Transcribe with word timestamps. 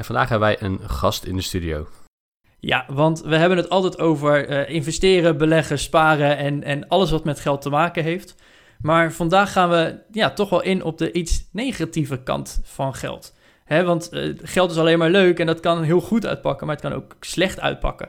En 0.00 0.06
vandaag 0.06 0.28
hebben 0.28 0.48
wij 0.48 0.62
een 0.62 0.88
gast 0.88 1.24
in 1.24 1.36
de 1.36 1.42
studio. 1.42 1.88
Ja, 2.58 2.84
want 2.88 3.20
we 3.20 3.36
hebben 3.36 3.58
het 3.58 3.68
altijd 3.68 3.98
over 3.98 4.48
eh, 4.48 4.74
investeren, 4.74 5.38
beleggen, 5.38 5.78
sparen 5.78 6.36
en, 6.36 6.62
en 6.62 6.88
alles 6.88 7.10
wat 7.10 7.24
met 7.24 7.40
geld 7.40 7.62
te 7.62 7.70
maken 7.70 8.02
heeft. 8.02 8.34
Maar 8.82 9.12
vandaag 9.12 9.52
gaan 9.52 9.70
we 9.70 9.98
ja, 10.10 10.30
toch 10.30 10.50
wel 10.50 10.62
in 10.62 10.84
op 10.84 10.98
de 10.98 11.12
iets 11.12 11.48
negatieve 11.52 12.22
kant 12.22 12.60
van 12.64 12.94
geld. 12.94 13.36
Hè, 13.64 13.84
want 13.84 14.08
eh, 14.08 14.32
geld 14.42 14.70
is 14.70 14.76
alleen 14.76 14.98
maar 14.98 15.10
leuk 15.10 15.38
en 15.38 15.46
dat 15.46 15.60
kan 15.60 15.82
heel 15.82 16.00
goed 16.00 16.26
uitpakken, 16.26 16.66
maar 16.66 16.76
het 16.76 16.84
kan 16.84 16.94
ook 16.94 17.16
slecht 17.20 17.60
uitpakken. 17.60 18.08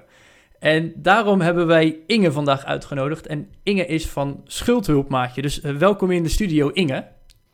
En 0.59 0.93
daarom 0.95 1.41
hebben 1.41 1.67
wij 1.67 1.99
Inge 2.07 2.31
vandaag 2.31 2.65
uitgenodigd. 2.65 3.27
En 3.27 3.49
Inge 3.63 3.85
is 3.85 4.07
van 4.07 4.41
Schuldhulpmaatje. 4.45 5.41
Dus 5.41 5.61
eh, 5.61 5.75
welkom 5.75 6.11
in 6.11 6.23
de 6.23 6.29
studio, 6.29 6.69
Inge. 6.69 7.07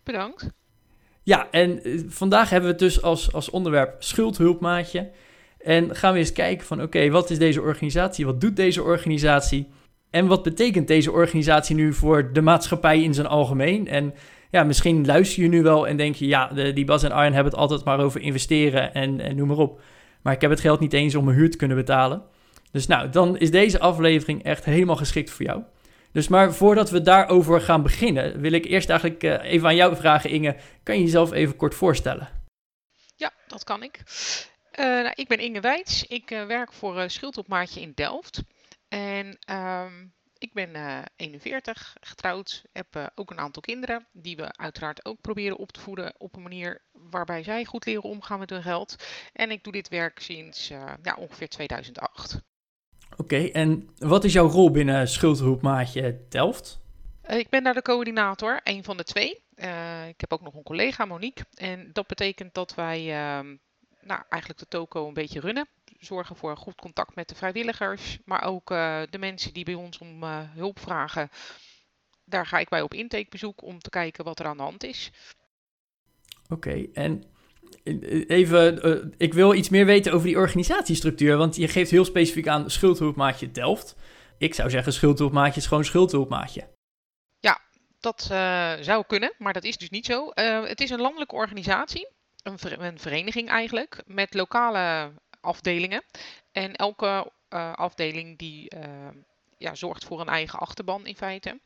Bedankt. 0.04 0.50
Ja, 1.28 1.48
en 1.52 1.84
eh, 1.84 2.00
vandaag 2.08 2.50
hebben 2.50 2.70
we 2.70 2.76
het 2.76 2.94
dus 2.94 3.02
als, 3.02 3.34
als 3.34 3.50
onderwerp 3.50 3.96
schuldhulpmaatje. 4.04 5.10
En 5.60 5.96
gaan 5.96 6.14
we 6.14 6.20
eens 6.20 6.32
kijken 6.32 6.68
van, 6.68 6.82
oké, 6.82 7.10
wat 7.10 7.30
is 7.30 7.38
deze 7.38 7.62
organisatie? 7.62 8.26
Wat 8.26 8.42
doet 8.42 8.56
deze 8.56 8.84
organisatie? 8.84 9.68
En 10.10 10.28
wat 10.28 10.44
betekent 10.44 10.88
deze 10.88 11.12
organisatie 11.12 11.76
nu 11.76 11.94
voor 11.94 12.34
de 12.34 12.42
maatschappij 12.42 13.04
in 13.04 13.14
zijn 13.14 13.28
algemeen? 13.28 13.88
En 13.88 14.14
ja, 14.52 14.64
misschien 14.64 15.06
luister 15.06 15.44
je 15.44 15.50
nu 15.50 15.64
wel 15.64 15.88
en 15.88 15.98
denk 15.98 16.16
je, 16.16 16.28
ja, 16.28 16.48
die 16.74 16.86
Bas 16.86 17.04
en 17.04 17.12
Arjen 17.12 17.34
hebben 17.34 17.52
het 17.52 17.62
altijd 17.62 17.84
maar 17.84 18.00
over 18.00 18.22
investeren 18.22 18.94
en, 18.94 19.20
en 19.20 19.36
noem 19.36 19.48
maar 19.48 19.58
op. 19.58 19.82
Maar 20.22 20.34
ik 20.34 20.42
heb 20.42 20.50
het 20.50 20.60
geld 20.60 20.80
niet 20.80 20.94
eens 20.94 21.16
om 21.16 21.26
mijn 21.26 21.38
huur 21.38 21.52
te 21.52 21.58
kunnen 21.58 21.78
betalen. 21.78 22.22
Dus 22.72 22.88
nou, 22.88 23.10
dan 23.10 23.38
is 23.38 23.52
deze 23.52 23.80
aflevering 23.80 24.44
echt 24.44 24.66
helemaal 24.66 24.96
geschikt 24.96 25.30
voor 25.30 25.46
jou. 25.46 25.62
Dus 26.18 26.28
maar 26.28 26.54
voordat 26.54 26.90
we 26.90 27.02
daarover 27.02 27.62
gaan 27.62 27.84
beginnen, 27.84 28.40
wil 28.40 28.52
ik 28.52 28.66
eerst 28.66 28.90
eigenlijk 28.90 29.24
eh, 29.24 29.52
even 29.52 29.68
aan 29.68 29.76
jou 29.76 29.96
vragen, 29.96 30.30
Inge. 30.30 30.56
Kan 30.84 30.96
je 30.96 31.04
jezelf 31.04 31.32
even 31.32 31.56
kort 31.56 31.76
voorstellen? 31.76 32.30
Ja, 33.16 33.32
dat 33.48 33.64
kan 33.64 33.84
ik. 33.84 34.00
Eh, 34.72 34.86
nou, 34.86 35.12
ik 35.14 35.28
ben 35.28 35.40
Inge 35.40 35.60
Wijts. 35.60 36.04
Ik 36.04 36.32
eh, 36.32 36.46
werk 36.46 36.74
voor 36.74 36.98
uh, 36.98 37.76
in 37.76 37.92
Delft. 37.96 38.44
En 38.88 39.38
ehm, 39.40 40.06
ik 40.38 40.54
ben 40.54 40.76
eh, 40.76 40.98
41, 41.16 41.96
getrouwd, 42.02 42.64
heb 42.72 43.12
ook 43.16 43.32
een 43.32 43.40
aantal 43.40 43.62
kinderen. 43.62 44.08
Die 44.12 44.36
we 44.36 44.58
uiteraard 44.58 45.06
ook 45.06 45.22
proberen 45.22 45.58
op 45.58 45.72
te 45.72 45.80
voeden 45.80 46.14
op 46.18 46.36
een 46.36 46.42
manier 46.42 46.82
waarbij 46.92 47.44
zij 47.44 47.66
goed 47.66 47.86
leren 47.86 48.04
omgaan 48.04 48.40
met 48.40 48.50
hun 48.50 48.64
geld. 48.64 48.96
En 49.34 49.52
ik 49.52 49.64
doe 49.64 49.74
dit 49.74 49.90
werk 49.90 50.20
sinds 50.20 50.68
ja, 51.02 51.16
ongeveer 51.18 51.50
2008. 51.50 52.42
Oké, 53.18 53.48
en 53.48 53.90
wat 53.98 54.24
is 54.24 54.34
jouw 54.34 54.48
rol 54.48 54.72
binnen 54.72 55.08
Schuldhulpmaatje 55.08 56.26
Delft? 56.30 56.80
Eh, 57.22 57.38
ik 57.38 57.50
ben 57.50 57.64
daar 57.64 57.74
de 57.74 57.82
coördinator, 57.82 58.60
een 58.64 58.84
van 58.84 58.98
de 58.98 59.04
twee. 59.04 59.44
Eh, 59.56 60.08
ik 60.08 60.22
heb 60.22 60.34
ook 60.34 60.42
nog 60.42 60.54
een 60.54 60.64
collega, 60.64 61.06
Monique. 61.06 61.46
En 61.54 61.90
dat 61.94 62.08
betekent 62.08 62.54
dat 62.54 62.76
wij 62.76 62.98
ehm, 63.00 63.56
nou, 64.02 64.22
eigenlijk 64.30 64.60
de 64.60 64.68
toko 64.68 65.08
een 65.08 65.14
beetje 65.14 65.40
runnen. 65.40 65.68
Zorgen 66.00 66.36
voor 66.36 66.50
een 66.50 66.58
goed 66.58 66.76
contact 66.76 67.16
met 67.16 67.30
de 67.30 67.36
vrijwilligers, 67.36 68.20
maar 68.26 68.44
ook 68.44 68.72
eh, 68.72 69.02
de 69.10 69.18
mensen 69.18 69.54
die 69.54 69.66
bij 69.66 69.74
ons 69.74 69.98
om 69.98 70.24
hulp 70.54 70.80
vragen. 70.80 71.30
Daar 72.26 72.46
ga 72.46 72.60
ik 72.60 72.70
bij 72.70 72.82
op 72.82 72.94
intakebezoek 72.94 73.64
om 73.64 73.80
te 73.80 73.90
kijken 73.90 74.24
wat 74.24 74.40
er 74.40 74.46
aan 74.46 74.58
de 74.58 74.64
hand 74.64 74.84
is. 74.84 75.12
Oké, 76.50 76.86
en 76.94 77.24
even, 78.28 78.82
eh, 78.82 79.06
ik 79.18 79.34
wil 79.34 79.54
iets 79.54 79.70
meer 79.70 79.86
weten 79.86 80.14
over 80.14 80.28
die 80.28 80.38
organisatiestructuur, 80.38 81.38
want 81.38 81.56
je 81.56 81.68
geeft 81.68 81.92
heel 81.92 82.06
specifiek 82.06 82.48
aan 82.48 82.70
Schuldhulpmaatje 82.70 83.52
Delft. 83.52 83.96
Ik 84.38 84.54
zou 84.54 84.70
zeggen, 84.70 84.94
Schuldhulpmaatje 84.94 85.60
is 85.60 85.68
gewoon 85.68 85.86
Schuldhulpmaatje. 85.86 86.76
Dat 88.00 88.28
eh, 88.32 88.74
zou 88.82 89.04
kunnen, 89.08 89.34
maar 89.38 89.54
dat 89.54 89.64
is 89.64 89.78
dus 89.78 89.90
niet 89.90 90.06
zo. 90.06 90.30
Eh, 90.30 90.64
het 90.64 90.82
is 90.82 90.90
een 90.90 91.02
landelijke 91.02 91.36
organisatie, 91.36 92.08
een, 92.44 92.58
een 92.86 93.00
vereniging 93.00 93.50
eigenlijk, 93.50 94.02
met 94.06 94.34
lokale 94.34 95.12
afdelingen. 95.42 96.04
En 96.52 96.76
elke 96.76 97.32
afdeling 97.76 98.38
die 98.38 98.72
ja, 99.58 99.76
zorgt 99.76 100.06
voor 100.06 100.20
een 100.20 100.28
eigen 100.28 100.60
achterban 100.60 101.06
in 101.06 101.16
feite. 101.16 101.60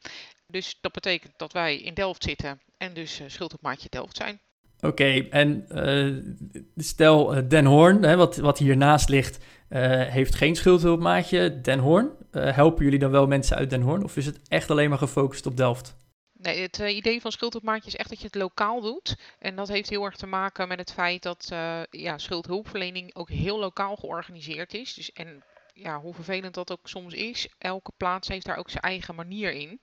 Dus 0.47 0.77
dat 0.81 0.91
betekent 0.91 1.33
dat 1.37 1.53
wij 1.53 1.77
in 1.77 1.93
Delft 1.93 2.23
zitten 2.23 2.61
en 2.77 2.93
dus 2.93 3.21
Schuldhulpmaatje 3.27 3.89
Delft 3.89 4.17
zijn. 4.17 4.39
Oké, 4.81 5.27
en 5.29 5.65
eh, 5.69 6.33
stel 6.75 7.35
eh, 7.35 7.43
Den 7.49 7.65
Hoorn, 7.65 8.15
wat, 8.15 8.37
wat 8.37 8.57
hiernaast 8.57 9.09
ligt, 9.09 9.45
eh, 9.67 10.01
heeft 10.01 10.35
geen 10.35 10.55
Schuldhulpmaatje 10.55 11.61
Den 11.61 11.79
Hoorn. 11.79 12.09
Helpen 12.31 12.83
jullie 12.83 12.99
dan 12.99 13.11
wel 13.11 13.27
mensen 13.27 13.57
uit 13.57 13.69
Den 13.69 13.81
Hoorn 13.81 14.03
of 14.03 14.17
is 14.17 14.25
het 14.25 14.39
echt 14.47 14.69
alleen 14.69 14.89
maar 14.89 14.97
gefocust 14.97 15.45
op 15.45 15.57
Delft? 15.57 15.95
Nee, 16.33 16.61
het 16.61 16.77
idee 16.77 17.21
van 17.21 17.31
schuldhulpmaatje 17.31 17.87
is 17.87 17.95
echt 17.95 18.09
dat 18.09 18.19
je 18.19 18.25
het 18.25 18.35
lokaal 18.35 18.81
doet. 18.81 19.15
En 19.39 19.55
dat 19.55 19.67
heeft 19.67 19.89
heel 19.89 20.05
erg 20.05 20.15
te 20.15 20.27
maken 20.27 20.67
met 20.67 20.79
het 20.79 20.93
feit 20.93 21.23
dat 21.23 21.47
ja, 21.89 22.17
schuldhulpverlening 22.17 23.15
ook 23.15 23.29
heel 23.29 23.59
lokaal 23.59 23.95
georganiseerd 23.95 24.73
is. 24.73 24.93
Dus, 24.93 25.11
en 25.11 25.43
ja, 25.73 25.99
hoe 25.99 26.13
vervelend 26.13 26.53
dat 26.53 26.71
ook 26.71 26.87
soms 26.87 27.13
is, 27.13 27.49
elke 27.57 27.91
plaats 27.97 28.27
heeft 28.27 28.45
daar 28.45 28.57
ook 28.57 28.69
zijn 28.69 28.83
eigen 28.83 29.15
manier 29.15 29.51
in. 29.51 29.79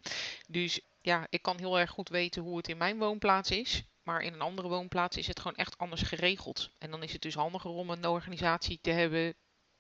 Dus 0.48 0.80
ja, 1.02 1.26
ik 1.30 1.42
kan 1.42 1.58
heel 1.58 1.78
erg 1.78 1.90
goed 1.90 2.08
weten 2.08 2.42
hoe 2.42 2.56
het 2.56 2.68
in 2.68 2.76
mijn 2.76 2.98
woonplaats 2.98 3.50
is. 3.50 3.84
Maar 4.08 4.22
in 4.22 4.32
een 4.32 4.40
andere 4.40 4.68
woonplaats 4.68 5.16
is 5.16 5.26
het 5.26 5.40
gewoon 5.40 5.56
echt 5.56 5.78
anders 5.78 6.02
geregeld. 6.02 6.70
En 6.78 6.90
dan 6.90 7.02
is 7.02 7.12
het 7.12 7.22
dus 7.22 7.34
handiger 7.34 7.70
om 7.70 7.90
een 7.90 8.06
organisatie 8.06 8.78
te 8.82 8.90
hebben 8.90 9.34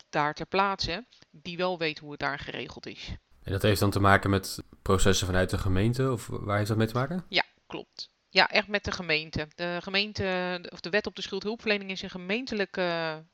daar 0.08 0.34
ter 0.34 0.46
plaatse 0.46 1.06
die 1.30 1.56
wel 1.56 1.78
weet 1.78 1.98
hoe 1.98 2.10
het 2.10 2.20
daar 2.20 2.38
geregeld 2.38 2.86
is. 2.86 3.14
En 3.42 3.52
dat 3.52 3.62
heeft 3.62 3.80
dan 3.80 3.90
te 3.90 4.00
maken 4.00 4.30
met 4.30 4.62
processen 4.82 5.26
vanuit 5.26 5.50
de 5.50 5.58
gemeente, 5.58 6.12
of 6.12 6.26
waar 6.26 6.56
heeft 6.56 6.68
dat 6.68 6.76
mee 6.76 6.86
te 6.86 6.94
maken? 6.94 7.24
Ja, 7.28 7.44
klopt. 7.66 8.10
Ja, 8.30 8.48
echt 8.50 8.68
met 8.68 8.84
de 8.84 8.92
gemeente. 8.92 9.48
De 9.54 9.78
gemeente, 9.82 10.60
of 10.72 10.80
de 10.80 10.90
wet 10.90 11.06
op 11.06 11.16
de 11.16 11.22
schuldhulpverlening 11.22 11.90
is 11.90 12.02
een 12.02 12.10
gemeentelijke 12.10 12.82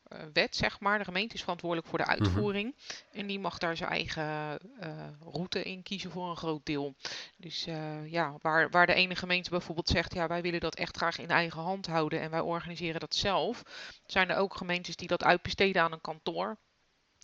eh, 0.03 0.19
wet, 0.33 0.57
zeg 0.57 0.81
maar. 0.81 0.99
De 0.99 1.05
gemeente 1.05 1.35
is 1.35 1.41
verantwoordelijk 1.41 1.89
voor 1.89 1.99
de 1.99 2.07
uitvoering. 2.07 2.75
En 3.13 3.27
die 3.27 3.39
mag 3.39 3.59
daar 3.59 3.77
zijn 3.77 3.91
eigen 3.91 4.59
eh, 4.81 4.91
route 5.33 5.63
in 5.63 5.83
kiezen 5.83 6.11
voor 6.11 6.31
een 6.31 6.37
groot 6.37 6.67
deel. 6.67 6.95
Dus 7.37 7.67
eh, 7.67 8.11
ja, 8.11 8.35
waar, 8.41 8.71
waar 8.71 8.87
de 8.87 8.95
ene 8.95 9.17
gemeente 9.17 9.51
bijvoorbeeld 9.51 9.89
zegt, 9.89 10.15
ja, 10.15 10.27
wij 10.27 10.43
willen 10.43 10.61
dat 10.61 10.75
echt 10.75 10.97
graag 10.97 11.19
in 11.19 11.31
eigen 11.31 11.63
hand 11.63 11.87
houden 11.87 12.21
en 12.21 12.31
wij 12.31 12.41
organiseren 12.41 13.01
dat 13.01 13.15
zelf, 13.15 13.63
zijn 14.07 14.31
er 14.31 14.37
ook 14.37 14.57
gemeentes 14.57 14.97
die 14.97 15.09
dat 15.09 15.25
uitbesteden 15.25 15.83
aan 15.83 15.93
een 15.93 16.01
kantoor 16.01 16.57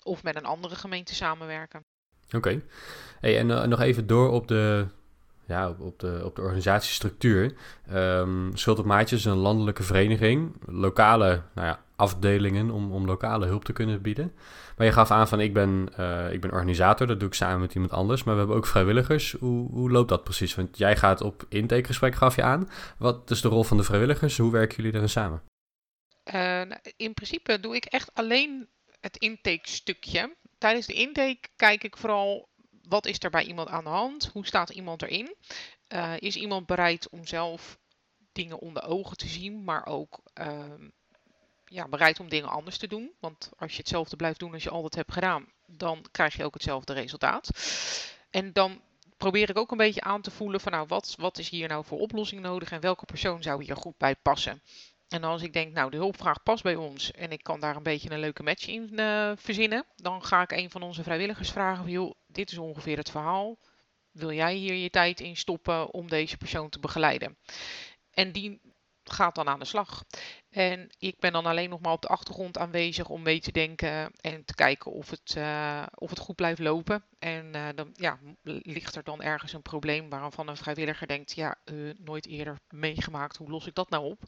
of 0.02 0.22
met 0.22 0.36
een 0.36 0.44
andere 0.44 0.74
gemeente 0.74 1.14
samenwerken. 1.14 1.84
Oké. 2.30 2.62
Hey, 3.20 3.38
en 3.38 3.68
nog 3.68 3.80
even 3.80 4.06
door 4.06 4.30
op 4.30 4.48
de, 4.48 4.86
ja, 5.50 5.74
op, 5.78 5.98
de, 5.98 6.20
op 6.24 6.36
de 6.36 6.42
organisatiestructuur. 6.42 7.52
Schuld 8.54 8.78
op 8.78 8.84
Maatjes 8.84 9.18
is 9.18 9.24
een 9.24 9.36
landelijke 9.36 9.82
vereniging, 9.82 10.52
lokale 10.66 11.42
nou 11.54 11.66
ja, 11.66 11.80
afdelingen 11.96 12.70
om, 12.70 12.92
om 12.92 13.06
lokale 13.06 13.46
hulp 13.46 13.64
te 13.64 13.72
kunnen 13.72 14.02
bieden. 14.02 14.32
Maar 14.76 14.88
je 14.88 14.94
gaf 14.94 15.10
aan 15.10 15.28
van 15.28 15.40
ik 15.40 15.52
ben, 15.52 15.88
eh, 15.96 16.32
ik 16.32 16.40
ben 16.40 16.50
organisator, 16.50 17.06
dat 17.06 17.20
doe 17.20 17.28
ik 17.28 17.34
samen 17.34 17.60
met 17.60 17.74
iemand 17.74 17.92
anders. 17.92 18.24
Maar 18.24 18.34
we 18.34 18.40
hebben 18.40 18.56
ook 18.56 18.66
vrijwilligers. 18.66 19.32
Hoe, 19.32 19.70
hoe 19.70 19.90
loopt 19.90 20.08
dat 20.08 20.24
precies? 20.24 20.54
Want 20.54 20.78
jij 20.78 20.96
gaat 20.96 21.20
op 21.20 21.46
intakegesprek, 21.48 22.14
gaf 22.14 22.36
je 22.36 22.42
aan. 22.42 22.68
Wat 22.98 23.30
is 23.30 23.40
de 23.40 23.48
rol 23.48 23.64
van 23.64 23.76
de 23.76 23.82
vrijwilligers? 23.82 24.38
Hoe 24.38 24.52
werken 24.52 24.76
jullie 24.76 24.90
daarin 24.90 25.10
samen? 25.10 25.42
Eh, 26.22 26.40
nou, 26.40 26.76
in 26.96 27.14
principe 27.14 27.60
doe 27.60 27.74
ik 27.74 27.84
echt 27.84 28.10
alleen 28.14 28.68
het 29.00 29.16
intake-stukje. 29.16 30.36
Tijdens 30.58 30.86
de 30.86 30.92
intake 30.92 31.48
kijk 31.56 31.84
ik 31.84 31.96
vooral 31.96 32.48
wat 32.90 33.06
is 33.06 33.16
er 33.20 33.30
bij 33.30 33.44
iemand 33.44 33.68
aan 33.68 33.84
de 33.84 33.90
hand, 33.90 34.30
hoe 34.32 34.46
staat 34.46 34.70
iemand 34.70 35.02
erin. 35.02 35.36
Eh, 35.86 36.14
is 36.18 36.36
iemand 36.36 36.66
bereid 36.66 37.08
om 37.08 37.26
zelf 37.26 37.78
dingen 38.32 38.58
onder 38.58 38.84
ogen 38.84 39.16
te 39.16 39.28
zien, 39.28 39.64
maar 39.64 39.86
ook 39.86 40.20
ehm, 40.34 40.88
ja, 41.64 41.88
bereid 41.88 42.20
om 42.20 42.28
dingen 42.28 42.48
anders 42.48 42.78
te 42.78 42.86
doen. 42.86 43.12
Want 43.20 43.50
als 43.56 43.72
je 43.72 43.78
hetzelfde 43.78 44.16
blijft 44.16 44.38
doen 44.38 44.52
als 44.52 44.62
je 44.62 44.70
altijd 44.70 44.94
hebt 44.94 45.12
gedaan, 45.12 45.46
dan 45.66 46.04
krijg 46.10 46.36
je 46.36 46.44
ook 46.44 46.54
hetzelfde 46.54 46.92
resultaat. 46.92 47.50
En 48.30 48.52
dan 48.52 48.80
probeer 49.16 49.50
ik 49.50 49.58
ook 49.58 49.70
een 49.70 49.76
beetje 49.76 50.00
aan 50.00 50.20
te 50.20 50.30
voelen 50.30 50.60
van 50.60 50.72
nou, 50.72 50.86
wat, 50.86 51.14
wat 51.18 51.38
is 51.38 51.48
hier 51.48 51.68
nou 51.68 51.84
voor 51.84 51.98
oplossing 51.98 52.40
nodig 52.42 52.70
en 52.70 52.80
welke 52.80 53.04
persoon 53.04 53.42
zou 53.42 53.64
hier 53.64 53.76
goed 53.76 53.98
bij 53.98 54.16
passen. 54.16 54.62
En 55.08 55.24
als 55.24 55.42
ik 55.42 55.52
denk, 55.52 55.72
nou, 55.72 55.90
de 55.90 55.96
hulpvraag 55.96 56.42
past 56.42 56.62
bij 56.62 56.74
ons 56.74 57.12
en 57.12 57.32
ik 57.32 57.42
kan 57.42 57.60
daar 57.60 57.76
een 57.76 57.82
beetje 57.82 58.10
een 58.10 58.20
leuke 58.20 58.42
match 58.42 58.66
in 58.66 58.98
eh, 58.98 59.32
verzinnen, 59.36 59.84
dan 59.96 60.24
ga 60.24 60.42
ik 60.42 60.52
een 60.52 60.70
van 60.70 60.82
onze 60.82 61.02
vrijwilligers 61.02 61.50
vragen 61.50 61.82
van, 61.82 61.92
joh, 61.92 62.14
dit 62.32 62.50
is 62.50 62.58
ongeveer 62.58 62.96
het 62.96 63.10
verhaal. 63.10 63.58
Wil 64.10 64.32
jij 64.32 64.54
hier 64.54 64.74
je 64.74 64.90
tijd 64.90 65.20
in 65.20 65.36
stoppen 65.36 65.92
om 65.92 66.08
deze 66.08 66.36
persoon 66.36 66.68
te 66.68 66.80
begeleiden? 66.80 67.36
En 68.10 68.32
die 68.32 68.60
gaat 69.04 69.34
dan 69.34 69.48
aan 69.48 69.58
de 69.58 69.64
slag. 69.64 70.04
En 70.50 70.90
ik 70.98 71.18
ben 71.18 71.32
dan 71.32 71.46
alleen 71.46 71.70
nog 71.70 71.80
maar 71.80 71.92
op 71.92 72.02
de 72.02 72.08
achtergrond 72.08 72.58
aanwezig 72.58 73.08
om 73.08 73.22
mee 73.22 73.40
te 73.40 73.52
denken 73.52 74.12
en 74.20 74.44
te 74.44 74.54
kijken 74.54 74.92
of 74.92 75.10
het, 75.10 75.34
uh, 75.38 75.86
of 75.94 76.10
het 76.10 76.18
goed 76.18 76.36
blijft 76.36 76.60
lopen. 76.60 77.04
En 77.18 77.56
uh, 77.56 77.68
dan 77.74 77.90
ja, 77.92 78.18
ligt 78.42 78.96
er 78.96 79.04
dan 79.04 79.22
ergens 79.22 79.52
een 79.52 79.62
probleem 79.62 80.08
waarvan 80.08 80.48
een 80.48 80.56
vrijwilliger 80.56 81.06
denkt, 81.06 81.32
ja, 81.32 81.56
uh, 81.64 81.94
nooit 81.98 82.26
eerder 82.26 82.60
meegemaakt, 82.68 83.36
hoe 83.36 83.50
los 83.50 83.66
ik 83.66 83.74
dat 83.74 83.90
nou 83.90 84.04
op? 84.04 84.22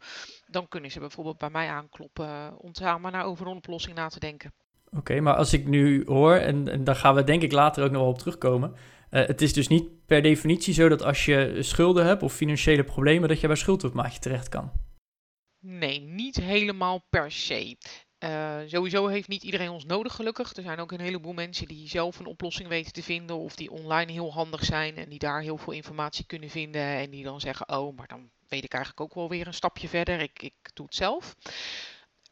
Dan 0.46 0.69
kunnen 0.69 0.90
ze 0.90 1.00
bijvoorbeeld 1.00 1.38
bij 1.38 1.50
mij 1.50 1.69
aankloppen 1.69 2.58
om 2.58 2.75
samen 2.75 3.12
naar 3.12 3.25
over 3.25 3.46
een 3.46 3.56
oplossing 3.56 3.96
na 3.96 4.08
te 4.08 4.20
denken. 4.20 4.52
Oké, 4.96 5.20
maar 5.20 5.34
als 5.34 5.52
ik 5.52 5.66
nu 5.66 6.02
hoor, 6.06 6.34
en, 6.34 6.68
en 6.68 6.84
daar 6.84 6.96
gaan 6.96 7.14
we 7.14 7.24
denk 7.24 7.42
ik 7.42 7.52
later 7.52 7.84
ook 7.84 7.90
nog 7.90 8.00
wel 8.00 8.10
op 8.10 8.18
terugkomen. 8.18 8.74
het 9.08 9.42
is 9.42 9.52
dus 9.52 9.68
niet 9.68 10.06
per 10.06 10.22
definitie 10.22 10.74
zo 10.74 10.88
dat 10.88 11.02
als 11.02 11.24
je 11.24 11.56
schulden 11.60 12.06
hebt 12.06 12.22
of 12.22 12.32
financiële 12.32 12.84
problemen, 12.84 13.28
dat 13.28 13.40
je 13.40 13.46
bij 13.46 13.56
schuldhulpmaatje 13.56 14.18
terecht 14.18 14.48
kan. 14.48 14.70
Nee, 15.64 16.00
niet 16.00 16.36
helemaal 16.36 17.06
per 17.10 17.30
se. 17.30 17.76
Uh, 18.24 18.58
sowieso 18.66 19.06
heeft 19.06 19.28
niet 19.28 19.42
iedereen 19.42 19.70
ons 19.70 19.84
nodig, 19.84 20.14
gelukkig. 20.14 20.56
Er 20.56 20.62
zijn 20.62 20.78
ook 20.78 20.92
een 20.92 21.00
heleboel 21.00 21.32
mensen 21.32 21.66
die 21.66 21.88
zelf 21.88 22.18
een 22.18 22.26
oplossing 22.26 22.68
weten 22.68 22.92
te 22.92 23.02
vinden. 23.02 23.38
Of 23.38 23.56
die 23.56 23.70
online 23.70 24.12
heel 24.12 24.32
handig 24.32 24.64
zijn 24.64 24.96
en 24.96 25.08
die 25.08 25.18
daar 25.18 25.40
heel 25.40 25.58
veel 25.58 25.72
informatie 25.72 26.26
kunnen 26.26 26.50
vinden. 26.50 26.82
En 26.82 27.10
die 27.10 27.24
dan 27.24 27.40
zeggen: 27.40 27.68
Oh, 27.68 27.96
maar 27.96 28.06
dan 28.06 28.30
weet 28.48 28.64
ik 28.64 28.72
eigenlijk 28.72 29.04
ook 29.04 29.14
wel 29.14 29.28
weer 29.28 29.46
een 29.46 29.54
stapje 29.54 29.88
verder. 29.88 30.20
Ik, 30.20 30.42
ik 30.42 30.54
doe 30.74 30.86
het 30.86 30.94
zelf. 30.94 31.36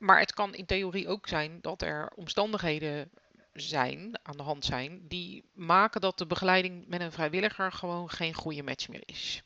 Maar 0.00 0.19
het 0.19 0.32
kan 0.32 0.55
in 0.55 0.67
theorie 0.67 1.08
ook 1.08 1.29
zijn 1.29 1.58
dat 1.61 1.82
er 1.82 2.12
omstandigheden 2.14 3.11
zijn, 3.52 4.19
aan 4.23 4.37
de 4.37 4.43
hand 4.43 4.64
zijn, 4.64 5.00
die 5.08 5.44
maken 5.55 6.00
dat 6.00 6.19
de 6.19 6.26
begeleiding 6.26 6.88
met 6.88 7.00
een 7.00 7.12
vrijwilliger 7.12 7.73
gewoon 7.73 8.11
geen 8.11 8.35
goede 8.35 8.62
match 8.62 8.88
meer 8.88 9.02
is. 9.05 9.43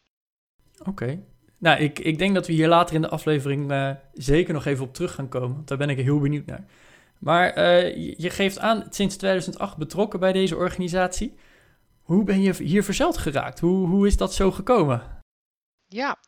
Oké. 0.84 1.22
Nou, 1.58 1.80
ik, 1.80 1.98
ik 1.98 2.18
denk 2.18 2.34
dat 2.34 2.46
we 2.46 2.52
hier 2.52 2.68
later 2.68 2.94
in 2.94 3.00
de 3.00 3.08
aflevering 3.08 3.70
uh, 3.70 3.90
zeker 4.12 4.54
nog 4.54 4.64
even 4.64 4.84
op 4.84 4.94
terug 4.94 5.14
gaan 5.14 5.28
komen. 5.28 5.54
Want 5.54 5.68
daar 5.68 5.78
ben 5.78 5.90
ik 5.90 5.98
heel 5.98 6.20
benieuwd 6.20 6.46
naar. 6.46 6.64
Maar 7.18 7.58
uh, 7.58 7.96
je 8.18 8.30
geeft 8.30 8.58
aan 8.58 8.86
sinds 8.90 9.16
2008 9.16 9.76
betrokken 9.76 10.20
bij 10.20 10.32
deze 10.32 10.56
organisatie. 10.56 11.34
Hoe 12.02 12.24
ben 12.24 12.42
je 12.42 12.52
hier 12.52 12.84
verzeld 12.84 13.18
geraakt? 13.18 13.60
Hoe, 13.60 13.88
hoe 13.88 14.06
is 14.06 14.16
dat 14.16 14.34
zo 14.34 14.50
gekomen? 14.50 15.22
Ja, 15.86 16.18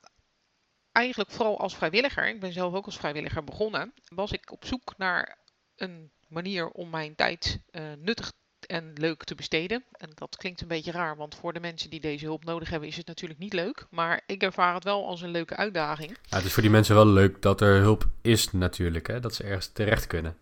eigenlijk 0.97 1.31
vooral 1.31 1.61
als 1.61 1.77
vrijwilliger. 1.77 2.29
Ik 2.29 2.41
ben 2.41 2.53
zelf 2.53 2.75
ook 2.75 2.85
als 2.85 2.97
vrijwilliger 2.97 3.45
begonnen. 3.45 3.93
Was 4.09 4.33
ik 4.33 4.53
op 4.53 4.65
zoek 4.65 4.95
naar 4.97 5.39
een 5.77 6.11
manier 6.29 6.69
om 6.69 6.91
mijn 6.91 7.15
tijd 7.15 7.61
uh, 7.71 7.83
nuttig 7.99 8.33
en 8.67 8.93
leuk 8.95 9.25
te 9.25 9.35
besteden. 9.35 9.85
En 9.93 10.11
dat 10.15 10.37
klinkt 10.37 10.61
een 10.61 10.69
beetje 10.69 10.91
raar, 10.91 11.17
want 11.17 11.35
voor 11.35 11.53
de 11.53 11.61
mensen 11.61 11.91
die 11.91 12.01
deze 12.01 12.25
hulp 12.25 12.45
nodig 12.45 12.71
hebben 12.71 12.89
is 12.89 12.97
het 12.97 13.07
natuurlijk 13.07 13.41
niet 13.41 13.53
leuk. 13.53 13.87
Maar 13.91 14.23
ik 14.27 14.43
ervaar 14.43 14.75
het 14.75 14.85
wel 14.85 15.07
als 15.07 15.23
een 15.23 15.31
leuke 15.31 15.57
uitdaging. 15.57 16.17
Ja, 16.23 16.37
het 16.37 16.47
is 16.47 16.53
voor 16.53 16.63
die 16.63 16.71
mensen 16.71 16.95
wel 16.95 17.07
leuk 17.07 17.43
dat 17.43 17.61
er 17.61 17.81
hulp 17.81 18.07
is 18.23 18.53
natuurlijk, 18.53 19.07
hè? 19.07 19.21
dat 19.21 19.35
ze 19.35 19.43
ergens 19.43 19.73
terecht 19.73 20.07
kunnen. 20.07 20.37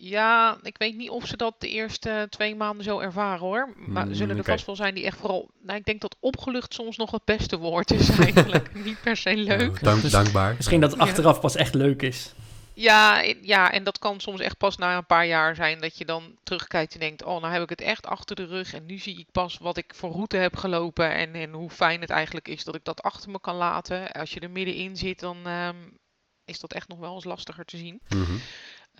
Ja, 0.00 0.58
ik 0.62 0.78
weet 0.78 0.96
niet 0.96 1.10
of 1.10 1.26
ze 1.26 1.36
dat 1.36 1.54
de 1.58 1.68
eerste 1.68 2.26
twee 2.30 2.56
maanden 2.56 2.84
zo 2.84 2.98
ervaren 2.98 3.40
hoor. 3.40 3.74
Maar 3.76 4.06
mm, 4.06 4.14
zullen 4.14 4.38
er 4.38 4.44
vast 4.44 4.66
wel 4.66 4.76
zijn 4.76 4.94
die 4.94 5.04
echt 5.04 5.16
vooral. 5.16 5.48
Nou, 5.62 5.78
ik 5.78 5.84
denk 5.84 6.00
dat 6.00 6.16
opgelucht 6.20 6.74
soms 6.74 6.96
nog 6.96 7.10
het 7.10 7.24
beste 7.24 7.58
woord 7.58 7.90
is 7.90 8.08
eigenlijk. 8.18 8.84
niet 8.84 9.00
per 9.00 9.16
se 9.16 9.36
leuk. 9.36 9.82
dank, 9.82 10.02
dus 10.02 10.10
dankbaar. 10.10 10.54
Misschien 10.56 10.80
dat 10.80 10.90
het 10.90 11.00
achteraf 11.00 11.40
pas 11.40 11.56
echt 11.56 11.74
leuk 11.74 12.02
is. 12.02 12.32
Ja, 12.74 13.24
ja, 13.42 13.72
en 13.72 13.84
dat 13.84 13.98
kan 13.98 14.20
soms 14.20 14.40
echt 14.40 14.58
pas 14.58 14.76
na 14.76 14.96
een 14.96 15.06
paar 15.06 15.26
jaar 15.26 15.54
zijn 15.54 15.80
dat 15.80 15.98
je 15.98 16.04
dan 16.04 16.36
terugkijkt 16.42 16.94
en 16.94 17.00
denkt: 17.00 17.24
Oh, 17.24 17.40
nou 17.40 17.52
heb 17.52 17.62
ik 17.62 17.68
het 17.68 17.80
echt 17.80 18.06
achter 18.06 18.36
de 18.36 18.46
rug. 18.46 18.74
En 18.74 18.86
nu 18.86 18.98
zie 18.98 19.18
ik 19.18 19.26
pas 19.32 19.58
wat 19.58 19.76
ik 19.76 19.92
voor 19.94 20.10
route 20.10 20.36
heb 20.36 20.56
gelopen. 20.56 21.14
En, 21.14 21.34
en 21.34 21.52
hoe 21.52 21.70
fijn 21.70 22.00
het 22.00 22.10
eigenlijk 22.10 22.48
is 22.48 22.64
dat 22.64 22.74
ik 22.74 22.84
dat 22.84 23.02
achter 23.02 23.30
me 23.30 23.40
kan 23.40 23.56
laten. 23.56 24.12
Als 24.12 24.32
je 24.32 24.40
er 24.40 24.50
middenin 24.50 24.96
zit, 24.96 25.20
dan 25.20 25.46
um, 25.46 25.98
is 26.44 26.60
dat 26.60 26.72
echt 26.72 26.88
nog 26.88 26.98
wel 26.98 27.14
eens 27.14 27.24
lastiger 27.24 27.64
te 27.64 27.76
zien. 27.76 28.00
Mm 28.08 28.24
-hmm. 28.24 28.40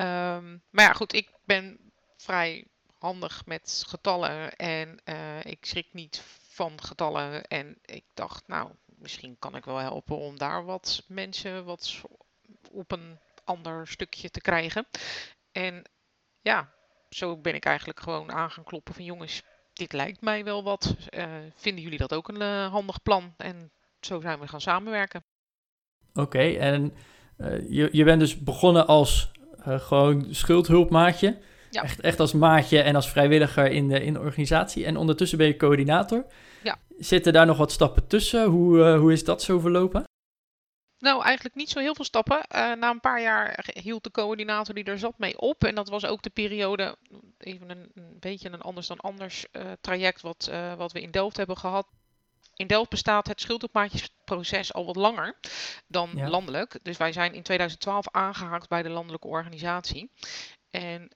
Um, 0.01 0.63
maar 0.71 0.85
ja, 0.85 0.93
goed, 0.93 1.13
ik 1.13 1.31
ben 1.45 1.93
vrij 2.17 2.67
handig 2.99 3.47
met 3.47 3.85
getallen. 3.87 4.57
En 4.57 5.01
uh, 5.05 5.45
ik 5.45 5.59
schrik 5.61 5.87
niet 5.93 6.23
van 6.49 6.83
getallen. 6.83 7.45
En 7.45 7.79
ik 7.85 8.05
dacht, 8.15 8.47
nou, 8.47 8.71
misschien 8.85 9.37
kan 9.39 9.57
ik 9.57 9.65
wel 9.65 9.77
helpen 9.77 10.17
om 10.17 10.39
daar 10.39 10.65
wat 10.65 11.05
mensen 11.07 11.65
wat 11.65 12.01
op 12.71 12.93
een 12.93 13.19
ander 13.45 13.89
stukje 13.89 14.31
te 14.31 14.41
krijgen. 14.41 14.87
En 15.53 15.83
ja, 16.41 16.73
zo 17.11 17.37
ben 17.37 17.55
ik 17.55 17.65
eigenlijk 17.65 18.01
gewoon 18.01 18.33
aan 18.33 18.51
gaan 18.51 18.65
kloppen 18.65 18.95
van 18.95 19.05
jongens, 19.05 19.43
dit 19.73 19.93
lijkt 19.93 20.21
mij 20.21 20.45
wel 20.45 20.63
wat. 20.63 20.97
Uh, 21.11 21.27
vinden 21.55 21.83
jullie 21.83 21.99
dat 21.99 22.15
ook 22.15 22.29
een 22.29 22.43
uh, 22.43 22.71
handig 22.71 23.03
plan? 23.03 23.35
En 23.37 23.73
zo 24.01 24.21
zijn 24.21 24.41
we 24.41 24.49
gaan 24.49 24.61
samenwerken. 24.61 25.25
Oké, 26.15 26.57
en 26.57 26.95
je, 27.69 27.89
je 27.93 28.05
bent 28.05 28.21
dus 28.21 28.43
begonnen 28.43 28.87
als 28.87 29.31
gewoon 29.63 30.27
schuldhulpmaatje. 30.31 31.39
Ja. 31.71 31.83
Echt, 31.83 32.01
echt 32.01 32.21
als 32.21 32.33
maatje 32.33 32.81
en 32.81 32.95
als 32.95 33.11
vrijwilliger 33.11 33.71
in 33.71 33.89
de, 33.89 34.05
in 34.05 34.13
de 34.13 34.21
organisatie. 34.21 34.85
En 34.85 34.97
ondertussen 34.97 35.39
ben 35.39 35.47
je 35.47 35.57
coördinator. 35.57 36.25
Ja. 36.63 36.79
Zitten 36.99 37.33
daar 37.33 37.47
nog 37.47 37.57
wat 37.57 37.73
stappen 37.73 38.07
tussen? 38.07 38.45
Hoe, 38.45 38.97
hoe 38.97 39.13
is 39.13 39.25
dat 39.25 39.43
zo 39.43 39.59
verlopen? 39.59 40.05
Nou, 40.99 41.23
eigenlijk 41.23 41.55
niet 41.55 41.71
zo 41.71 41.81
heel 41.81 41.95
veel 41.95 42.05
stappen. 42.05 42.37
Uh, 42.37 42.73
na 42.75 42.91
een 42.91 43.01
paar 43.01 43.23
jaar 43.23 43.65
hield 43.83 44.05
de 44.05 44.11
coördinator 44.11 44.75
die 44.75 44.85
er 44.85 44.99
zat 44.99 45.19
mee 45.19 45.39
op. 45.39 45.65
En 45.65 45.75
dat 45.75 45.89
was 45.89 46.07
ook 46.07 46.23
de 46.23 46.31
periode, 46.31 46.97
even 47.39 47.71
een, 47.71 47.91
een 47.95 48.17
beetje 48.21 48.53
een 48.53 48.61
anders 48.61 48.87
dan 48.87 49.01
anders 49.01 49.47
uh, 49.53 49.63
traject 49.81 50.21
wat, 50.21 50.49
uh, 50.51 50.75
wat 50.75 50.93
we 50.93 51.01
in 51.01 51.11
Delft 51.11 51.37
hebben 51.37 51.57
gehad. 51.57 51.87
In 52.59 52.67
Delft 52.67 52.91
bestaat 52.91 53.27
het 53.27 53.41
schuldopmaatjesproces 53.41 54.73
al 54.73 54.87
wat 54.87 54.97
langer 54.97 55.37
dan 55.87 56.11
ja. 56.15 56.29
landelijk. 56.29 56.79
Dus 56.83 56.97
wij 56.97 57.13
zijn 57.13 57.35
in 57.35 57.43
2012 57.43 58.09
aangehaakt 58.11 58.69
bij 58.69 58.83
de 58.83 58.89
landelijke 58.89 59.27
organisatie. 59.27 60.11
En 60.71 61.09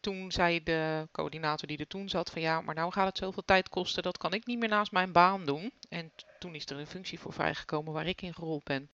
toen 0.00 0.32
zei 0.32 0.62
de 0.62 1.08
coördinator 1.12 1.68
die 1.68 1.78
er 1.78 1.86
toen 1.86 2.08
zat 2.08 2.30
van 2.30 2.42
ja, 2.42 2.60
maar 2.60 2.74
nou 2.74 2.92
gaat 2.92 3.06
het 3.06 3.18
zoveel 3.18 3.44
tijd 3.44 3.68
kosten, 3.68 4.02
dat 4.02 4.18
kan 4.18 4.32
ik 4.32 4.46
niet 4.46 4.58
meer 4.58 4.68
naast 4.68 4.92
mijn 4.92 5.12
baan 5.12 5.44
doen. 5.44 5.72
En 5.88 6.12
toen 6.38 6.54
is 6.54 6.66
er 6.66 6.78
een 6.78 6.86
functie 6.86 7.20
voor 7.20 7.32
vrijgekomen 7.32 7.92
waar 7.92 8.06
ik 8.06 8.22
in 8.22 8.34
gerold 8.34 8.64
ben. 8.64 8.90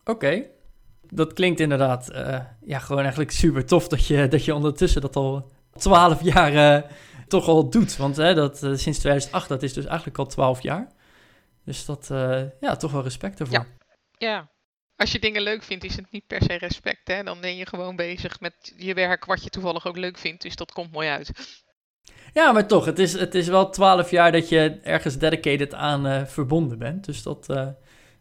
Oké. 0.00 0.10
Okay. 0.10 0.50
Dat 1.10 1.32
klinkt 1.32 1.60
inderdaad 1.60 2.10
uh, 2.10 2.40
ja, 2.60 2.78
gewoon 2.78 3.02
eigenlijk 3.02 3.30
super 3.30 3.66
tof 3.66 3.88
dat 3.88 4.06
je, 4.06 4.28
dat 4.28 4.44
je 4.44 4.54
ondertussen 4.54 5.00
dat 5.00 5.16
al 5.16 5.50
12 5.76 6.22
jaar 6.22 6.52
uh, 6.52 6.90
toch 7.28 7.48
al 7.48 7.70
doet. 7.70 7.96
Want 7.96 8.18
uh, 8.18 8.34
dat, 8.34 8.56
sinds 8.58 8.98
2008, 8.98 9.48
dat 9.48 9.62
is 9.62 9.72
dus 9.72 9.84
eigenlijk 9.84 10.18
al 10.18 10.26
12 10.26 10.62
jaar. 10.62 10.92
Dus 11.64 11.84
dat, 11.84 12.06
ja, 12.60 12.76
toch 12.76 12.92
wel 12.92 13.02
respect 13.02 13.40
ervoor. 13.40 13.54
Ja. 13.54 13.66
ja, 14.18 14.50
als 14.96 15.12
je 15.12 15.18
dingen 15.18 15.42
leuk 15.42 15.62
vindt, 15.62 15.84
is 15.84 15.96
het 15.96 16.10
niet 16.10 16.26
per 16.26 16.42
se 16.42 16.54
respect. 16.54 17.08
Hè? 17.08 17.22
Dan 17.22 17.40
ben 17.40 17.56
je 17.56 17.66
gewoon 17.66 17.96
bezig 17.96 18.40
met 18.40 18.72
je 18.76 18.94
werk 18.94 19.24
wat 19.24 19.44
je 19.44 19.50
toevallig 19.50 19.86
ook 19.86 19.96
leuk 19.96 20.18
vindt. 20.18 20.42
Dus 20.42 20.56
dat 20.56 20.72
komt 20.72 20.92
mooi 20.92 21.08
uit. 21.08 21.62
Ja, 22.32 22.52
maar 22.52 22.66
toch, 22.66 22.84
het 22.84 22.98
is, 22.98 23.12
het 23.12 23.34
is 23.34 23.48
wel 23.48 23.70
12 23.70 24.10
jaar 24.10 24.32
dat 24.32 24.48
je 24.48 24.80
ergens 24.82 25.18
dedicated 25.18 25.74
aan 25.74 26.26
verbonden 26.26 26.78
bent. 26.78 27.04
Dus 27.04 27.22
dat, 27.22 27.46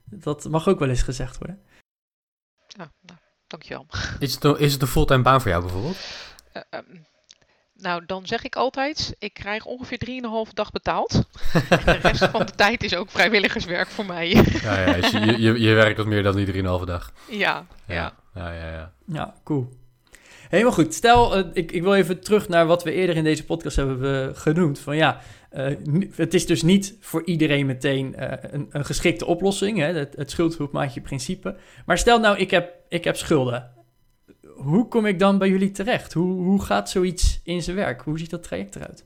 dat 0.05 0.49
mag 0.49 0.67
ook 0.67 0.79
wel 0.79 0.89
eens 0.89 1.01
gezegd 1.01 1.37
worden. 1.37 1.63
Ja, 2.67 2.91
nou, 3.01 3.19
dankjewel. 3.47 3.85
Is 4.19 4.33
het, 4.33 4.43
een, 4.43 4.59
is 4.59 4.73
het 4.73 4.81
een 4.81 4.87
fulltime 4.87 5.21
baan 5.21 5.41
voor 5.41 5.51
jou 5.51 5.63
bijvoorbeeld? 5.63 5.97
Uh, 6.53 6.63
um, 6.69 7.05
nou, 7.77 8.05
dan 8.05 8.27
zeg 8.27 8.43
ik 8.43 8.55
altijd, 8.55 9.15
ik 9.19 9.33
krijg 9.33 9.65
ongeveer 9.65 10.21
3,5 10.47 10.53
dag 10.53 10.71
betaald. 10.71 11.13
en 11.69 11.79
de 11.85 11.91
rest 11.91 12.25
van 12.25 12.45
de 12.45 12.55
tijd 12.55 12.83
is 12.83 12.95
ook 12.95 13.11
vrijwilligerswerk 13.11 13.87
voor 13.87 14.05
mij. 14.05 14.29
ja, 14.61 14.79
ja 14.79 14.93
dus 14.93 15.11
je, 15.11 15.41
je, 15.41 15.59
je 15.59 15.73
werkt 15.73 15.97
wat 15.97 16.05
meer 16.05 16.23
dan 16.23 16.35
die 16.35 16.53
3,5 16.53 16.61
dag. 16.85 17.13
Ja, 17.29 17.65
ja. 17.87 18.13
Ja, 18.33 18.53
ja, 18.53 18.71
ja. 18.71 18.91
Ja, 19.05 19.33
cool. 19.43 19.69
Helemaal 20.49 20.73
goed. 20.73 20.93
Stel, 20.93 21.37
uh, 21.37 21.45
ik, 21.53 21.71
ik 21.71 21.81
wil 21.81 21.95
even 21.95 22.21
terug 22.21 22.47
naar 22.47 22.65
wat 22.65 22.83
we 22.83 22.91
eerder 22.91 23.15
in 23.15 23.23
deze 23.23 23.45
podcast 23.45 23.75
hebben 23.75 24.29
uh, 24.29 24.35
genoemd. 24.35 24.79
Van 24.79 24.95
ja, 24.95 25.21
uh, 25.57 25.75
het 26.15 26.33
is 26.33 26.45
dus 26.45 26.61
niet 26.61 26.97
voor 26.99 27.25
iedereen 27.25 27.65
meteen 27.65 28.15
uh, 28.19 28.31
een, 28.41 28.67
een, 28.69 28.85
geschikte 28.85 29.25
oplossing, 29.25 29.77
hè, 29.77 29.93
het, 29.93 30.15
het 30.15 30.31
schuldhulpmaatje 30.31 31.01
principe. 31.01 31.55
Maar 31.85 31.97
stel 31.97 32.19
nou, 32.19 32.37
ik 32.37 32.51
heb, 32.51 32.73
ik 32.89 33.03
heb 33.03 33.15
schulden. 33.15 33.71
Hoe 34.55 34.87
kom 34.87 35.05
ik 35.05 35.19
dan 35.19 35.37
bij 35.37 35.49
jullie 35.49 35.71
terecht? 35.71 36.13
Hoe, 36.13 36.33
hoe 36.33 36.61
gaat 36.61 36.89
zoiets 36.89 37.39
in 37.43 37.61
zijn 37.61 37.75
werk? 37.75 38.01
Hoe 38.01 38.19
ziet 38.19 38.29
dat 38.29 38.43
traject 38.43 38.75
eruit? 38.75 39.05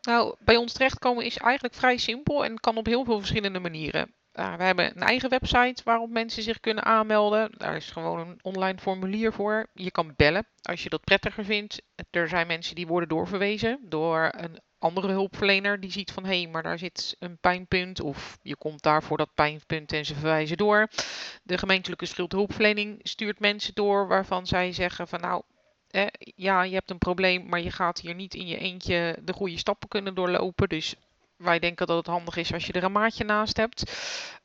Nou, 0.00 0.36
bij 0.44 0.56
ons 0.56 0.72
terechtkomen 0.72 1.24
is 1.24 1.36
eigenlijk 1.36 1.74
vrij 1.74 1.96
simpel 1.96 2.44
en 2.44 2.60
kan 2.60 2.76
op 2.76 2.86
heel 2.86 3.04
veel 3.04 3.18
verschillende 3.18 3.60
manieren. 3.60 4.12
We 4.32 4.64
hebben 4.64 4.96
een 4.96 5.02
eigen 5.02 5.30
website 5.30 5.82
waarop 5.84 6.10
mensen 6.10 6.42
zich 6.42 6.60
kunnen 6.60 6.84
aanmelden. 6.84 7.50
Daar 7.56 7.76
is 7.76 7.90
gewoon 7.90 8.18
een 8.18 8.38
online 8.42 8.78
formulier 8.78 9.32
voor. 9.32 9.66
Je 9.72 9.90
kan 9.90 10.12
bellen 10.16 10.46
als 10.62 10.82
je 10.82 10.88
dat 10.88 11.04
prettiger 11.04 11.44
vindt. 11.44 11.82
Er 12.10 12.28
zijn 12.28 12.46
mensen 12.46 12.74
die 12.74 12.86
worden 12.86 13.08
doorverwezen 13.08 13.78
door 13.82 14.32
een 14.36 14.60
andere 14.78 15.12
hulpverlener 15.12 15.80
die 15.80 15.92
ziet 15.92 16.12
van 16.12 16.24
hé, 16.24 16.40
hey, 16.40 16.50
maar 16.50 16.62
daar 16.62 16.78
zit 16.78 17.16
een 17.18 17.38
pijnpunt 17.38 18.00
of 18.00 18.38
je 18.42 18.56
komt 18.56 18.82
daar 18.82 19.02
voor 19.02 19.16
dat 19.16 19.34
pijnpunt 19.34 19.92
en 19.92 20.04
ze 20.04 20.14
verwijzen 20.14 20.56
door. 20.56 20.88
De 21.42 21.58
gemeentelijke 21.58 22.06
schuldhulpverlening 22.06 23.00
stuurt 23.02 23.40
mensen 23.40 23.74
door 23.74 24.08
waarvan 24.08 24.46
zij 24.46 24.72
zeggen 24.72 25.08
van 25.08 25.20
nou, 25.20 25.42
ja, 26.18 26.62
je 26.62 26.74
hebt 26.74 26.90
een 26.90 26.98
probleem, 26.98 27.48
maar 27.48 27.60
je 27.60 27.70
gaat 27.70 28.00
hier 28.00 28.14
niet 28.14 28.34
in 28.34 28.46
je 28.46 28.58
eentje 28.58 29.18
de 29.22 29.32
goede 29.32 29.58
stappen 29.58 29.88
kunnen 29.88 30.14
doorlopen. 30.14 30.68
Dus 30.68 30.94
wij 31.36 31.58
denken 31.58 31.86
dat 31.86 31.96
het 31.96 32.06
handig 32.06 32.36
is 32.36 32.52
als 32.52 32.66
je 32.66 32.72
er 32.72 32.84
een 32.84 32.92
maatje 32.92 33.24
naast 33.24 33.56
hebt. 33.56 33.92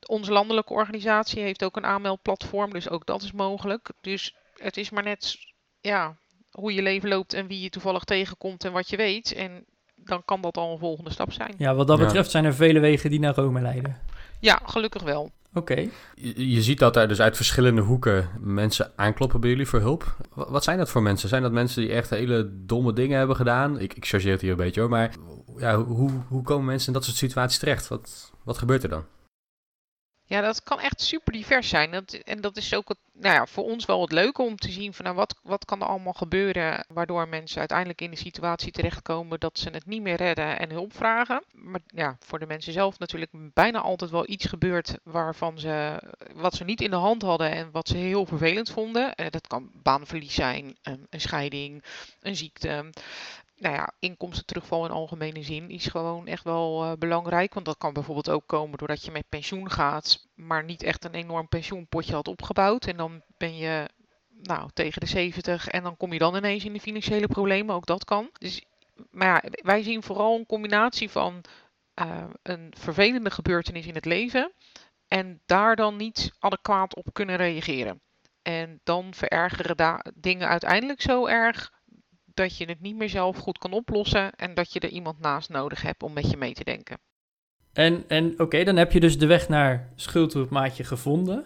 Onze 0.05 0.31
landelijke 0.31 0.73
organisatie 0.73 1.41
heeft 1.41 1.63
ook 1.63 1.75
een 1.75 1.85
aanmeldplatform, 1.85 2.73
dus 2.73 2.89
ook 2.89 3.05
dat 3.05 3.21
is 3.21 3.31
mogelijk. 3.31 3.89
Dus 4.01 4.35
het 4.57 4.77
is 4.77 4.89
maar 4.89 5.03
net 5.03 5.37
ja, 5.81 6.15
hoe 6.51 6.73
je 6.73 6.81
leven 6.81 7.09
loopt 7.09 7.33
en 7.33 7.47
wie 7.47 7.61
je 7.61 7.69
toevallig 7.69 8.03
tegenkomt 8.03 8.63
en 8.63 8.71
wat 8.71 8.89
je 8.89 8.97
weet. 8.97 9.33
En 9.33 9.65
dan 10.05 10.21
kan 10.25 10.41
dat 10.41 10.57
al 10.57 10.71
een 10.71 10.79
volgende 10.79 11.11
stap 11.11 11.31
zijn. 11.31 11.53
Ja, 11.57 11.75
wat 11.75 11.87
dat 11.87 11.97
Ja. 11.97 12.03
betreft 12.05 12.31
zijn 12.31 12.45
er 12.45 12.53
vele 12.55 12.79
wegen 12.79 13.09
die 13.09 13.19
naar 13.19 13.35
Rome 13.35 13.61
leiden. 13.61 13.97
Ja, 14.39 14.59
gelukkig 14.65 15.03
wel. 15.03 15.31
Oké. 15.55 15.87
Je, 16.15 16.49
je 16.51 16.61
ziet 16.61 16.79
dat 16.79 16.95
er 16.95 17.07
dus 17.07 17.21
uit 17.21 17.35
verschillende 17.35 17.81
hoeken 17.81 18.29
mensen 18.39 18.91
aankloppen 18.95 19.39
bij 19.41 19.49
jullie 19.49 19.67
voor 19.67 19.79
hulp. 19.79 20.15
Wa- 20.33 20.49
Wat 20.51 20.63
zijn 20.63 20.77
dat 20.77 20.89
voor 20.89 21.01
mensen? 21.01 21.29
Zijn 21.29 21.41
dat 21.41 21.51
mensen 21.51 21.81
die 21.81 21.91
echt 21.91 22.09
hele 22.09 22.49
domme 22.65 22.93
dingen 22.93 23.17
hebben 23.17 23.35
gedaan? 23.35 23.79
Ik, 23.79 23.93
ik 23.93 24.05
chargeer 24.05 24.31
het 24.31 24.41
hier 24.41 24.51
een 24.51 24.57
beetje 24.57 24.81
hoor, 24.81 24.89
maar 24.89 25.11
ja, 25.57 25.77
hoe, 25.83 26.11
hoe 26.27 26.41
komen 26.43 26.65
mensen 26.65 26.87
in 26.87 26.93
dat 26.93 27.03
soort 27.03 27.17
situaties 27.17 27.59
terecht? 27.59 27.87
Wat, 27.87 28.31
wat 28.43 28.57
gebeurt 28.57 28.83
er 28.83 28.89
dan? 28.89 29.03
Ja, 30.33 30.41
dat 30.41 30.63
kan 30.63 30.79
echt 30.79 31.01
super 31.01 31.33
divers 31.33 31.69
zijn. 31.69 31.91
Dat, 31.91 32.13
en 32.13 32.41
dat 32.41 32.57
is 32.57 32.73
ook 32.73 32.95
nou 33.11 33.33
ja, 33.35 33.45
voor 33.45 33.63
ons 33.63 33.85
wel 33.85 34.01
het 34.01 34.11
leuke 34.11 34.41
om 34.41 34.55
te 34.55 34.71
zien 34.71 34.93
van 34.93 35.05
nou, 35.05 35.17
wat, 35.17 35.35
wat 35.43 35.65
kan 35.65 35.81
er 35.81 35.87
allemaal 35.87 36.13
gebeuren 36.13 36.85
waardoor 36.87 37.27
mensen 37.27 37.59
uiteindelijk 37.59 38.01
in 38.01 38.09
de 38.09 38.17
situatie 38.17 38.71
terechtkomen 38.71 39.39
dat 39.39 39.59
ze 39.59 39.69
het 39.69 39.85
niet 39.85 40.01
meer 40.01 40.15
redden 40.15 40.59
en 40.59 40.69
hulp 40.69 40.95
vragen. 40.95 41.43
Maar 41.51 41.79
ja, 41.87 42.17
voor 42.19 42.39
de 42.39 42.45
mensen 42.45 42.73
zelf 42.73 42.99
natuurlijk 42.99 43.31
bijna 43.33 43.79
altijd 43.79 44.11
wel 44.11 44.29
iets 44.29 44.45
gebeurt 44.45 44.97
waarvan 45.03 45.59
ze 45.59 46.01
wat 46.33 46.53
ze 46.53 46.63
niet 46.63 46.81
in 46.81 46.89
de 46.89 46.95
hand 46.95 47.21
hadden 47.21 47.51
en 47.51 47.71
wat 47.71 47.87
ze 47.87 47.97
heel 47.97 48.25
vervelend 48.25 48.69
vonden. 48.69 49.15
Eh, 49.15 49.29
dat 49.29 49.47
kan 49.47 49.69
baanverlies 49.73 50.33
zijn, 50.33 50.77
een 50.81 51.21
scheiding, 51.21 51.83
een 52.21 52.35
ziekte 52.35 52.91
nou 53.63 53.75
ja, 53.75 53.93
inkomstenterugval 53.99 54.85
in 54.85 54.91
algemene 54.91 55.43
zin 55.43 55.69
is 55.69 55.85
gewoon 55.85 56.27
echt 56.27 56.43
wel 56.43 56.83
eh, 56.83 56.91
belangrijk. 56.99 57.53
Want 57.53 57.65
dat 57.65 57.77
kan 57.77 57.93
bijvoorbeeld 57.93 58.29
ook 58.29 58.47
komen 58.47 58.77
doordat 58.77 59.05
je 59.05 59.11
met 59.11 59.29
pensioen 59.29 59.71
gaat, 59.71 60.27
maar 60.35 60.63
niet 60.63 60.83
echt 60.83 61.05
een 61.05 61.13
enorm 61.13 61.47
pensioenpotje 61.47 62.13
had 62.13 62.27
opgebouwd. 62.27 62.85
En 62.85 62.97
dan 62.97 63.21
ben 63.37 63.57
je 63.57 63.89
nou, 64.41 64.69
tegen 64.73 65.01
de 65.01 65.07
70 65.07 65.67
en 65.67 65.83
dan 65.83 65.97
kom 65.97 66.13
je 66.13 66.19
dan 66.19 66.35
ineens 66.35 66.65
in 66.65 66.73
de 66.73 66.79
financiële 66.79 67.27
problemen. 67.27 67.75
Ook 67.75 67.85
dat 67.85 68.05
kan. 68.05 68.29
Dus, 68.33 68.65
maar 69.11 69.27
ja, 69.27 69.49
wij 69.61 69.83
zien 69.83 70.03
vooral 70.03 70.37
een 70.37 70.45
combinatie 70.45 71.09
van 71.09 71.41
eh, 71.93 72.23
een 72.43 72.73
vervelende 72.77 73.31
gebeurtenis 73.31 73.85
in 73.85 73.95
het 73.95 74.05
leven 74.05 74.51
en 75.07 75.41
daar 75.45 75.75
dan 75.75 75.95
niet 75.95 76.31
adequaat 76.39 76.95
op 76.95 77.13
kunnen 77.13 77.35
reageren. 77.35 78.01
En 78.41 78.79
dan 78.83 79.13
verergeren 79.13 80.13
dingen 80.15 80.47
uiteindelijk 80.47 81.01
zo 81.01 81.25
erg 81.25 81.71
dat 82.33 82.57
je 82.57 82.65
het 82.65 82.81
niet 82.81 82.95
meer 82.95 83.09
zelf 83.09 83.37
goed 83.37 83.57
kan 83.57 83.71
oplossen 83.71 84.31
en 84.31 84.53
dat 84.53 84.73
je 84.73 84.79
er 84.79 84.89
iemand 84.89 85.19
naast 85.19 85.49
nodig 85.49 85.81
hebt 85.81 86.03
om 86.03 86.13
met 86.13 86.29
je 86.29 86.37
mee 86.37 86.53
te 86.53 86.63
denken. 86.63 86.97
En, 87.73 88.03
en 88.07 88.39
oké, 88.39 88.63
dan 88.63 88.75
heb 88.75 88.91
je 88.91 88.99
dus 88.99 89.17
de 89.17 89.25
weg 89.25 89.49
naar 89.49 89.91
schuldhulpmaatje 89.95 90.83
gevonden. 90.83 91.45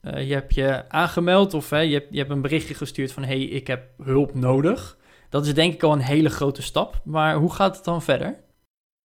Eh, 0.00 0.28
je 0.28 0.34
hebt 0.34 0.54
je 0.54 0.88
aangemeld 0.88 1.54
of 1.54 1.70
hè, 1.70 1.80
je, 1.80 1.94
hebt, 1.94 2.08
je 2.10 2.18
hebt 2.18 2.30
een 2.30 2.42
berichtje 2.42 2.74
gestuurd 2.74 3.12
van... 3.12 3.22
hé, 3.22 3.28
hey, 3.28 3.44
ik 3.44 3.66
heb 3.66 3.88
hulp 4.02 4.34
nodig. 4.34 4.98
Dat 5.28 5.46
is 5.46 5.54
denk 5.54 5.74
ik 5.74 5.82
al 5.82 5.92
een 5.92 5.98
hele 5.98 6.30
grote 6.30 6.62
stap. 6.62 7.00
Maar 7.04 7.34
hoe 7.34 7.52
gaat 7.52 7.76
het 7.76 7.84
dan 7.84 8.02
verder? 8.02 8.44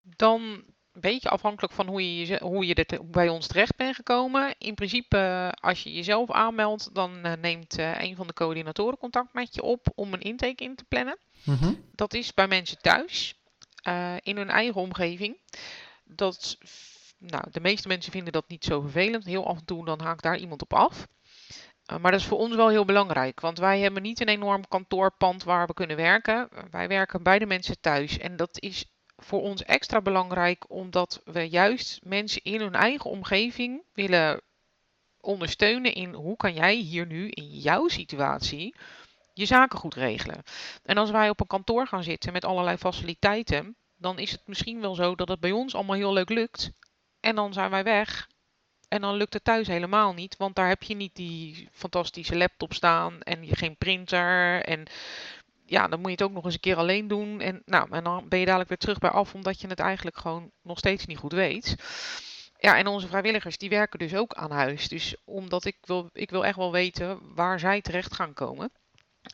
Dan 0.03 0.65
een 0.93 1.01
beetje 1.01 1.29
afhankelijk 1.29 1.73
van 1.73 1.87
hoe 1.87 2.27
je, 2.27 2.39
hoe 2.43 2.67
je 2.67 2.75
er 2.75 2.87
te- 2.87 3.05
bij 3.05 3.29
ons 3.29 3.47
terecht 3.47 3.77
bent 3.77 3.95
gekomen. 3.95 4.55
In 4.59 4.75
principe, 4.75 5.17
eh, 5.17 5.49
als 5.61 5.83
je 5.83 5.93
jezelf 5.93 6.31
aanmeldt, 6.31 6.95
dan 6.95 7.25
eh, 7.25 7.33
neemt 7.41 7.79
eh, 7.79 8.01
een 8.01 8.17
van 8.17 8.27
de 8.27 8.33
coördinatoren 8.33 8.99
contact 8.99 9.33
met 9.33 9.55
je 9.55 9.63
op 9.63 9.87
om 9.95 10.13
een 10.13 10.21
intake 10.21 10.65
in 10.65 10.75
te 10.75 10.85
plannen. 10.89 11.19
Mhm. 11.45 11.73
Dat 11.95 12.15
is 12.15 12.35
bij 12.35 12.49
mensen 12.49 12.79
thuis, 12.81 13.35
in 14.23 14.37
hun 14.37 14.51
eigen 14.51 14.81
omgeving. 14.81 15.37
Dat, 16.05 16.59
nou, 17.19 17.45
de 17.51 17.61
meeste 17.61 17.89
mensen 17.89 18.13
vinden 18.13 18.33
dat 18.33 18.49
niet 18.49 18.65
zo 18.65 18.81
vervelend. 18.81 19.25
Heel 19.25 19.47
af 19.47 19.59
en 19.59 19.65
toe 19.65 19.85
dan 19.85 20.01
haakt 20.01 20.23
daar 20.23 20.37
iemand 20.39 20.63
op 20.63 20.75
af. 20.75 21.07
Maar 22.01 22.11
dat 22.11 22.21
is 22.21 22.27
voor 22.27 22.39
ons 22.39 22.55
wel 22.55 22.69
heel 22.69 22.85
belangrijk, 22.85 23.41
want 23.41 23.59
wij 23.59 23.81
hebben 23.81 24.03
niet 24.03 24.21
een 24.21 24.29
enorm 24.29 24.69
kantoorpand 24.69 25.45
waar 25.45 25.67
we 25.67 25.75
kunnen 25.75 25.97
werken. 25.97 26.49
Wij 26.71 26.89
werken 26.89 27.23
bij 27.23 27.39
de 27.39 27.47
mensen 27.47 27.81
thuis 27.81 28.19
en 28.19 28.37
dat 28.37 28.61
is 28.61 28.85
voor 29.23 29.41
ons 29.41 29.65
extra 29.65 30.01
belangrijk 30.01 30.71
omdat 30.71 31.21
we 31.25 31.49
juist 31.49 32.01
mensen 32.03 32.43
in 32.43 32.61
hun 32.61 32.75
eigen 32.75 33.11
omgeving 33.11 33.83
willen 33.93 34.41
ondersteunen 35.21 35.95
in 35.95 36.13
hoe 36.13 36.37
kan 36.37 36.55
jij 36.55 36.75
hier 36.75 37.07
nu 37.07 37.29
in 37.29 37.49
jouw 37.49 37.89
situatie 37.89 38.75
je 39.35 39.47
zaken 39.47 39.79
goed 39.79 39.95
regelen. 39.95 40.43
En 40.85 40.97
als 40.97 41.11
wij 41.11 41.29
op 41.29 41.41
een 41.41 41.47
kantoor 41.47 41.87
gaan 41.87 42.03
zitten 42.03 42.33
met 42.33 42.45
allerlei 42.45 42.77
faciliteiten, 42.77 43.77
dan 43.97 44.19
is 44.19 44.31
het 44.31 44.47
misschien 44.47 44.81
wel 44.81 44.95
zo 44.95 45.15
dat 45.15 45.29
het 45.29 45.41
bij 45.41 45.53
ons 45.53 45.75
allemaal 45.75 45.97
heel 45.97 46.13
leuk 46.13 46.29
lukt. 46.29 46.71
En 47.21 47.35
dan 47.35 47.53
zijn 47.53 47.71
wij 47.71 47.85
weg. 47.85 48.29
En 48.89 49.01
dan 49.01 49.15
lukt 49.15 49.33
het 49.33 49.45
thuis 49.45 49.67
helemaal 49.67 50.13
niet, 50.13 50.37
want 50.37 50.55
daar 50.55 50.69
heb 50.69 50.83
je 50.83 50.95
niet 50.95 51.15
die 51.15 51.69
fantastische 51.73 52.37
laptop 52.37 52.73
staan 52.73 53.21
en 53.21 53.47
geen 53.57 53.77
printer. 53.77 54.63
En 54.63 54.87
ja, 55.67 55.89
dan 55.89 55.99
moet 55.99 56.11
je 56.11 56.17
het 56.17 56.23
ook 56.23 56.33
nog 56.33 56.45
eens 56.45 56.55
een 56.55 56.61
keer 56.61 56.77
alleen 56.77 57.09
doen. 57.09 57.41
En, 57.41 57.63
nou, 57.65 57.91
en 57.91 58.05
dan 58.05 58.29
ben 58.29 58.39
je 58.39 58.45
dadelijk 58.45 58.69
weer 58.69 58.79
terug 58.79 58.99
bij 58.99 59.11
af, 59.11 59.35
omdat 59.35 59.61
je 59.61 59.67
het 59.67 59.81
eigenlijk 59.81 60.17
gewoon 60.17 60.51
nog 60.63 60.79
steeds 60.79 61.07
niet 61.07 61.19
goed 61.19 61.33
weet. 61.33 61.77
Ja, 62.59 62.77
en 62.77 62.87
onze 62.87 63.09
vrijwilligers 63.09 63.59
die 63.59 63.69
werken 63.69 63.99
dus 63.99 64.15
ook 64.15 64.35
aan 64.35 64.51
huis. 64.51 64.89
Dus 64.89 65.17
omdat 65.25 65.65
ik 65.65 65.77
wil, 65.81 66.11
ik 66.13 66.31
wil 66.31 66.45
echt 66.45 66.57
wel 66.57 66.73
weten 66.73 67.35
waar 67.35 67.59
zij 67.59 67.81
terecht 67.81 68.15
gaan 68.15 68.33
komen. 68.33 68.73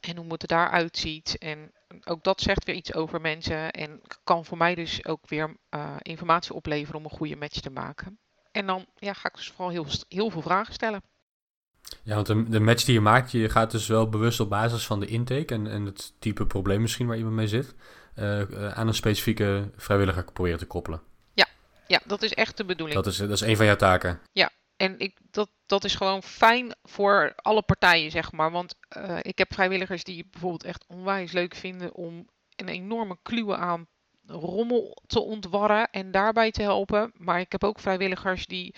En 0.01 0.17
hoe 0.17 0.33
het 0.33 0.43
er 0.43 0.49
daaruit 0.49 0.97
ziet. 0.97 1.39
En 1.39 1.73
ook 2.05 2.25
dat 2.25 2.41
zegt 2.41 2.65
weer 2.65 2.75
iets 2.75 2.95
over 2.95 3.21
mensen. 3.21 3.71
En 3.71 4.01
kan 4.25 4.45
voor 4.45 4.57
mij 4.57 4.75
dus 4.75 5.05
ook 5.05 5.29
weer 5.29 5.57
eh, 5.69 5.97
informatie 6.03 6.55
opleveren 6.55 6.99
om 6.99 7.05
een 7.05 7.17
goede 7.17 7.37
match 7.37 7.61
te 7.61 7.71
maken. 7.71 8.19
En 8.53 8.67
dan 8.67 8.87
ja, 8.97 9.13
ga 9.13 9.29
ik 9.29 9.35
dus 9.35 9.49
vooral 9.49 9.69
heel, 9.69 9.87
heel 10.09 10.31
veel 10.31 10.43
vragen 10.43 10.75
stellen. 10.75 11.03
Ja, 12.03 12.15
want 12.15 12.27
de, 12.27 12.49
de 12.49 12.61
match 12.61 12.85
die 12.85 12.95
je 12.95 13.01
maakt, 13.01 13.31
je 13.31 13.49
gaat 13.49 13.71
dus 13.71 13.87
wel 13.87 14.09
bewust 14.09 14.41
op 14.41 14.49
basis 14.49 14.87
van 14.87 15.01
de 15.01 15.07
intake 15.07 15.55
en, 15.55 15.67
en 15.67 15.85
het 15.85 16.13
type 16.19 16.47
probleem 16.47 16.81
misschien 16.81 17.07
waar 17.07 17.17
iemand 17.17 17.35
mee 17.35 17.49
zit, 17.49 17.75
eh, 18.15 18.41
eh, 18.41 18.73
aan 18.79 18.87
een 18.87 18.95
specifieke 18.95 19.71
vrijwilliger 19.77 20.25
proberen 20.25 20.59
te 20.59 20.67
koppelen. 20.67 21.01
Ja, 21.89 22.01
dat 22.05 22.23
is 22.23 22.35
echt 22.35 22.57
de 22.57 22.65
bedoeling. 22.65 23.03
Dat 23.03 23.13
is, 23.13 23.17
dat 23.17 23.31
is 23.31 23.41
een 23.41 23.57
van 23.57 23.67
jouw 23.67 23.77
taken. 23.77 24.21
En 24.77 24.99
ik, 24.99 25.17
dat, 25.31 25.51
dat 25.67 25.85
is 25.85 25.95
gewoon 25.95 26.23
fijn 26.23 26.75
voor 26.83 27.33
alle 27.37 27.63
partijen, 27.63 28.11
zeg 28.11 28.33
maar. 28.33 28.51
Want 28.51 28.75
eh, 28.89 29.19
ik 29.23 29.39
heb 29.39 29.55
vrijwilligers 29.55 30.05
die 30.05 30.27
bijvoorbeeld 30.31 30.65
echt 30.65 30.85
onwijs 30.89 31.33
leuk 31.33 31.55
vinden 31.55 31.95
om 31.95 32.29
een 32.57 32.69
enorme 32.69 33.19
kluwe 33.23 33.57
aan 33.57 33.87
rommel 34.27 35.03
te 35.07 35.21
ontwarren 35.21 35.91
en 35.91 36.11
daarbij 36.11 36.51
te 36.51 36.63
helpen. 36.63 37.13
Maar 37.15 37.41
ik 37.41 37.53
heb 37.53 37.65
ook 37.65 37.81
vrijwilligers 37.81 38.47
die 38.47 38.75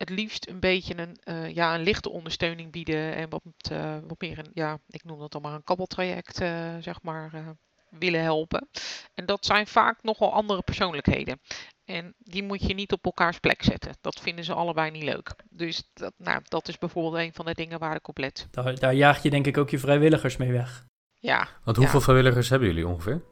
het 0.00 0.10
liefst 0.10 0.48
een 0.48 0.60
beetje 0.60 0.98
een, 0.98 1.16
eh, 1.22 1.54
ja, 1.54 1.74
een 1.74 1.82
lichte 1.82 2.10
ondersteuning 2.10 2.72
bieden 2.72 3.14
en 3.14 3.28
wat, 3.30 3.42
eh, 3.70 3.98
wat 4.06 4.20
meer 4.20 4.38
een, 4.38 4.50
ja, 4.54 4.78
ik 4.88 5.04
noem 5.04 5.18
dat 5.18 5.32
dan 5.32 5.42
maar 5.42 5.52
een 5.54 5.64
kabbeltraject, 5.64 6.40
eh, 6.40 6.76
zeg 6.80 7.02
maar, 7.02 7.34
eh, 7.34 7.48
willen 7.90 8.22
helpen. 8.22 8.68
En 9.14 9.26
dat 9.26 9.44
zijn 9.46 9.66
vaak 9.66 10.02
nogal 10.02 10.32
andere 10.32 10.62
persoonlijkheden. 10.62 11.40
En 11.84 12.14
die 12.18 12.42
moet 12.42 12.66
je 12.66 12.74
niet 12.74 12.92
op 12.92 13.04
elkaars 13.04 13.38
plek 13.38 13.62
zetten. 13.62 13.96
Dat 14.00 14.20
vinden 14.20 14.44
ze 14.44 14.54
allebei 14.54 14.90
niet 14.90 15.02
leuk. 15.02 15.34
Dus 15.50 15.82
dat, 15.94 16.12
nou, 16.16 16.40
dat 16.44 16.68
is 16.68 16.78
bijvoorbeeld 16.78 17.14
een 17.22 17.32
van 17.34 17.44
de 17.44 17.54
dingen 17.54 17.78
waar 17.78 17.96
ik 17.96 18.08
op 18.08 18.18
let. 18.18 18.48
Daar, 18.50 18.78
daar 18.78 18.94
jaag 18.94 19.22
je 19.22 19.30
denk 19.30 19.46
ik 19.46 19.58
ook 19.58 19.70
je 19.70 19.78
vrijwilligers 19.78 20.36
mee 20.36 20.52
weg. 20.52 20.84
Ja, 21.18 21.48
Want 21.64 21.76
Ja. 21.76 21.82
hoeveel 21.82 22.00
vrijwilligers 22.00 22.48
hebben 22.48 22.68
jullie 22.68 22.86
ongeveer? 22.86 23.22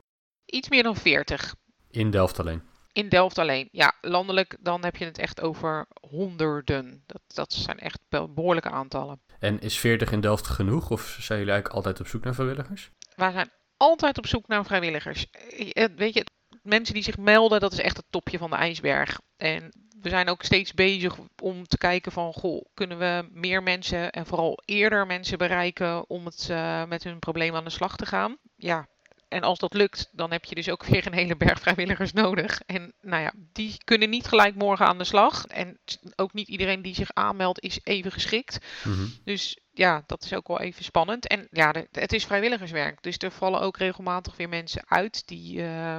iets 0.45 0.69
meer 0.69 0.83
dan 0.83 0.97
40. 0.97 1.55
In 1.91 2.11
Delft 2.11 2.39
alleen. 2.41 2.63
In 2.93 3.09
Delft 3.09 3.39
alleen. 3.39 3.69
Ja, 3.73 3.93
landelijk 4.01 4.57
dan 4.61 4.85
heb 4.85 4.97
je 4.97 5.05
het 5.05 5.19
echt 5.19 5.41
over 5.41 5.87
honderden. 6.11 7.03
Dat, 7.07 7.21
dat 7.27 7.53
zijn 7.53 7.79
echt 7.79 8.01
be- 8.09 8.29
behoorlijke 8.29 8.71
aantallen. 8.71 9.21
En 9.39 9.61
is 9.61 9.79
40 9.79 10.13
in 10.13 10.21
Delft 10.21 10.47
genoeg? 10.47 10.91
Of 10.91 11.17
zijn 11.21 11.39
jullie 11.39 11.53
eigenlijk 11.55 11.75
altijd 11.75 12.01
op 12.01 12.07
zoek 12.07 12.25
naar 12.25 12.35
vrijwilligers? 12.35 12.91
Wij 13.15 13.33
zijn 13.33 13.51
altijd 13.77 14.19
op 14.19 14.27
zoek 14.27 14.47
naar 14.49 14.65
vrijwilligers. 14.65 15.31
Eh, 15.31 15.85
eh, 15.85 15.91
Weet 15.97 16.15
je, 16.15 16.27
mensen 16.63 16.95
die 16.95 17.03
zich 17.03 17.19
melden, 17.19 17.61
dat 17.61 17.73
is 17.73 17.81
echt 17.81 17.97
het 17.97 18.07
topje 18.11 18.39
van 18.39 18.51
de 18.51 18.57
ijsberg. 18.57 19.21
En 19.37 19.73
we 20.01 20.09
zijn 20.09 20.29
ook 20.29 20.43
steeds 20.43 20.73
bezig 20.75 21.17
om 21.43 21.67
te 21.67 21.79
kijken 21.79 22.13
van, 22.13 22.33
goh, 22.33 22.65
kunnen 22.75 22.99
we 22.99 23.29
meer 23.33 23.63
mensen 23.63 24.11
en 24.11 24.27
vooral 24.27 24.63
eerder 24.65 25.07
mensen 25.07 25.39
bereiken 25.39 26.11
om 26.11 26.25
het 26.25 26.47
eh, 26.51 26.85
met 26.85 27.05
hun 27.05 27.19
probleem 27.19 27.55
aan 27.55 27.65
de 27.65 27.71
slag 27.71 27.97
te 27.97 28.07
gaan? 28.07 28.37
Ja, 28.57 28.89
en 29.29 29.43
als 29.43 29.59
dat 29.59 29.75
lukt, 29.75 30.09
dan 30.13 30.31
heb 30.31 30.45
je 30.45 30.55
dus 30.55 30.71
ook 30.71 30.85
weer 30.87 31.07
een 31.07 31.13
hele 31.13 31.37
berg 31.37 31.61
vrijwilligers 31.61 32.13
nodig. 32.13 32.61
En 32.67 32.95
nou 33.01 33.23
ja, 33.23 33.33
die 33.53 33.77
kunnen 33.85 34.11
niet 34.11 34.27
gelijk 34.27 34.55
morgen 34.55 34.87
aan 34.87 34.99
de 34.99 35.05
slag. 35.05 35.47
En 35.47 35.79
ook 36.17 36.33
niet 36.33 36.49
iedereen 36.49 36.83
die 36.83 36.95
zich 36.95 37.13
aanmeldt 37.13 37.61
is 37.61 37.81
even 37.83 38.13
geschikt. 38.13 38.59
Mhm. 38.85 39.07
Dus 39.25 39.59
ja, 39.73 40.03
dat 40.07 40.25
is 40.25 40.35
ook 40.35 40.49
wel 40.49 40.61
even 40.61 40.85
spannend. 40.85 41.27
En 41.27 41.49
ja, 41.51 41.75
het 41.91 42.13
is 42.13 42.25
vrijwilligerswerk. 42.25 43.03
Dus 43.03 43.19
er 43.19 43.31
vallen 43.31 43.61
ook 43.61 43.77
regelmatig 43.77 44.37
weer 44.37 44.49
mensen 44.49 44.83
uit 44.89 45.27
die, 45.27 45.63
eh, 45.63 45.97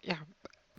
ja, 0.00 0.18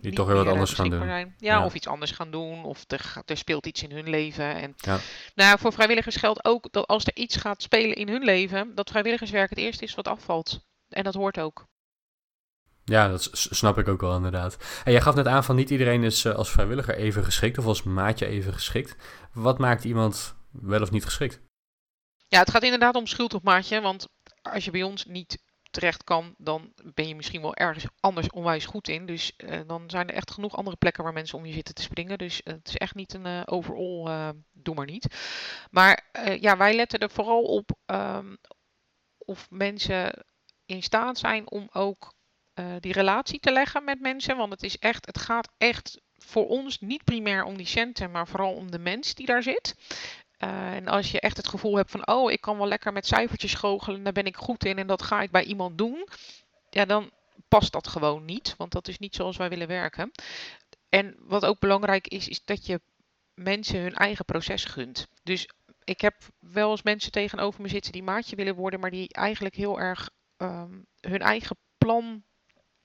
Die 0.02 0.14
toch 0.14 0.28
weer 0.28 0.36
wat 0.36 0.48
anders 0.48 0.74
gaan 0.74 0.90
doen. 0.90 1.08
Ja, 1.08 1.26
Ja. 1.38 1.66
of 1.66 1.74
iets 1.74 1.88
anders 1.88 2.12
gaan 2.12 2.32
doen. 2.32 2.64
Of 2.64 2.84
er, 2.88 3.14
er 3.26 3.38
speelt 3.38 3.66
iets 3.66 3.84
in 3.84 3.92
hun 3.92 4.10
leven. 4.10 4.56
En 4.56 4.74
Ja. 4.78 4.98
nou, 5.36 5.60
voor 5.60 5.74
vrijwilligers 5.74 6.16
geldt 6.16 6.46
ook 6.46 6.72
dat 6.72 6.88
als 6.88 7.06
er 7.06 7.16
iets 7.16 7.36
gaat 7.36 7.62
spelen 7.62 7.96
in 7.96 8.10
hun 8.10 8.24
leven, 8.24 8.76
dat 8.76 8.90
vrijwilligerswerk 8.90 9.50
het 9.50 9.60
eerste 9.60 9.84
is 9.84 9.96
wat 9.96 10.08
afvalt. 10.08 10.68
En 10.90 11.04
dat 11.04 11.14
hoort 11.14 11.40
ook. 11.40 11.68
Ja, 12.90 13.08
dat 13.08 13.30
snap 13.32 13.78
ik 13.78 13.88
ook 13.88 14.02
wel 14.02 14.16
inderdaad. 14.16 14.58
En 14.84 14.92
jij 14.92 15.02
gaf 15.02 15.16
net 15.16 15.28
aan 15.28 15.44
van 15.44 15.56
niet 15.56 15.70
iedereen 15.70 16.04
is 16.04 16.26
eh, 16.26 16.36
als 16.36 16.52
vrijwilliger 16.52 16.96
even 16.96 17.24
geschikt 17.24 17.58
of 17.58 17.66
als 17.66 17.84
maatje 17.84 18.26
even 18.26 18.54
geschikt. 18.54 18.96
Wat 19.34 19.58
maakt 19.58 19.84
iemand 19.84 20.36
wel 20.52 20.82
of 20.82 20.92
niet 20.92 21.06
geschikt? 21.06 21.40
Ja, 22.28 22.40
het 22.40 22.52
gaat 22.52 22.64
inderdaad 22.64 22.96
om 22.96 23.08
schuld 23.08 23.34
op 23.34 23.44
maatje. 23.44 23.82
Want 23.82 24.08
als 24.42 24.66
je 24.66 24.72
bij 24.72 24.84
ons 24.84 25.06
niet 25.06 25.38
terecht 25.72 26.04
kan, 26.04 26.36
dan 26.38 26.74
ben 26.94 27.08
je 27.08 27.16
misschien 27.16 27.42
wel 27.42 27.56
ergens 27.56 27.86
anders 28.00 28.30
onwijs 28.30 28.66
goed 28.66 28.88
in. 28.88 29.06
Dus 29.06 29.34
uh, 29.38 29.60
dan 29.68 29.90
zijn 29.90 30.08
er 30.08 30.16
echt 30.16 30.32
genoeg 30.32 30.56
andere 30.56 30.78
plekken 30.78 31.04
waar 31.04 31.14
mensen 31.14 31.38
om 31.38 31.46
je 31.46 31.54
zitten 31.54 31.74
te 31.74 31.82
springen. 31.82 32.18
Dus 32.18 32.42
uh, 32.44 32.54
het 32.54 32.68
is 32.68 32.78
echt 32.78 32.96
niet 32.96 33.14
een 33.14 33.26
uh, 33.26 33.42
overall, 33.46 34.34
doe 34.52 34.76
maar 34.76 34.86
niet. 34.86 35.16
Maar 35.72 36.10
ja, 36.40 36.58
wij 36.58 36.76
letten 36.76 37.00
er 37.00 37.10
vooral 37.10 37.44
op 37.44 37.72
um, 37.86 38.38
of 39.18 39.48
mensen 39.50 40.26
in 40.66 40.84
staat 40.84 41.18
zijn 41.18 41.52
om 41.52 41.70
ook 41.72 42.14
die 42.80 42.94
relatie 42.94 43.40
te 43.40 43.52
leggen 43.52 43.84
met 43.84 44.00
mensen. 44.00 44.38
Want 44.38 44.52
het 44.52 44.64
is 44.64 44.78
echt, 44.78 45.06
het 45.06 45.18
gaat 45.18 45.50
echt 45.58 46.00
voor 46.18 46.48
ons 46.48 46.80
niet 46.80 47.04
primair 47.04 47.44
om 47.44 47.58
die 47.58 47.68
centen, 47.68 48.12
maar 48.12 48.28
vooral 48.28 48.54
om 48.54 48.72
de 48.72 48.80
mens 48.80 49.14
die 49.14 49.26
daar 49.26 49.44
zit. 49.44 49.76
Uh, 50.44 50.74
en 50.74 50.88
als 50.88 51.12
je 51.12 51.20
echt 51.20 51.38
het 51.38 51.48
gevoel 51.48 51.76
hebt 51.76 51.92
van, 51.92 52.08
oh, 52.08 52.32
ik 52.32 52.42
kan 52.42 52.58
wel 52.58 52.68
lekker 52.68 52.94
met 52.94 53.08
cijfertjes 53.08 53.54
goochelen, 53.54 54.04
daar 54.04 54.14
ben 54.14 54.26
ik 54.26 54.36
goed 54.36 54.66
in 54.66 54.78
en 54.78 54.88
dat 54.88 55.02
ga 55.02 55.22
ik 55.22 55.32
bij 55.32 55.44
iemand 55.44 55.78
doen, 55.78 56.08
ja, 56.70 56.86
dan 56.86 57.12
past 57.48 57.72
dat 57.72 57.88
gewoon 57.88 58.26
niet, 58.26 58.56
want 58.58 58.72
dat 58.72 58.88
is 58.88 59.00
niet 59.00 59.16
zoals 59.16 59.38
wij 59.38 59.50
willen 59.50 59.68
werken. 59.68 60.12
En 60.90 61.16
wat 61.20 61.46
ook 61.46 61.60
belangrijk 61.60 62.08
is, 62.08 62.28
is 62.28 62.46
dat 62.46 62.66
je 62.66 62.82
mensen 63.34 63.82
hun 63.82 63.96
eigen 63.96 64.26
proces 64.26 64.64
gunt. 64.64 65.08
Dus 65.24 65.50
ik 65.84 66.02
heb 66.02 66.16
wel 66.40 66.72
eens 66.72 66.84
mensen 66.84 67.12
tegenover 67.12 67.62
me 67.62 67.68
zitten 67.68 67.92
die 67.92 68.04
maatje 68.04 68.36
willen 68.36 68.56
worden, 68.56 68.80
maar 68.80 68.92
die 68.92 69.14
eigenlijk 69.14 69.56
heel 69.56 69.80
erg 69.80 70.10
um, 70.38 70.86
hun 71.00 71.22
eigen 71.22 71.58
plan 71.78 72.24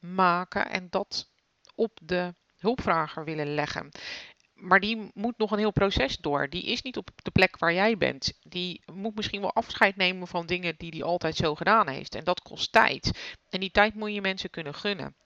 maken 0.04 0.70
en 0.70 0.86
dat 0.90 1.30
op 1.74 1.98
de 2.02 2.34
hulpvrager 2.58 3.24
willen 3.24 3.54
leggen 3.54 3.90
maar 4.54 4.80
die 4.80 5.10
moet 5.14 5.38
nog 5.38 5.50
een 5.50 5.58
heel 5.58 5.72
proces 5.72 6.16
door. 6.16 6.48
Die 6.48 6.62
is 6.62 6.82
niet 6.82 6.96
op 6.96 7.10
de 7.22 7.30
plek 7.30 7.58
waar 7.58 7.72
jij 7.72 7.96
bent. 7.96 8.38
Die 8.42 8.82
moet 8.92 9.14
misschien 9.14 9.40
wel 9.40 9.52
afscheid 9.52 9.96
nemen 9.96 10.26
van 10.26 10.46
dingen 10.46 10.74
die 10.76 10.90
hij 10.90 11.02
altijd 11.02 11.36
zo 11.36 11.54
gedaan 11.54 11.88
heeft. 11.88 12.14
En 12.14 12.24
dat 12.24 12.42
kost 12.42 12.72
tijd. 12.72 13.34
En 13.48 13.60
die 13.60 13.70
tijd 13.70 13.94
moet 13.94 14.14
je 14.14 14.20
mensen 14.20 14.50
kunnen 14.50 14.74
gunnen. 14.74 15.16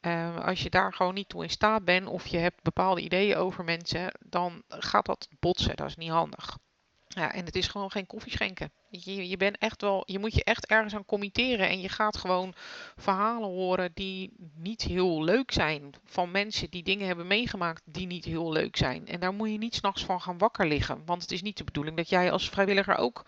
Uh, 0.00 0.44
als 0.44 0.62
je 0.62 0.70
daar 0.70 0.92
gewoon 0.92 1.14
niet 1.14 1.28
toe 1.28 1.42
in 1.42 1.50
staat 1.50 1.84
bent 1.84 2.06
of 2.06 2.26
je 2.26 2.38
hebt 2.38 2.62
bepaalde 2.62 3.00
ideeën 3.00 3.36
over 3.36 3.64
mensen, 3.64 4.12
dan 4.20 4.62
gaat 4.68 5.06
dat 5.06 5.28
botsen. 5.40 5.76
Dat 5.76 5.86
is 5.86 5.96
niet 5.96 6.10
handig. 6.10 6.58
Ja, 7.14 7.32
en 7.32 7.44
het 7.44 7.56
is 7.56 7.68
gewoon 7.68 7.90
geen 7.90 8.06
koffie 8.06 8.32
schenken. 8.32 8.72
Je, 8.90 9.28
je, 9.28 9.36
bent 9.36 9.58
echt 9.58 9.80
wel, 9.80 10.02
je 10.06 10.18
moet 10.18 10.34
je 10.34 10.44
echt 10.44 10.66
ergens 10.66 10.94
aan 10.94 11.04
committeren. 11.04 11.68
En 11.68 11.80
je 11.80 11.88
gaat 11.88 12.16
gewoon 12.16 12.54
verhalen 12.96 13.48
horen 13.48 13.90
die 13.94 14.32
niet 14.54 14.82
heel 14.82 15.24
leuk 15.24 15.52
zijn. 15.52 15.94
Van 16.04 16.30
mensen 16.30 16.70
die 16.70 16.82
dingen 16.82 17.06
hebben 17.06 17.26
meegemaakt 17.26 17.82
die 17.84 18.06
niet 18.06 18.24
heel 18.24 18.52
leuk 18.52 18.76
zijn. 18.76 19.06
En 19.06 19.20
daar 19.20 19.34
moet 19.34 19.50
je 19.50 19.58
niet 19.58 19.74
s'nachts 19.74 20.04
van 20.04 20.20
gaan 20.20 20.38
wakker 20.38 20.66
liggen. 20.66 21.02
Want 21.04 21.22
het 21.22 21.30
is 21.30 21.42
niet 21.42 21.56
de 21.56 21.64
bedoeling 21.64 21.96
dat 21.96 22.08
jij 22.08 22.30
als 22.30 22.48
vrijwilliger 22.48 22.96
ook 22.96 23.26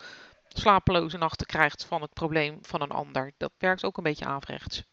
slapeloze 0.49 1.19
nachten 1.19 1.47
krijgt 1.47 1.85
van 1.85 2.02
het 2.02 2.12
probleem 2.12 2.59
van 2.62 2.81
een 2.83 2.90
ander. 2.90 3.33
Dat 3.37 3.52
werkt 3.59 3.85
ook 3.85 3.97
een 3.97 4.02
beetje 4.02 4.25
averechts. 4.25 4.85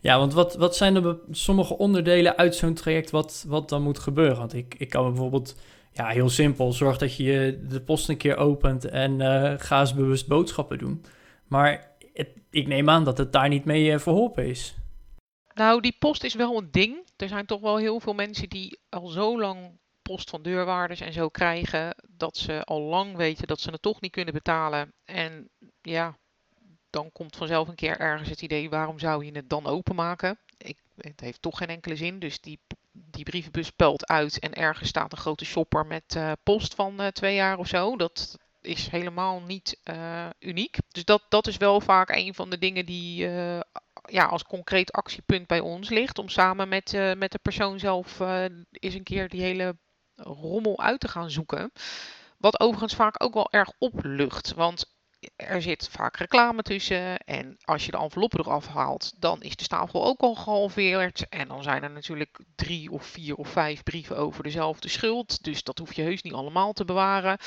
Ja, 0.00 0.18
want 0.18 0.32
wat, 0.32 0.54
wat 0.54 0.76
zijn 0.76 0.96
er 0.96 1.18
sommige 1.30 1.78
onderdelen 1.78 2.36
uit 2.36 2.54
zo'n 2.54 2.74
traject 2.74 3.10
wat, 3.10 3.44
wat 3.48 3.68
dan 3.68 3.82
moet 3.82 3.98
gebeuren? 3.98 4.36
Want 4.36 4.54
ik, 4.54 4.74
ik 4.78 4.90
kan 4.90 5.04
bijvoorbeeld 5.04 5.54
ja, 5.94 6.08
heel 6.08 6.28
simpel. 6.28 6.72
Zorg 6.72 6.98
dat 6.98 7.16
je 7.16 7.64
de 7.68 7.80
post 7.80 8.08
een 8.08 8.16
keer 8.16 8.36
opent 8.36 8.84
en 8.84 9.20
uh, 9.20 9.54
ga 9.56 9.80
eens 9.80 9.94
bewust 9.94 10.26
boodschappen 10.26 10.78
doen. 10.78 11.04
Maar 11.48 11.92
ik 12.50 12.66
neem 12.66 12.88
aan 12.88 13.04
dat 13.04 13.18
het 13.18 13.32
daar 13.32 13.48
niet 13.48 13.64
mee 13.64 13.92
uh, 13.92 13.98
verholpen 13.98 14.46
is. 14.46 14.74
Nou, 15.54 15.80
die 15.80 15.96
post 15.98 16.24
is 16.24 16.34
wel 16.34 16.58
een 16.58 16.68
ding. 16.70 17.08
Er 17.16 17.28
zijn 17.28 17.46
toch 17.46 17.60
wel 17.60 17.76
heel 17.76 18.00
veel 18.00 18.14
mensen 18.14 18.48
die 18.48 18.78
al 18.88 19.06
zo 19.06 19.40
lang 19.40 19.78
post 20.02 20.30
van 20.30 20.42
deurwaarders 20.42 21.00
en 21.00 21.12
zo 21.12 21.28
krijgen, 21.28 21.94
dat 22.08 22.36
ze 22.36 22.64
al 22.64 22.80
lang 22.80 23.16
weten 23.16 23.46
dat 23.46 23.60
ze 23.60 23.70
het 23.70 23.82
toch 23.82 24.00
niet 24.00 24.12
kunnen 24.12 24.34
betalen. 24.34 24.92
En 25.04 25.50
ja, 25.82 26.16
dan 26.90 27.12
komt 27.12 27.36
vanzelf 27.36 27.68
een 27.68 27.74
keer 27.74 27.98
ergens 27.98 28.28
het 28.28 28.42
idee, 28.42 28.70
waarom 28.70 28.98
zou 28.98 29.24
je 29.24 29.32
het 29.32 29.48
dan 29.48 29.66
openmaken? 29.66 30.38
Het 30.96 31.20
heeft 31.20 31.42
toch 31.42 31.58
geen 31.58 31.68
enkele 31.68 31.96
zin, 31.96 32.18
dus 32.18 32.40
die 32.40 32.58
die 32.96 33.24
brievenbus 33.24 33.70
pelt 33.70 34.06
uit 34.06 34.38
en 34.38 34.54
ergens 34.54 34.88
staat 34.88 35.12
een 35.12 35.18
grote 35.18 35.44
shopper 35.44 35.86
met 35.86 36.14
uh, 36.16 36.32
post 36.42 36.74
van 36.74 37.00
uh, 37.00 37.06
twee 37.06 37.34
jaar 37.34 37.58
of 37.58 37.66
zo. 37.66 37.96
Dat 37.96 38.38
is 38.60 38.88
helemaal 38.88 39.40
niet 39.40 39.80
uh, 39.84 40.26
uniek. 40.38 40.76
Dus 40.88 41.04
dat, 41.04 41.22
dat 41.28 41.46
is 41.46 41.56
wel 41.56 41.80
vaak 41.80 42.10
een 42.10 42.34
van 42.34 42.50
de 42.50 42.58
dingen 42.58 42.86
die 42.86 43.28
ja, 44.06 44.24
als 44.24 44.42
concreet 44.42 44.92
actiepunt 44.92 45.46
bij 45.46 45.60
ons 45.60 45.88
ligt. 45.88 46.18
Om 46.18 46.28
samen 46.28 46.68
met, 46.68 46.92
met 47.16 47.32
de 47.32 47.38
persoon 47.38 47.78
zelf 47.78 48.20
eens 48.70 48.94
een 48.94 49.02
keer 49.02 49.28
die 49.28 49.42
hele 49.42 49.76
rommel 50.16 50.80
uit 50.80 51.00
te 51.00 51.08
gaan 51.08 51.30
zoeken. 51.30 51.72
Wat 52.38 52.60
overigens 52.60 52.94
vaak 52.94 53.22
ook 53.22 53.34
wel 53.34 53.50
erg 53.50 53.72
oplucht. 53.78 54.54
Want 54.54 54.93
er 55.36 55.62
zit 55.62 55.88
vaak 55.90 56.16
reclame 56.16 56.62
tussen. 56.62 57.18
En 57.18 57.56
als 57.64 57.84
je 57.84 57.90
de 57.90 57.98
enveloppen 57.98 58.40
eraf 58.40 58.66
haalt, 58.66 59.12
dan 59.18 59.42
is 59.42 59.56
de 59.56 59.64
stapel 59.64 60.04
ook 60.04 60.20
al 60.20 60.34
gehalveerd. 60.34 61.28
En 61.28 61.48
dan 61.48 61.62
zijn 61.62 61.82
er 61.82 61.90
natuurlijk 61.90 62.38
drie 62.54 62.90
of 62.90 63.04
vier 63.06 63.34
of 63.34 63.48
vijf 63.48 63.82
brieven 63.82 64.16
over 64.16 64.42
dezelfde 64.42 64.88
schuld. 64.88 65.42
Dus 65.42 65.62
dat 65.62 65.78
hoef 65.78 65.92
je 65.92 66.02
heus 66.02 66.22
niet 66.22 66.32
allemaal 66.32 66.72
te 66.72 66.84
bewaren. 66.84 67.38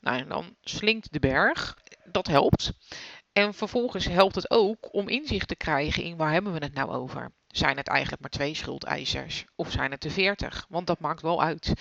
Nou, 0.00 0.18
en 0.18 0.28
dan 0.28 0.56
slinkt 0.60 1.12
de 1.12 1.20
berg. 1.20 1.76
Dat 2.04 2.26
helpt. 2.26 2.72
En 3.32 3.54
vervolgens 3.54 4.04
helpt 4.04 4.34
het 4.34 4.50
ook 4.50 4.94
om 4.94 5.08
inzicht 5.08 5.48
te 5.48 5.56
krijgen 5.56 6.02
in 6.02 6.16
waar 6.16 6.32
hebben 6.32 6.52
we 6.52 6.58
het 6.58 6.74
nou 6.74 6.90
over. 6.90 7.32
Zijn 7.46 7.76
het 7.76 7.88
eigenlijk 7.88 8.22
maar 8.22 8.30
twee 8.30 8.54
schuldeisers 8.54 9.44
of 9.56 9.70
zijn 9.70 9.90
het 9.90 10.04
er 10.04 10.10
veertig? 10.10 10.66
Want 10.68 10.86
dat 10.86 11.00
maakt 11.00 11.22
wel 11.22 11.42
uit. 11.42 11.72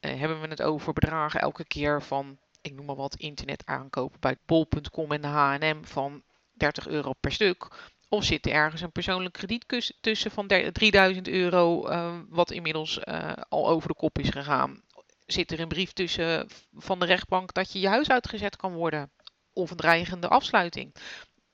Uh, 0.00 0.18
hebben 0.18 0.40
we 0.40 0.48
het 0.48 0.62
over 0.62 0.92
bedragen 0.92 1.40
elke 1.40 1.64
keer 1.64 2.02
van 2.02 2.38
ik 2.64 2.74
noem 2.74 2.86
maar 2.86 2.96
wat, 2.96 3.14
internet 3.14 3.62
aankopen 3.66 4.20
bij 4.20 4.36
bol.com 4.46 5.12
en 5.12 5.20
de 5.20 5.26
H&M 5.26 5.84
van 5.84 6.22
30 6.52 6.86
euro 6.86 7.12
per 7.12 7.32
stuk. 7.32 7.68
Of 8.08 8.24
zit 8.24 8.46
er 8.46 8.52
ergens 8.52 8.80
een 8.80 8.92
persoonlijk 8.92 9.34
krediet 9.34 9.92
tussen 10.00 10.30
van 10.30 10.46
3000 10.46 11.28
euro, 11.28 11.88
uh, 11.88 12.18
wat 12.28 12.50
inmiddels 12.50 12.98
uh, 13.04 13.32
al 13.48 13.68
over 13.68 13.88
de 13.88 13.94
kop 13.94 14.18
is 14.18 14.28
gegaan. 14.28 14.82
Zit 15.26 15.52
er 15.52 15.60
een 15.60 15.68
brief 15.68 15.92
tussen 15.92 16.48
van 16.72 16.98
de 16.98 17.06
rechtbank 17.06 17.52
dat 17.52 17.72
je 17.72 17.80
je 17.80 17.88
huis 17.88 18.08
uitgezet 18.08 18.56
kan 18.56 18.72
worden? 18.72 19.10
Of 19.52 19.70
een 19.70 19.76
dreigende 19.76 20.28
afsluiting? 20.28 20.94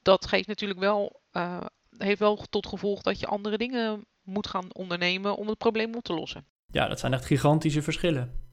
Dat 0.03 0.27
geeft 0.27 0.49
natuurlijk 0.49 0.81
wel, 0.81 1.23
uh, 1.33 1.67
heeft 1.97 2.19
wel 2.19 2.37
tot 2.37 2.67
gevolg 2.67 3.03
dat 3.03 3.21
je 3.21 3.27
andere 3.27 3.59
dingen 3.59 4.07
moet 4.23 4.47
gaan 4.47 4.75
ondernemen 4.75 5.37
om 5.37 5.49
het 5.49 5.59
probleem 5.59 5.95
op 5.95 6.03
te 6.03 6.15
lossen. 6.15 6.47
Ja, 6.67 6.89
dat 6.89 7.01
zijn 7.01 7.13
echt 7.13 7.25
gigantische 7.25 7.83
verschillen. 7.83 8.49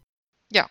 Ja, 0.48 0.70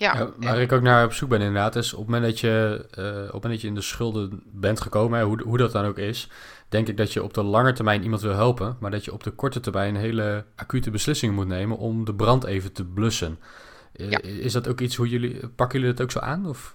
ja, 0.00 0.30
waar 0.36 0.60
ik 0.60 0.72
ook 0.72 0.82
naar 0.82 1.04
op 1.04 1.12
zoek 1.12 1.28
ben 1.28 1.40
inderdaad, 1.40 1.76
is 1.76 1.92
op 1.92 1.98
het 1.98 2.08
moment 2.08 2.24
dat 2.24 2.40
je, 2.40 2.86
uh, 2.98 3.04
op 3.06 3.22
het 3.22 3.32
moment 3.32 3.52
dat 3.52 3.60
je 3.60 3.66
in 3.66 3.74
de 3.74 3.80
schulden 3.80 4.42
bent 4.44 4.80
gekomen, 4.80 5.18
hè, 5.18 5.24
hoe, 5.24 5.42
hoe 5.42 5.58
dat 5.58 5.72
dan 5.72 5.84
ook 5.84 5.98
is, 5.98 6.28
denk 6.68 6.88
ik 6.88 6.96
dat 6.96 7.12
je 7.12 7.22
op 7.22 7.34
de 7.34 7.42
lange 7.42 7.72
termijn 7.72 8.02
iemand 8.02 8.22
wil 8.22 8.34
helpen, 8.34 8.76
maar 8.80 8.90
dat 8.90 9.04
je 9.04 9.12
op 9.12 9.22
de 9.22 9.30
korte 9.30 9.60
termijn 9.60 9.94
een 9.94 10.00
hele 10.00 10.44
acute 10.56 10.90
beslissing 10.90 11.34
moet 11.34 11.46
nemen 11.46 11.78
om 11.78 12.04
de 12.04 12.14
brand 12.14 12.44
even 12.44 12.72
te 12.72 12.84
blussen. 12.84 13.38
Eh, 13.92 14.44
is 14.44 14.52
dat 14.52 14.68
ook 14.68 14.80
iets 14.80 14.96
hoe 14.96 15.08
jullie, 15.08 15.48
pakken 15.48 15.80
jullie 15.80 15.94
dat 15.94 16.04
ook 16.04 16.10
zo 16.10 16.18
aan? 16.18 16.48
Of? 16.48 16.74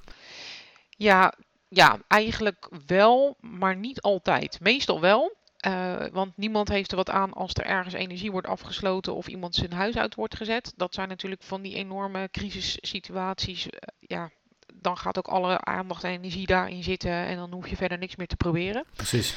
Ja, 0.90 1.34
ja, 1.68 2.00
eigenlijk 2.08 2.70
wel, 2.86 3.38
maar 3.40 3.76
niet 3.76 4.02
altijd. 4.02 4.60
Meestal 4.62 5.02
wel. 5.02 5.36
Uh, 5.68 6.06
want 6.12 6.38
niemand 6.38 6.68
heeft 6.70 6.92
er 6.92 6.98
wat 6.98 7.10
aan 7.10 7.34
als 7.34 7.54
er 7.54 7.66
ergens 7.66 7.94
energie 7.94 8.32
wordt 8.32 8.48
afgesloten 8.48 9.16
of 9.16 9.28
iemand 9.28 9.56
zijn 9.56 9.74
huis 9.74 9.98
uit 9.98 10.16
wordt 10.16 10.36
gezet. 10.36 10.74
Dat 10.76 10.94
zijn 10.94 11.08
natuurlijk 11.08 11.44
van 11.44 11.62
die 11.62 11.76
enorme 11.76 12.30
crisissituaties. 12.32 13.66
Uh, 13.66 13.72
ja, 14.00 14.30
dan 14.74 14.98
gaat 14.98 15.18
ook 15.18 15.28
alle 15.28 15.62
aandacht 15.62 16.04
en 16.04 16.12
energie 16.12 16.46
daarin 16.46 16.84
zitten 16.84 17.12
en 17.12 17.36
dan 17.36 17.52
hoef 17.52 17.68
je 17.68 17.76
verder 17.76 17.98
niks 17.98 18.16
meer 18.16 18.28
te 18.28 18.36
proberen. 18.36 18.86
Precies. 18.96 19.36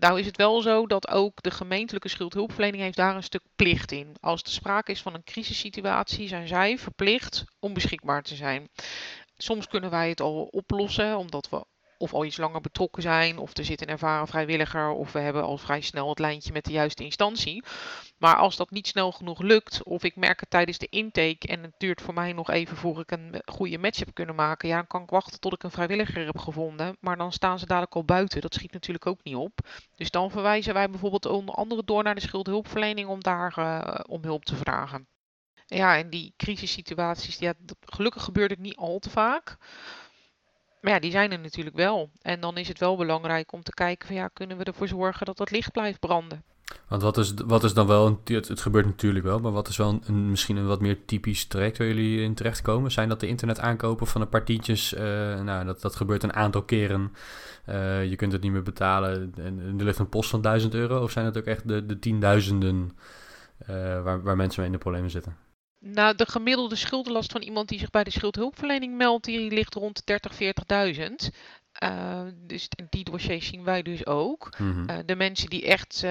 Nou 0.00 0.20
is 0.20 0.26
het 0.26 0.36
wel 0.36 0.60
zo 0.60 0.86
dat 0.86 1.08
ook 1.08 1.42
de 1.42 1.50
gemeentelijke 1.50 2.08
schuldhulpverlening 2.08 2.82
heeft 2.82 2.96
daar 2.96 3.16
een 3.16 3.22
stuk 3.22 3.42
plicht 3.56 3.92
in. 3.92 4.16
Als 4.20 4.42
er 4.42 4.48
sprake 4.48 4.90
is 4.90 5.02
van 5.02 5.14
een 5.14 5.24
crisissituatie, 5.24 6.28
zijn 6.28 6.48
zij 6.48 6.78
verplicht 6.78 7.44
om 7.60 7.74
beschikbaar 7.74 8.22
te 8.22 8.34
zijn. 8.34 8.68
Soms 9.36 9.66
kunnen 9.66 9.90
wij 9.90 10.08
het 10.08 10.20
al 10.20 10.42
oplossen, 10.42 11.18
omdat 11.18 11.48
we 11.48 11.64
of 11.98 12.12
al 12.14 12.24
iets 12.24 12.36
langer 12.36 12.60
betrokken 12.60 13.02
zijn, 13.02 13.38
of 13.38 13.56
er 13.56 13.64
zit 13.64 13.80
een 13.80 13.88
ervaren 13.88 14.26
vrijwilliger, 14.26 14.88
of 14.88 15.12
we 15.12 15.18
hebben 15.18 15.42
al 15.42 15.58
vrij 15.58 15.80
snel 15.80 16.08
het 16.08 16.18
lijntje 16.18 16.52
met 16.52 16.64
de 16.64 16.72
juiste 16.72 17.04
instantie. 17.04 17.64
Maar 18.18 18.36
als 18.36 18.56
dat 18.56 18.70
niet 18.70 18.86
snel 18.86 19.12
genoeg 19.12 19.40
lukt, 19.40 19.82
of 19.82 20.04
ik 20.04 20.16
merk 20.16 20.40
het 20.40 20.50
tijdens 20.50 20.78
de 20.78 20.86
intake 20.90 21.46
en 21.46 21.62
het 21.62 21.74
duurt 21.78 22.00
voor 22.00 22.14
mij 22.14 22.32
nog 22.32 22.50
even 22.50 22.76
voor 22.76 23.00
ik 23.00 23.10
een 23.10 23.42
goede 23.44 23.78
match 23.78 23.98
heb 23.98 24.14
kunnen 24.14 24.34
maken, 24.34 24.68
ja, 24.68 24.76
dan 24.76 24.86
kan 24.86 25.02
ik 25.02 25.10
wachten 25.10 25.40
tot 25.40 25.52
ik 25.52 25.62
een 25.62 25.70
vrijwilliger 25.70 26.26
heb 26.26 26.38
gevonden. 26.38 26.96
Maar 27.00 27.16
dan 27.16 27.32
staan 27.32 27.58
ze 27.58 27.66
dadelijk 27.66 27.94
al 27.94 28.04
buiten. 28.04 28.40
Dat 28.40 28.54
schiet 28.54 28.72
natuurlijk 28.72 29.06
ook 29.06 29.22
niet 29.22 29.34
op. 29.34 29.58
Dus 29.94 30.10
dan 30.10 30.30
verwijzen 30.30 30.74
wij 30.74 30.90
bijvoorbeeld 30.90 31.26
onder 31.26 31.54
andere 31.54 31.84
door 31.84 32.02
naar 32.02 32.14
de 32.14 32.20
schuldhulpverlening 32.20 33.08
om 33.08 33.22
daar 33.22 33.54
uh, 33.58 34.00
om 34.08 34.22
hulp 34.22 34.44
te 34.44 34.56
vragen. 34.56 35.08
Ja, 35.66 35.96
en 35.96 36.10
die 36.10 36.34
crisissituaties, 36.36 37.38
ja, 37.38 37.54
gelukkig 37.80 38.22
gebeurt 38.22 38.50
het 38.50 38.58
niet 38.58 38.76
al 38.76 38.98
te 38.98 39.10
vaak. 39.10 39.56
Maar 40.84 40.92
ja, 40.92 40.98
die 40.98 41.10
zijn 41.10 41.32
er 41.32 41.40
natuurlijk 41.40 41.76
wel. 41.76 42.10
En 42.22 42.40
dan 42.40 42.56
is 42.56 42.68
het 42.68 42.78
wel 42.78 42.96
belangrijk 42.96 43.52
om 43.52 43.62
te 43.62 43.74
kijken 43.74 44.06
van 44.06 44.16
ja, 44.16 44.28
kunnen 44.28 44.56
we 44.56 44.64
ervoor 44.64 44.88
zorgen 44.88 45.26
dat 45.26 45.36
dat 45.36 45.50
licht 45.50 45.72
blijft 45.72 46.00
branden. 46.00 46.42
Want 46.88 47.02
wat 47.02 47.18
is, 47.18 47.34
wat 47.46 47.64
is 47.64 47.74
dan 47.74 47.86
wel, 47.86 48.20
het, 48.24 48.60
gebeurt 48.60 48.86
natuurlijk 48.86 49.24
wel, 49.24 49.38
maar 49.38 49.52
wat 49.52 49.68
is 49.68 49.76
wel 49.76 50.00
een, 50.06 50.30
misschien 50.30 50.56
een 50.56 50.66
wat 50.66 50.80
meer 50.80 51.04
typisch 51.04 51.44
traject 51.46 51.78
waar 51.78 51.86
jullie 51.86 52.20
in 52.20 52.34
terechtkomen? 52.34 52.90
Zijn 52.90 53.08
dat 53.08 53.20
de 53.20 53.26
internet 53.26 53.60
aankopen 53.60 54.06
van 54.06 54.20
een 54.20 54.28
paar 54.28 54.44
tientjes? 54.44 54.94
Eh, 54.94 55.04
nou, 55.40 55.64
dat, 55.64 55.80
dat 55.80 55.96
gebeurt 55.96 56.22
een 56.22 56.32
aantal 56.32 56.62
keren. 56.62 57.12
Uh, 57.68 58.04
je 58.04 58.16
kunt 58.16 58.32
het 58.32 58.42
niet 58.42 58.52
meer 58.52 58.62
betalen 58.62 59.32
en, 59.36 59.74
er 59.78 59.84
ligt 59.84 59.98
een 59.98 60.08
post 60.08 60.30
van 60.30 60.40
1000 60.42 60.74
euro. 60.74 61.02
Of 61.02 61.10
zijn 61.10 61.24
het 61.24 61.38
ook 61.38 61.44
echt 61.44 61.68
de, 61.68 61.86
de 61.86 61.98
tienduizenden 61.98 62.90
uh, 63.70 64.02
waar, 64.02 64.22
waar 64.22 64.36
mensen 64.36 64.60
mee 64.60 64.70
in 64.70 64.76
de 64.76 64.82
problemen 64.82 65.10
zitten? 65.10 65.43
Nou, 65.86 66.16
de 66.16 66.30
gemiddelde 66.30 66.76
schuldenlast 66.76 67.32
van 67.32 67.42
iemand 67.42 67.68
die 67.68 67.78
zich 67.78 67.90
bij 67.90 68.04
de 68.04 68.10
schuldhulpverlening 68.10 68.96
meldt, 68.96 69.24
die 69.24 69.50
ligt 69.50 69.74
rond 69.74 70.06
30, 70.06 70.32
40.000. 70.32 71.34
Uh, 71.82 72.20
dus 72.34 72.68
die 72.88 73.04
dossiers 73.04 73.46
zien 73.46 73.64
wij 73.64 73.82
dus 73.82 74.06
ook. 74.06 74.58
Mm 74.58 74.72
-hmm. 74.72 74.90
uh, 74.90 74.98
de 75.06 75.16
mensen 75.16 75.50
die 75.50 75.66
echt, 75.66 76.02
uh, 76.04 76.10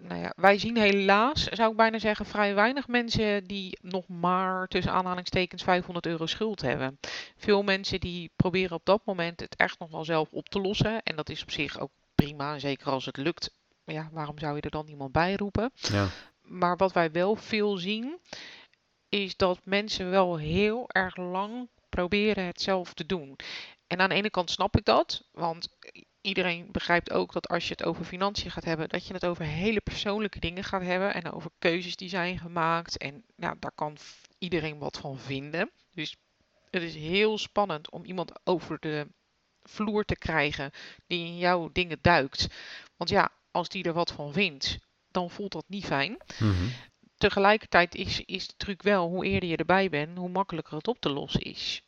nou 0.00 0.20
ja, 0.20 0.32
wij 0.36 0.58
zien 0.58 0.76
helaas, 0.76 1.44
zou 1.44 1.70
ik 1.70 1.76
bijna 1.76 1.98
zeggen, 1.98 2.26
vrij 2.26 2.54
weinig 2.54 2.88
mensen 2.88 3.44
die 3.44 3.78
nog 3.82 4.08
maar 4.08 4.68
tussen 4.68 4.92
aanhalingstekens 4.92 5.62
500 5.62 6.06
euro 6.06 6.26
schuld 6.26 6.60
hebben. 6.62 6.98
Veel 7.36 7.62
mensen 7.62 8.00
die 8.00 8.30
proberen 8.36 8.76
op 8.76 8.84
dat 8.84 9.00
moment 9.04 9.40
het 9.40 9.56
echt 9.56 9.78
nog 9.78 9.90
wel 9.90 10.04
zelf 10.04 10.32
op 10.32 10.48
te 10.48 10.60
lossen. 10.60 11.02
En 11.02 11.16
dat 11.16 11.28
is 11.30 11.42
op 11.42 11.50
zich 11.50 11.78
ook 11.78 11.90
prima, 12.14 12.58
zeker 12.58 12.90
als 12.90 13.06
het 13.06 13.16
lukt. 13.16 13.54
Ja, 13.84 14.08
waarom 14.12 14.38
zou 14.38 14.56
je 14.56 14.60
er 14.62 14.70
dan 14.70 14.88
iemand 14.88 15.12
bij 15.12 15.34
roepen? 15.34 15.72
Ja. 15.74 16.08
Maar 16.42 16.76
wat 16.76 16.92
wij 16.92 17.10
wel 17.10 17.36
veel 17.36 17.76
zien, 17.76 18.18
is 19.12 19.36
dat 19.36 19.60
mensen 19.64 20.10
wel 20.10 20.36
heel 20.36 20.84
erg 20.88 21.16
lang 21.16 21.68
proberen 21.88 22.44
het 22.44 22.62
zelf 22.62 22.94
te 22.94 23.06
doen. 23.06 23.36
En 23.86 24.00
aan 24.00 24.08
de 24.08 24.14
ene 24.14 24.30
kant 24.30 24.50
snap 24.50 24.76
ik 24.76 24.84
dat, 24.84 25.28
want 25.32 25.68
iedereen 26.20 26.68
begrijpt 26.70 27.12
ook 27.12 27.32
dat 27.32 27.48
als 27.48 27.64
je 27.64 27.74
het 27.76 27.84
over 27.84 28.04
financiën 28.04 28.50
gaat 28.50 28.64
hebben, 28.64 28.88
dat 28.88 29.06
je 29.06 29.14
het 29.14 29.26
over 29.26 29.44
hele 29.44 29.80
persoonlijke 29.80 30.38
dingen 30.38 30.64
gaat 30.64 30.82
hebben 30.82 31.14
en 31.14 31.32
over 31.32 31.50
keuzes 31.58 31.96
die 31.96 32.08
zijn 32.08 32.38
gemaakt. 32.38 32.96
En 32.96 33.24
ja, 33.36 33.54
daar 33.58 33.72
kan 33.74 33.96
iedereen 34.38 34.78
wat 34.78 34.98
van 34.98 35.18
vinden. 35.18 35.70
Dus 35.94 36.16
het 36.70 36.82
is 36.82 36.94
heel 36.94 37.38
spannend 37.38 37.90
om 37.90 38.04
iemand 38.04 38.32
over 38.44 38.76
de 38.80 39.06
vloer 39.62 40.04
te 40.04 40.16
krijgen 40.16 40.70
die 41.06 41.26
in 41.26 41.38
jouw 41.38 41.70
dingen 41.72 41.98
duikt. 42.00 42.46
Want 42.96 43.10
ja, 43.10 43.32
als 43.50 43.68
die 43.68 43.84
er 43.84 43.92
wat 43.92 44.12
van 44.12 44.32
vindt, 44.32 44.78
dan 45.10 45.30
voelt 45.30 45.52
dat 45.52 45.64
niet 45.68 45.84
fijn. 45.84 46.16
Mm-hmm. 46.38 46.70
Tegelijkertijd 47.22 47.94
is, 47.94 48.22
is 48.24 48.46
de 48.46 48.54
truc 48.56 48.82
wel, 48.82 49.08
hoe 49.08 49.24
eerder 49.24 49.48
je 49.48 49.56
erbij 49.56 49.88
bent, 49.88 50.18
hoe 50.18 50.28
makkelijker 50.28 50.76
het 50.76 50.88
op 50.88 51.00
te 51.00 51.10
lossen 51.10 51.40
is. 51.40 51.82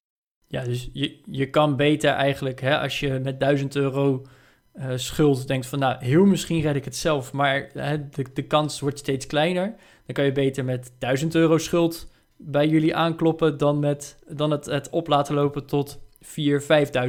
Ja, 0.46 0.64
dus 0.64 0.88
je, 0.92 1.20
je 1.24 1.50
kan 1.50 1.76
beter 1.76 2.10
eigenlijk, 2.10 2.60
hè, 2.60 2.78
als 2.78 3.00
je 3.00 3.18
met 3.22 3.40
1000 3.40 3.76
euro 3.76 4.26
uh, 4.74 4.92
schuld 4.96 5.46
denkt 5.46 5.66
van, 5.66 5.78
nou, 5.78 6.04
heel 6.04 6.24
misschien 6.24 6.60
red 6.60 6.76
ik 6.76 6.84
het 6.84 6.96
zelf, 6.96 7.32
maar 7.32 7.70
hè, 7.72 8.08
de, 8.08 8.26
de 8.34 8.42
kans 8.42 8.80
wordt 8.80 8.98
steeds 8.98 9.26
kleiner. 9.26 9.74
Dan 10.06 10.14
kan 10.14 10.24
je 10.24 10.32
beter 10.32 10.64
met 10.64 10.92
1000 10.98 11.34
euro 11.34 11.58
schuld 11.58 12.10
bij 12.36 12.68
jullie 12.68 12.96
aankloppen 12.96 13.58
dan, 13.58 13.78
met, 13.78 14.18
dan 14.28 14.50
het, 14.50 14.66
het 14.66 14.90
op 14.90 15.08
laten 15.08 15.34
lopen 15.34 15.66
tot 15.66 15.98
4.000, 15.98 16.32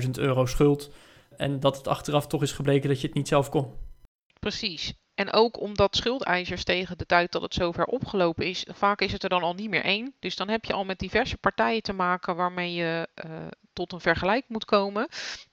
5.000 0.03 0.09
euro 0.11 0.45
schuld. 0.45 0.91
En 1.37 1.59
dat 1.59 1.77
het 1.77 1.87
achteraf 1.87 2.27
toch 2.27 2.41
is 2.41 2.51
gebleken 2.51 2.89
dat 2.89 3.01
je 3.01 3.07
het 3.07 3.15
niet 3.15 3.27
zelf 3.27 3.49
kon. 3.49 3.73
Precies. 4.39 4.93
En 5.15 5.33
ook 5.33 5.59
omdat 5.59 5.95
schuldeisers 5.95 6.63
tegen 6.63 6.97
de 6.97 7.05
tijd 7.05 7.31
dat 7.31 7.41
het 7.41 7.53
zover 7.53 7.85
opgelopen 7.85 8.45
is, 8.45 8.65
vaak 8.67 9.01
is 9.01 9.11
het 9.11 9.23
er 9.23 9.29
dan 9.29 9.43
al 9.43 9.53
niet 9.53 9.69
meer 9.69 9.83
één. 9.83 10.13
Dus 10.19 10.35
dan 10.35 10.49
heb 10.49 10.65
je 10.65 10.73
al 10.73 10.85
met 10.85 10.99
diverse 10.99 11.37
partijen 11.37 11.81
te 11.81 11.93
maken 11.93 12.35
waarmee 12.35 12.73
je 12.73 13.07
uh, 13.25 13.31
tot 13.73 13.93
een 13.93 14.01
vergelijk 14.01 14.45
moet 14.47 14.65
komen. 14.65 15.07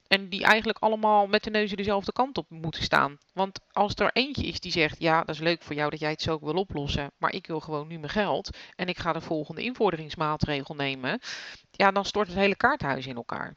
En 0.07 0.29
die 0.29 0.43
eigenlijk 0.43 0.79
allemaal 0.79 1.27
met 1.27 1.43
de 1.43 1.49
neuzen 1.49 1.77
dezelfde 1.77 2.11
kant 2.11 2.37
op 2.37 2.49
moeten 2.49 2.83
staan. 2.83 3.17
Want 3.33 3.59
als 3.71 3.93
er 3.95 4.09
eentje 4.13 4.45
is 4.45 4.59
die 4.59 4.71
zegt, 4.71 4.99
ja, 4.99 5.23
dat 5.23 5.35
is 5.35 5.41
leuk 5.41 5.61
voor 5.61 5.75
jou 5.75 5.89
dat 5.89 5.99
jij 5.99 6.11
het 6.11 6.21
zo 6.21 6.39
wil 6.41 6.53
oplossen, 6.53 7.11
maar 7.17 7.33
ik 7.33 7.47
wil 7.47 7.59
gewoon 7.59 7.87
nu 7.87 7.97
mijn 7.99 8.11
geld 8.11 8.57
en 8.75 8.87
ik 8.87 8.97
ga 8.97 9.13
de 9.13 9.21
volgende 9.21 9.61
invorderingsmaatregel 9.61 10.75
nemen, 10.75 11.19
ja, 11.71 11.91
dan 11.91 12.05
stort 12.05 12.27
het 12.27 12.37
hele 12.37 12.55
kaarthuis 12.55 13.07
in 13.07 13.15
elkaar. 13.15 13.55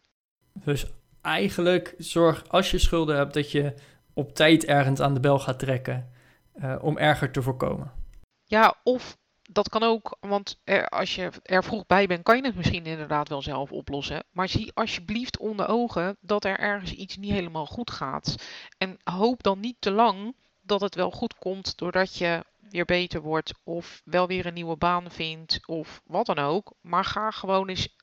Dus 0.53 0.87
eigenlijk 1.23 1.95
zorg 1.99 2.49
als 2.49 2.71
je 2.71 2.79
schulden 2.79 3.17
hebt 3.17 3.35
dat 3.35 3.51
je 3.51 3.75
op 4.17 4.35
tijd 4.35 4.65
ergens 4.65 5.01
aan 5.01 5.15
de 5.15 5.21
bel 5.21 5.39
gaat 5.39 5.59
trekken 5.59 6.11
uh, 6.55 6.77
om 6.81 6.99
erger 6.99 7.33
te 7.33 7.43
voorkomen. 7.43 7.93
Ja, 8.45 8.75
of 8.83 9.17
dat 9.51 9.69
kan 9.69 9.83
ook, 9.83 10.17
want 10.21 10.61
er, 10.65 10.89
als 10.89 11.15
je 11.15 11.31
er 11.43 11.65
vroeg 11.65 11.87
bij 11.87 12.07
bent, 12.07 12.23
kan 12.23 12.37
je 12.37 12.45
het 12.45 12.57
misschien 12.57 12.87
inderdaad 12.87 13.29
wel 13.29 13.43
zelf 13.43 13.73
oplossen. 13.73 14.25
Maar 14.31 14.49
zie 14.49 14.73
alsjeblieft 14.75 15.39
onder 15.39 15.69
ogen 15.69 16.17
dat 16.21 16.45
er 16.45 16.59
ergens 16.59 16.93
iets 16.93 17.17
niet 17.17 17.33
helemaal 17.33 17.67
goed 17.67 17.91
gaat. 17.91 18.35
En 18.79 18.97
hoop 19.05 19.43
dan 19.43 19.61
niet 19.61 19.77
te 19.79 19.91
lang 19.91 20.37
dat 20.61 20.81
het 20.81 20.95
wel 20.95 21.11
goed 21.11 21.35
komt 21.35 21.79
doordat 21.79 22.19
je 22.19 22.45
weer 22.71 22.85
beter 22.85 23.21
wordt 23.21 23.53
of 23.65 24.03
wel 24.05 24.27
weer 24.27 24.47
een 24.47 24.55
nieuwe 24.55 24.77
baan 24.77 25.11
vindt 25.11 25.61
of 25.67 26.03
wat 26.05 26.27
dan 26.27 26.39
ook. 26.39 26.73
Maar 26.81 27.05
ga 27.05 27.31
gewoon 27.31 27.69
eens 27.69 27.97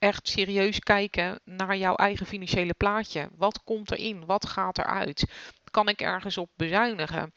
echt 0.00 0.28
serieus 0.28 0.78
kijken 0.78 1.40
naar 1.44 1.76
jouw 1.76 1.94
eigen 1.94 2.26
financiële 2.26 2.74
plaatje. 2.74 3.28
Wat 3.36 3.64
komt 3.64 3.90
erin? 3.90 4.24
Wat 4.26 4.46
gaat 4.46 4.78
eruit? 4.78 5.30
Kan 5.70 5.88
ik 5.88 6.00
ergens 6.00 6.38
op 6.38 6.50
bezuinigen? 6.56 7.32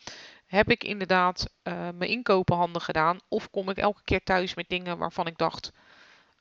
Heb 0.45 0.69
ik 0.69 0.84
inderdaad 0.84 1.54
uh, 1.63 1.73
mijn 1.73 2.10
inkopen 2.10 2.56
handig 2.56 2.86
gedaan? 2.86 3.19
Of 3.28 3.49
kom 3.49 3.69
ik 3.69 3.78
elke 3.78 4.02
keer 4.04 4.23
thuis 4.23 4.54
met 4.54 4.69
dingen 4.69 4.97
waarvan 4.97 5.28
ik 5.28 5.38
dacht: 5.38 5.71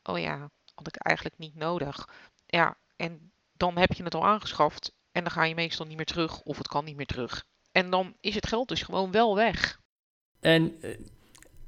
oh 0.02 0.18
ja, 0.18 0.50
had 0.74 0.86
ik 0.86 0.96
eigenlijk 0.96 1.38
niet 1.38 1.54
nodig. 1.54 2.08
Ja, 2.46 2.76
en 2.96 3.32
dan 3.52 3.78
heb 3.78 3.92
je 3.92 4.02
het 4.02 4.14
al 4.14 4.26
aangeschaft 4.26 4.92
en 5.12 5.22
dan 5.22 5.32
ga 5.32 5.44
je 5.44 5.54
meestal 5.54 5.86
niet 5.86 5.96
meer 5.96 6.06
terug 6.06 6.40
of 6.40 6.58
het 6.58 6.68
kan 6.68 6.84
niet 6.84 6.96
meer 6.96 7.06
terug. 7.06 7.44
En 7.72 7.90
dan 7.90 8.16
is 8.20 8.34
het 8.34 8.46
geld 8.46 8.68
dus 8.68 8.82
gewoon 8.82 9.10
wel 9.10 9.34
weg. 9.34 9.80
En 10.40 10.80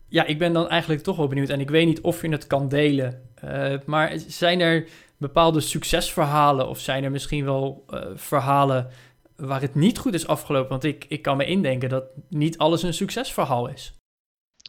ja, 0.09 0.25
ik 0.25 0.39
ben 0.39 0.53
dan 0.53 0.69
eigenlijk 0.69 1.03
toch 1.03 1.17
wel 1.17 1.29
benieuwd 1.29 1.49
en 1.49 1.61
ik 1.61 1.71
weet 1.71 1.87
niet 1.87 2.01
of 2.01 2.23
je 2.23 2.29
het 2.29 2.47
kan 2.47 2.69
delen. 2.69 3.34
Uh, 3.45 3.79
maar 3.87 4.19
zijn 4.27 4.61
er 4.61 4.89
bepaalde 5.17 5.61
succesverhalen 5.61 6.69
of 6.69 6.81
zijn 6.81 7.05
er 7.05 7.11
misschien 7.11 7.45
wel 7.45 7.85
uh, 7.91 8.07
verhalen 8.15 8.91
waar 9.37 9.61
het 9.61 9.75
niet 9.75 9.99
goed 9.99 10.15
is 10.15 10.27
afgelopen? 10.27 10.71
Want 10.71 10.85
ik, 10.85 11.05
ik 11.09 11.23
kan 11.23 11.37
me 11.37 11.45
indenken 11.45 11.89
dat 11.89 12.05
niet 12.29 12.59
alles 12.59 12.83
een 12.83 12.95
succesverhaal 12.95 13.69
is. 13.69 13.93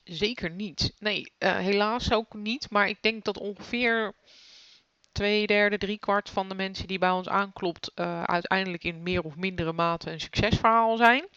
Zeker 0.04 0.52
niet. 0.52 0.96
Nee, 1.00 1.34
uh, 1.40 1.58
helaas 1.58 2.14
ook 2.14 2.34
niet. 2.34 2.70
Maar 2.70 2.88
ik 2.88 2.98
denk 3.02 3.24
dat 3.24 3.40
ongeveer 3.40 4.14
twee 5.12 5.48
derde, 5.48 5.78
drie 5.78 6.00
kwart 6.00 6.30
van 6.30 6.50
de 6.50 6.56
mensen 6.56 6.88
die 6.88 7.00
bij 7.00 7.10
ons 7.10 7.30
aanklopt, 7.30 7.92
uiteindelijk 8.26 8.84
in 8.84 9.04
meer 9.04 9.24
of 9.24 9.36
mindere 9.36 9.74
mate 9.74 10.12
een 10.12 10.20
succesverhaal 10.20 10.98
zijn. 10.98 11.28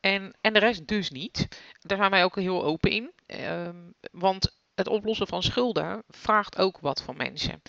En, 0.00 0.34
en 0.40 0.52
de 0.52 0.58
rest 0.58 0.86
dus 0.86 1.10
niet. 1.10 1.48
Daar 1.80 1.98
zijn 1.98 2.10
wij 2.10 2.24
ook 2.24 2.36
heel 2.36 2.64
open 2.64 2.90
in. 2.90 3.10
Um, 3.26 3.94
want 4.10 4.61
het 4.74 4.88
oplossen 4.88 5.26
van 5.26 5.42
schulden 5.42 6.02
vraagt 6.08 6.58
ook 6.58 6.78
wat 6.80 7.02
van 7.02 7.16
mensen. 7.16 7.62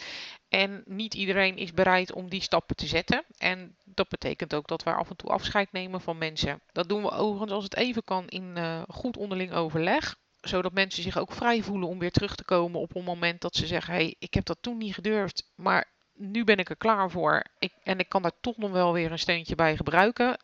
En 0.50 0.82
niet 0.86 1.14
iedereen 1.14 1.58
is 1.58 1.74
bereid 1.74 2.14
om 2.14 2.30
die 2.30 2.42
stappen 2.42 2.76
te 2.76 2.88
zetten. 2.88 3.24
En 3.38 3.78
dat 3.84 4.10
betekent 4.10 4.54
ook 4.54 4.68
dat 4.68 4.84
wij 4.84 4.94
af 4.94 5.10
en 5.10 5.16
toe 5.16 5.30
afscheid 5.30 5.72
nemen 5.72 6.02
van 6.02 6.18
mensen. 6.18 6.62
Dat 6.72 6.90
doen 6.90 7.02
we 7.02 7.12
overigens 7.12 7.52
als 7.52 7.64
het 7.64 7.76
even 7.76 8.04
kan 8.04 8.28
in 8.28 8.58
uh, 8.58 8.82
goed 8.88 9.18
onderling 9.18 9.54
overleg. 9.54 10.16
Zodat 10.42 10.74
mensen 10.74 11.04
zich 11.04 11.18
ook 11.18 11.32
vrij 11.32 11.62
voelen 11.62 11.90
om 11.90 12.00
weer 12.00 12.12
terug 12.12 12.36
te 12.36 12.44
komen 12.44 12.80
op 12.80 12.96
een 12.96 13.04
moment 13.04 13.42
dat 13.42 13.56
ze 13.56 13.68
zeggen: 13.68 13.94
hey, 13.94 14.16
ik 14.20 14.34
heb 14.34 14.46
dat 14.46 14.58
toen 14.62 14.78
niet 14.78 14.94
gedurfd, 14.94 15.52
maar 15.56 15.92
nu 16.14 16.44
ben 16.44 16.58
ik 16.58 16.70
er 16.70 16.78
klaar 16.78 17.12
voor. 17.12 17.44
Ik, 17.60 17.74
en 17.84 18.00
ik 18.00 18.10
kan 18.10 18.22
daar 18.22 18.40
toch 18.42 18.58
nog 18.58 18.72
wel 18.72 18.94
weer 18.94 19.12
een 19.12 19.20
steuntje 19.20 19.56
bij 19.56 19.76
gebruiken 19.76 20.38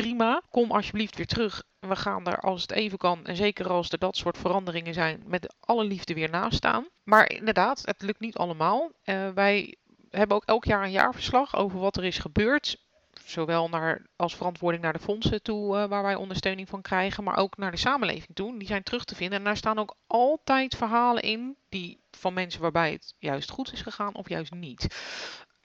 prima. 0.00 0.42
Kom 0.50 0.70
alsjeblieft 0.70 1.16
weer 1.16 1.26
terug. 1.26 1.62
We 1.88 1.96
gaan 1.96 2.26
er 2.26 2.40
als 2.40 2.62
het 2.62 2.72
even 2.72 2.98
kan, 2.98 3.24
en 3.24 3.36
zeker 3.36 3.68
als 3.68 3.90
er 3.90 3.98
dat 3.98 4.16
soort 4.16 4.38
veranderingen 4.38 4.94
zijn, 4.94 5.22
met 5.26 5.54
alle 5.60 5.84
liefde 5.84 6.14
weer 6.14 6.30
naast 6.30 6.56
staan. 6.56 6.86
Maar 7.02 7.30
inderdaad, 7.30 7.82
het 7.84 8.02
lukt 8.02 8.20
niet 8.20 8.36
allemaal. 8.36 8.90
Uh, 9.04 9.28
wij 9.28 9.76
hebben 10.10 10.36
ook 10.36 10.44
elk 10.44 10.64
jaar 10.64 10.82
een 10.82 10.90
jaarverslag 10.90 11.56
over 11.56 11.78
wat 11.78 11.96
er 11.96 12.04
is 12.04 12.18
gebeurd. 12.18 12.84
Zowel 13.24 13.68
naar, 13.68 14.06
als 14.16 14.36
verantwoording 14.36 14.82
naar 14.82 14.92
de 14.92 14.98
fondsen 14.98 15.42
toe, 15.42 15.76
uh, 15.76 15.84
waar 15.84 16.02
wij 16.02 16.14
ondersteuning 16.14 16.68
van 16.68 16.82
krijgen, 16.82 17.24
maar 17.24 17.36
ook 17.36 17.56
naar 17.56 17.70
de 17.70 17.76
samenleving 17.76 18.34
toe. 18.34 18.58
Die 18.58 18.68
zijn 18.68 18.82
terug 18.82 19.04
te 19.04 19.14
vinden. 19.14 19.38
En 19.38 19.44
daar 19.44 19.56
staan 19.56 19.78
ook 19.78 19.96
altijd 20.06 20.76
verhalen 20.76 21.22
in 21.22 21.56
die, 21.68 22.00
van 22.10 22.34
mensen 22.34 22.60
waarbij 22.60 22.92
het 22.92 23.14
juist 23.18 23.50
goed 23.50 23.72
is 23.72 23.82
gegaan 23.82 24.14
of 24.14 24.28
juist 24.28 24.52
niet. 24.52 24.86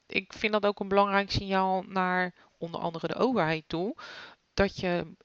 Ik 0.08 0.34
vind 0.34 0.54
dat 0.54 0.66
ook 0.66 0.80
een 0.80 0.88
belangrijk 0.88 1.32
signaal 1.32 1.84
naar 1.88 2.34
onder 2.58 2.80
andere 2.80 3.08
de 3.08 3.16
overheid 3.16 3.64
toe, 3.68 3.96
dat, 4.54 4.80
je 4.80 5.16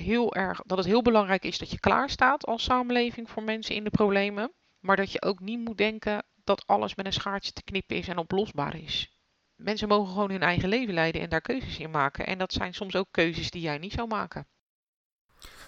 heel 0.00 0.34
erg, 0.34 0.62
dat 0.66 0.78
het 0.78 0.86
heel 0.86 1.02
belangrijk 1.02 1.44
is 1.44 1.58
dat 1.58 1.70
je 1.70 1.80
klaar 1.80 2.10
staat 2.10 2.46
als 2.46 2.62
samenleving 2.62 3.30
voor 3.30 3.42
mensen 3.42 3.74
in 3.74 3.84
de 3.84 3.90
problemen, 3.90 4.52
maar 4.80 4.96
dat 4.96 5.12
je 5.12 5.22
ook 5.22 5.40
niet 5.40 5.64
moet 5.64 5.78
denken 5.78 6.22
dat 6.44 6.66
alles 6.66 6.94
met 6.94 7.06
een 7.06 7.12
schaartje 7.12 7.52
te 7.52 7.62
knippen 7.62 7.96
is 7.96 8.08
en 8.08 8.18
oplosbaar 8.18 8.76
is. 8.76 9.18
Mensen 9.56 9.88
mogen 9.88 10.12
gewoon 10.12 10.30
hun 10.30 10.42
eigen 10.42 10.68
leven 10.68 10.94
leiden 10.94 11.20
en 11.20 11.28
daar 11.28 11.40
keuzes 11.40 11.78
in 11.78 11.90
maken. 11.90 12.26
En 12.26 12.38
dat 12.38 12.52
zijn 12.52 12.74
soms 12.74 12.96
ook 12.96 13.08
keuzes 13.10 13.50
die 13.50 13.62
jij 13.62 13.78
niet 13.78 13.92
zou 13.92 14.08
maken. 14.08 14.46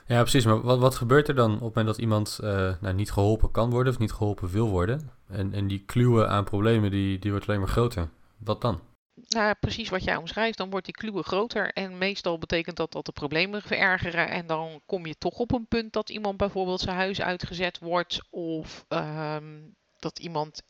Ja, 0.07 0.21
precies. 0.21 0.45
Maar 0.45 0.61
wat, 0.61 0.79
wat 0.79 0.95
gebeurt 0.95 1.29
er 1.29 1.35
dan 1.35 1.51
op 1.51 1.61
het 1.61 1.75
moment 1.75 1.87
dat 1.87 1.99
iemand 1.99 2.38
uh, 2.42 2.75
nou, 2.81 2.95
niet 2.95 3.12
geholpen 3.12 3.51
kan 3.51 3.71
worden 3.71 3.92
of 3.92 3.99
niet 3.99 4.12
geholpen 4.12 4.49
wil 4.49 4.68
worden? 4.68 5.11
En, 5.29 5.53
en 5.53 5.66
die 5.66 5.85
kluwen 5.85 6.29
aan 6.29 6.45
problemen, 6.45 6.90
die, 6.90 7.18
die 7.18 7.31
wordt 7.31 7.49
alleen 7.49 7.61
maar 7.61 7.68
groter. 7.68 8.09
Wat 8.38 8.61
dan? 8.61 8.81
Nou, 9.14 9.55
precies 9.61 9.88
wat 9.88 10.05
jij 10.05 10.16
omschrijft, 10.16 10.59
dan 10.59 10.70
wordt 10.70 10.85
die 10.85 10.94
kluwe 10.94 11.22
groter. 11.22 11.72
En 11.72 11.98
meestal 11.98 12.38
betekent 12.38 12.77
dat 12.77 12.92
dat 12.92 13.07
de 13.07 13.12
problemen 13.12 13.62
verergeren. 13.62 14.29
En 14.29 14.46
dan 14.46 14.81
kom 14.87 15.07
je 15.07 15.18
toch 15.18 15.38
op 15.38 15.53
een 15.53 15.66
punt 15.66 15.92
dat 15.92 16.11
iemand 16.11 16.37
bijvoorbeeld 16.37 16.81
zijn 16.81 16.96
huis 16.96 17.20
uitgezet 17.20 17.79
wordt. 17.79 18.22
Of 18.31 18.85
ehm, 18.88 19.61
dat 19.98 20.18
iemand 20.18 20.62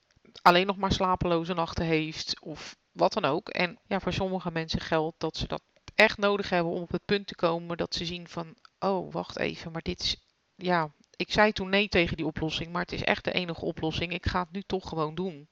alleen 0.42 0.66
nog 0.66 0.76
maar 0.76 0.92
slapeloze 0.92 1.54
nachten 1.54 1.84
heeft. 1.84 2.40
Of 2.40 2.76
wat 2.92 3.12
dan 3.12 3.24
ook. 3.24 3.48
En 3.48 3.78
ja, 3.86 4.00
voor 4.00 4.12
sommige 4.12 4.50
mensen 4.50 4.80
geldt 4.80 5.20
dat 5.20 5.36
ze 5.36 5.46
dat 5.46 5.62
echt 5.94 6.18
nodig 6.18 6.48
hebben 6.48 6.72
om 6.72 6.82
op 6.82 6.92
het 6.92 7.04
punt 7.04 7.26
te 7.26 7.34
komen 7.34 7.76
dat 7.76 7.94
ze 7.94 8.04
zien 8.04 8.28
van, 8.28 8.56
oh, 8.78 9.12
wacht 9.12 9.38
even, 9.38 9.72
maar 9.72 9.82
dit 9.82 10.00
is, 10.00 10.16
ja, 10.56 10.92
ik 11.16 11.32
zei 11.32 11.52
toen 11.52 11.68
nee 11.68 11.88
tegen 11.88 12.16
die 12.16 12.26
oplossing, 12.26 12.72
maar 12.72 12.82
het 12.82 12.92
is 12.92 13.04
echt 13.04 13.24
de 13.24 13.32
enige 13.32 13.64
oplossing. 13.64 14.12
Ik 14.12 14.26
ga 14.26 14.40
het 14.40 14.52
nu 14.52 14.62
toch 14.62 14.88
gewoon 14.88 15.14
doen. 15.14 15.48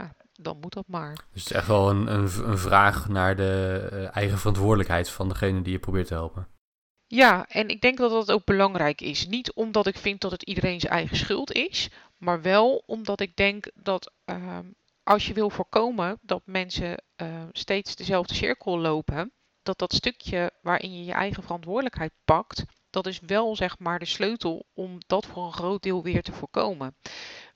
Nou, 0.00 0.12
dan 0.32 0.58
moet 0.60 0.72
dat 0.72 0.86
maar. 0.86 1.14
Dus 1.32 1.42
het 1.42 1.50
is 1.50 1.56
echt 1.56 1.66
wel 1.66 1.90
een, 1.90 2.06
een, 2.06 2.50
een 2.50 2.58
vraag 2.58 3.08
naar 3.08 3.36
de 3.36 3.88
eh, 3.92 4.16
eigen 4.16 4.38
verantwoordelijkheid 4.38 5.10
van 5.10 5.28
degene 5.28 5.62
die 5.62 5.72
je 5.72 5.78
probeert 5.78 6.06
te 6.06 6.14
helpen. 6.14 6.48
Ja, 7.06 7.46
en 7.48 7.68
ik 7.68 7.80
denk 7.80 7.98
dat 7.98 8.10
dat 8.10 8.32
ook 8.32 8.44
belangrijk 8.44 9.00
is. 9.00 9.26
Niet 9.26 9.52
omdat 9.52 9.86
ik 9.86 9.98
vind 9.98 10.20
dat 10.20 10.30
het 10.30 10.42
iedereen 10.42 10.80
zijn 10.80 10.92
eigen 10.92 11.16
schuld 11.16 11.52
is, 11.52 11.90
maar 12.16 12.42
wel 12.42 12.82
omdat 12.86 13.20
ik 13.20 13.36
denk 13.36 13.70
dat 13.74 14.12
ehm, 14.24 14.66
als 15.02 15.26
je 15.26 15.32
wil 15.32 15.50
voorkomen 15.50 16.18
dat 16.22 16.42
mensen 16.44 17.02
uh, 17.16 17.42
steeds 17.52 17.96
dezelfde 17.96 18.34
cirkel 18.34 18.78
lopen, 18.78 19.32
dat 19.62 19.78
dat 19.78 19.92
stukje 19.92 20.52
waarin 20.62 20.98
je 20.98 21.04
je 21.04 21.12
eigen 21.12 21.42
verantwoordelijkheid 21.42 22.12
pakt, 22.24 22.64
dat 22.90 23.06
is 23.06 23.20
wel 23.20 23.56
zeg 23.56 23.78
maar 23.78 23.98
de 23.98 24.04
sleutel 24.04 24.66
om 24.74 24.98
dat 25.06 25.26
voor 25.26 25.44
een 25.44 25.52
groot 25.52 25.82
deel 25.82 26.02
weer 26.02 26.22
te 26.22 26.32
voorkomen. 26.32 26.96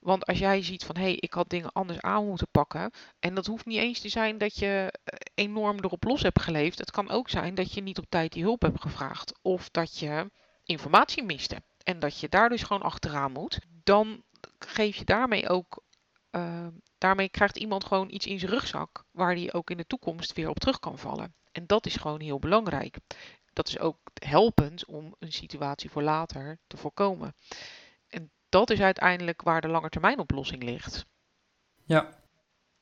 Want 0.05 0.27
als 0.27 0.39
jij 0.39 0.63
ziet 0.63 0.85
van 0.85 0.97
hé, 0.97 1.03
hey, 1.03 1.17
ik 1.17 1.33
had 1.33 1.49
dingen 1.49 1.73
anders 1.73 2.01
aan 2.01 2.27
moeten 2.27 2.49
pakken. 2.51 2.91
En 3.19 3.35
dat 3.35 3.47
hoeft 3.47 3.67
niet 3.67 3.79
eens 3.79 4.01
te 4.01 4.09
zijn 4.09 4.39
dat 4.39 4.57
je 4.57 4.93
eh, 5.05 5.19
enorm 5.35 5.79
erop 5.79 6.05
los 6.05 6.23
hebt 6.23 6.41
geleefd. 6.41 6.79
Het 6.79 6.91
kan 6.91 7.11
ook 7.11 7.29
zijn 7.29 7.55
dat 7.55 7.73
je 7.73 7.81
niet 7.81 7.99
op 7.99 8.05
tijd 8.09 8.33
die 8.33 8.43
hulp 8.43 8.63
hebt 8.63 8.81
gevraagd. 8.81 9.39
Of 9.43 9.71
dat 9.71 9.99
je 9.99 10.31
informatie 10.65 11.23
miste. 11.23 11.63
En 11.83 11.99
dat 11.99 12.21
je 12.21 12.29
daar 12.29 12.49
dus 12.49 12.63
gewoon 12.63 12.83
achteraan 12.83 13.33
moet. 13.33 13.59
Dan 13.85 14.23
geef 14.59 14.97
je 14.97 15.05
daarmee 15.05 15.49
ook. 15.49 15.83
Uh, 16.31 16.67
daarmee 16.99 17.29
krijgt 17.29 17.57
iemand 17.57 17.85
gewoon 17.85 18.11
iets 18.11 18.27
in 18.27 18.39
zijn 18.39 18.51
rugzak. 18.51 19.05
Waar 19.11 19.35
hij 19.35 19.53
ook 19.53 19.71
in 19.71 19.77
de 19.77 19.87
toekomst 19.87 20.33
weer 20.33 20.49
op 20.49 20.59
terug 20.59 20.79
kan 20.79 20.99
vallen. 20.99 21.35
En 21.53 21.67
dat 21.67 21.87
is 21.87 21.97
gewoon 21.97 22.21
heel 22.21 22.39
belangrijk. 22.39 22.97
Dat 23.53 23.69
is 23.69 23.79
ook 23.79 23.99
helpend 24.25 24.85
om 24.85 25.15
een 25.19 25.33
situatie 25.33 25.91
voor 25.91 26.03
later 26.03 26.59
te 26.67 26.77
voorkomen. 26.77 27.35
Dat 28.55 28.71
is 28.71 28.81
uiteindelijk 28.81 29.43
waar 29.43 29.61
de 29.61 29.69
langetermijnoplossing 29.69 30.63
ligt. 30.63 31.07
Ja. 31.85 32.07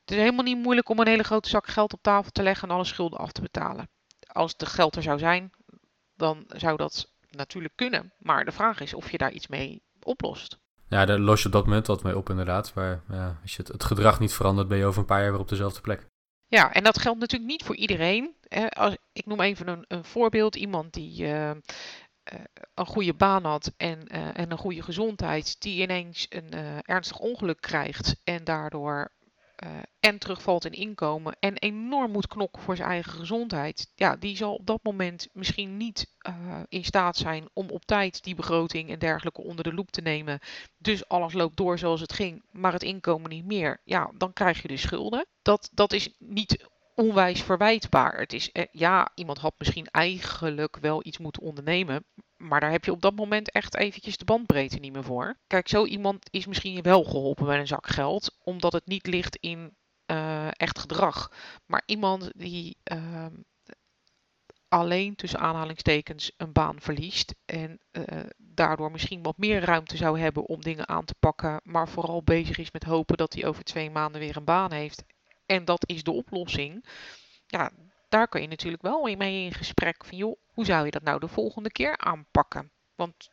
Het 0.01 0.11
is 0.11 0.17
helemaal 0.17 0.45
niet 0.45 0.59
moeilijk 0.59 0.89
om 0.89 0.99
een 0.99 1.07
hele 1.07 1.23
grote 1.23 1.49
zak 1.49 1.67
geld 1.67 1.93
op 1.93 2.03
tafel 2.03 2.31
te 2.31 2.43
leggen 2.43 2.69
en 2.69 2.75
alle 2.75 2.85
schulden 2.85 3.19
af 3.19 3.33
te 3.33 3.41
betalen. 3.41 3.89
Als 4.27 4.57
de 4.57 4.67
geld 4.67 4.97
er 4.97 5.03
zou 5.03 5.19
zijn, 5.19 5.53
dan 6.17 6.45
zou 6.49 6.77
dat 6.77 7.13
natuurlijk 7.31 7.77
kunnen. 7.77 8.13
Maar 8.19 8.45
de 8.45 8.53
vraag 8.53 8.81
is 8.81 8.95
of 8.95 9.11
je 9.11 9.19
daar 9.19 9.33
iets 9.33 9.47
mee 9.47 9.83
oplost. 10.03 10.59
Ja, 10.89 11.05
daar 11.05 11.19
los 11.19 11.41
je 11.41 11.47
op 11.47 11.53
dat 11.53 11.67
moment 11.67 11.87
wat 11.87 12.03
mee 12.03 12.17
op 12.17 12.31
inderdaad. 12.31 12.75
Maar 12.75 13.03
ja, 13.09 13.39
als 13.43 13.57
je 13.57 13.63
het, 13.63 13.73
het 13.73 13.85
gedrag 13.85 14.21
niet 14.21 14.33
verandert, 14.33 14.69
ben 14.69 14.79
je 14.79 14.85
over 14.85 15.01
een 15.01 15.07
paar 15.07 15.23
jaar 15.23 15.31
weer 15.31 15.41
op 15.41 15.49
dezelfde 15.49 15.81
plek. 15.81 16.07
Ja, 16.47 16.73
en 16.73 16.85
dat 16.85 16.99
geldt 16.99 17.21
natuurlijk 17.21 17.51
niet 17.51 17.63
voor 17.63 17.77
iedereen. 17.77 18.35
Als, 18.69 18.97
ik 19.13 19.27
noem 19.27 19.41
even 19.41 19.69
een, 19.69 19.85
een 19.89 20.05
voorbeeld. 20.05 20.57
Iemand 20.57 20.93
die 20.93 21.25
uh, 21.25 21.51
een 22.75 22.87
goede 22.87 23.15
baan 23.15 23.45
had 23.45 23.73
en, 23.77 24.15
uh, 24.15 24.39
en 24.39 24.51
een 24.51 24.59
goede 24.59 24.83
gezondheid, 24.83 25.61
die 25.61 25.83
ineens 25.83 26.27
een 26.29 26.53
ernstig 26.83 27.19
ongeluk 27.19 27.61
krijgt 27.61 28.17
en 28.25 28.45
daardoor 28.45 29.13
en 30.01 30.19
terugvalt 30.19 30.65
in 30.65 30.73
inkomen 30.73 31.37
en 31.41 31.57
enorm 31.57 32.11
moet 32.11 32.27
knokken 32.27 32.63
voor 32.63 32.77
zijn 32.77 32.89
eigen 32.89 33.13
gezondheid, 33.13 33.93
ja, 33.95 34.17
die 34.17 34.37
zal 34.37 34.55
op 34.55 34.67
dat 34.67 34.83
moment 34.83 35.29
misschien 35.33 35.77
niet 35.77 36.07
in 36.69 36.85
staat 36.85 37.17
zijn 37.17 37.49
om 37.53 37.71
op 37.71 37.85
tijd 37.85 38.23
die 38.23 38.35
begroting 38.35 38.91
en 38.91 38.99
dergelijke 38.99 39.43
onder 39.43 39.65
de 39.65 39.75
loep 39.75 39.91
te 39.91 40.01
nemen. 40.01 40.39
Dus 40.79 41.09
alles 41.09 41.33
loopt 41.33 41.57
door 41.57 41.79
zoals 41.79 42.01
het 42.01 42.13
ging, 42.13 42.45
maar 42.51 42.73
het 42.73 42.83
inkomen 42.83 43.31
niet 43.31 43.45
meer. 43.45 43.81
Ja, 43.85 44.11
dan 44.15 44.33
krijg 44.33 44.63
je 44.63 44.69
dus 44.69 44.81
schulden. 44.81 45.27
Dat, 45.43 45.71
dat 45.73 45.93
is 45.93 46.15
niet 46.19 46.67
onwijs 46.95 47.43
verwijtbaar. 47.43 48.19
Het 48.19 48.33
is, 48.33 48.53
eh, 48.53 48.65
ja, 48.73 49.11
iemand 49.15 49.39
had 49.39 49.55
misschien 49.59 49.87
eigenlijk 49.87 50.77
wel 50.77 51.07
iets 51.07 51.19
moeten 51.19 51.43
ondernemen, 51.43 52.05
maar 52.37 52.61
daar 52.61 52.71
heb 52.71 52.85
je 52.85 52.93
op 52.93 53.03
dat 53.03 53.15
moment 53.15 53.51
echt 53.51 53.77
eventjes 53.77 54.17
de 54.17 54.25
bandbreedte 54.25 54.79
niet 54.79 54.93
meer 54.93 55.05
voor. 55.05 55.39
Kijk, 55.47 55.69
zo 55.69 55.85
iemand 55.85 56.29
is 56.31 56.47
misschien 56.47 56.83
wel 56.83 57.05
geholpen 57.05 57.47
met 57.47 57.59
een 57.59 57.67
zak 57.67 57.87
geld, 57.87 58.37
omdat 58.45 58.73
het 58.73 58.87
niet 58.87 59.07
ligt 59.07 59.37
in 59.37 59.77
uh, 60.07 60.47
echt 60.51 60.79
gedrag. 60.79 61.33
Maar 61.67 61.83
iemand 61.87 62.31
die 62.37 62.77
uh, 62.93 63.27
alleen 64.69 65.15
tussen 65.15 65.39
aanhalingstekens 65.39 66.33
een 66.37 66.53
baan 66.53 66.81
verliest 66.81 67.35
en 67.45 67.81
uh, 67.93 68.05
daardoor 68.37 68.91
misschien 68.91 69.23
wat 69.23 69.39
meer 69.39 69.61
ruimte 69.61 69.97
zou 69.97 70.19
hebben 70.21 70.47
om 70.47 70.63
dingen 70.63 70.89
aan 70.89 71.05
te 71.05 71.15
pakken, 71.15 71.61
maar 71.63 71.89
vooral 71.89 72.23
bezig 72.23 72.59
is 72.59 72.73
met 72.73 72.85
hopen 72.85 73.17
dat 73.17 73.33
hij 73.33 73.47
over 73.47 73.65
twee 73.65 73.91
maanden 73.91 74.21
weer 74.21 74.37
een 74.37 74.45
baan 74.45 74.73
heeft. 74.73 75.05
En 75.53 75.65
dat 75.65 75.89
is 75.89 76.03
de 76.03 76.11
oplossing. 76.11 76.85
Ja, 77.47 77.71
daar 78.09 78.29
kun 78.29 78.41
je 78.41 78.49
natuurlijk 78.49 78.83
wel 78.83 79.17
mee 79.17 79.45
in 79.45 79.53
gesprek 79.53 80.05
van, 80.05 80.19
joh, 80.19 80.37
hoe 80.47 80.65
zou 80.65 80.85
je 80.85 80.91
dat 80.91 81.03
nou 81.03 81.21
de 81.21 81.29
volgende 81.29 81.71
keer 81.71 81.99
aanpakken? 81.99 82.71
Want 82.95 83.31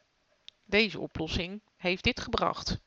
deze 0.65 0.99
oplossing 0.99 1.61
heeft 1.77 2.03
dit 2.03 2.19
gebracht. 2.19 2.79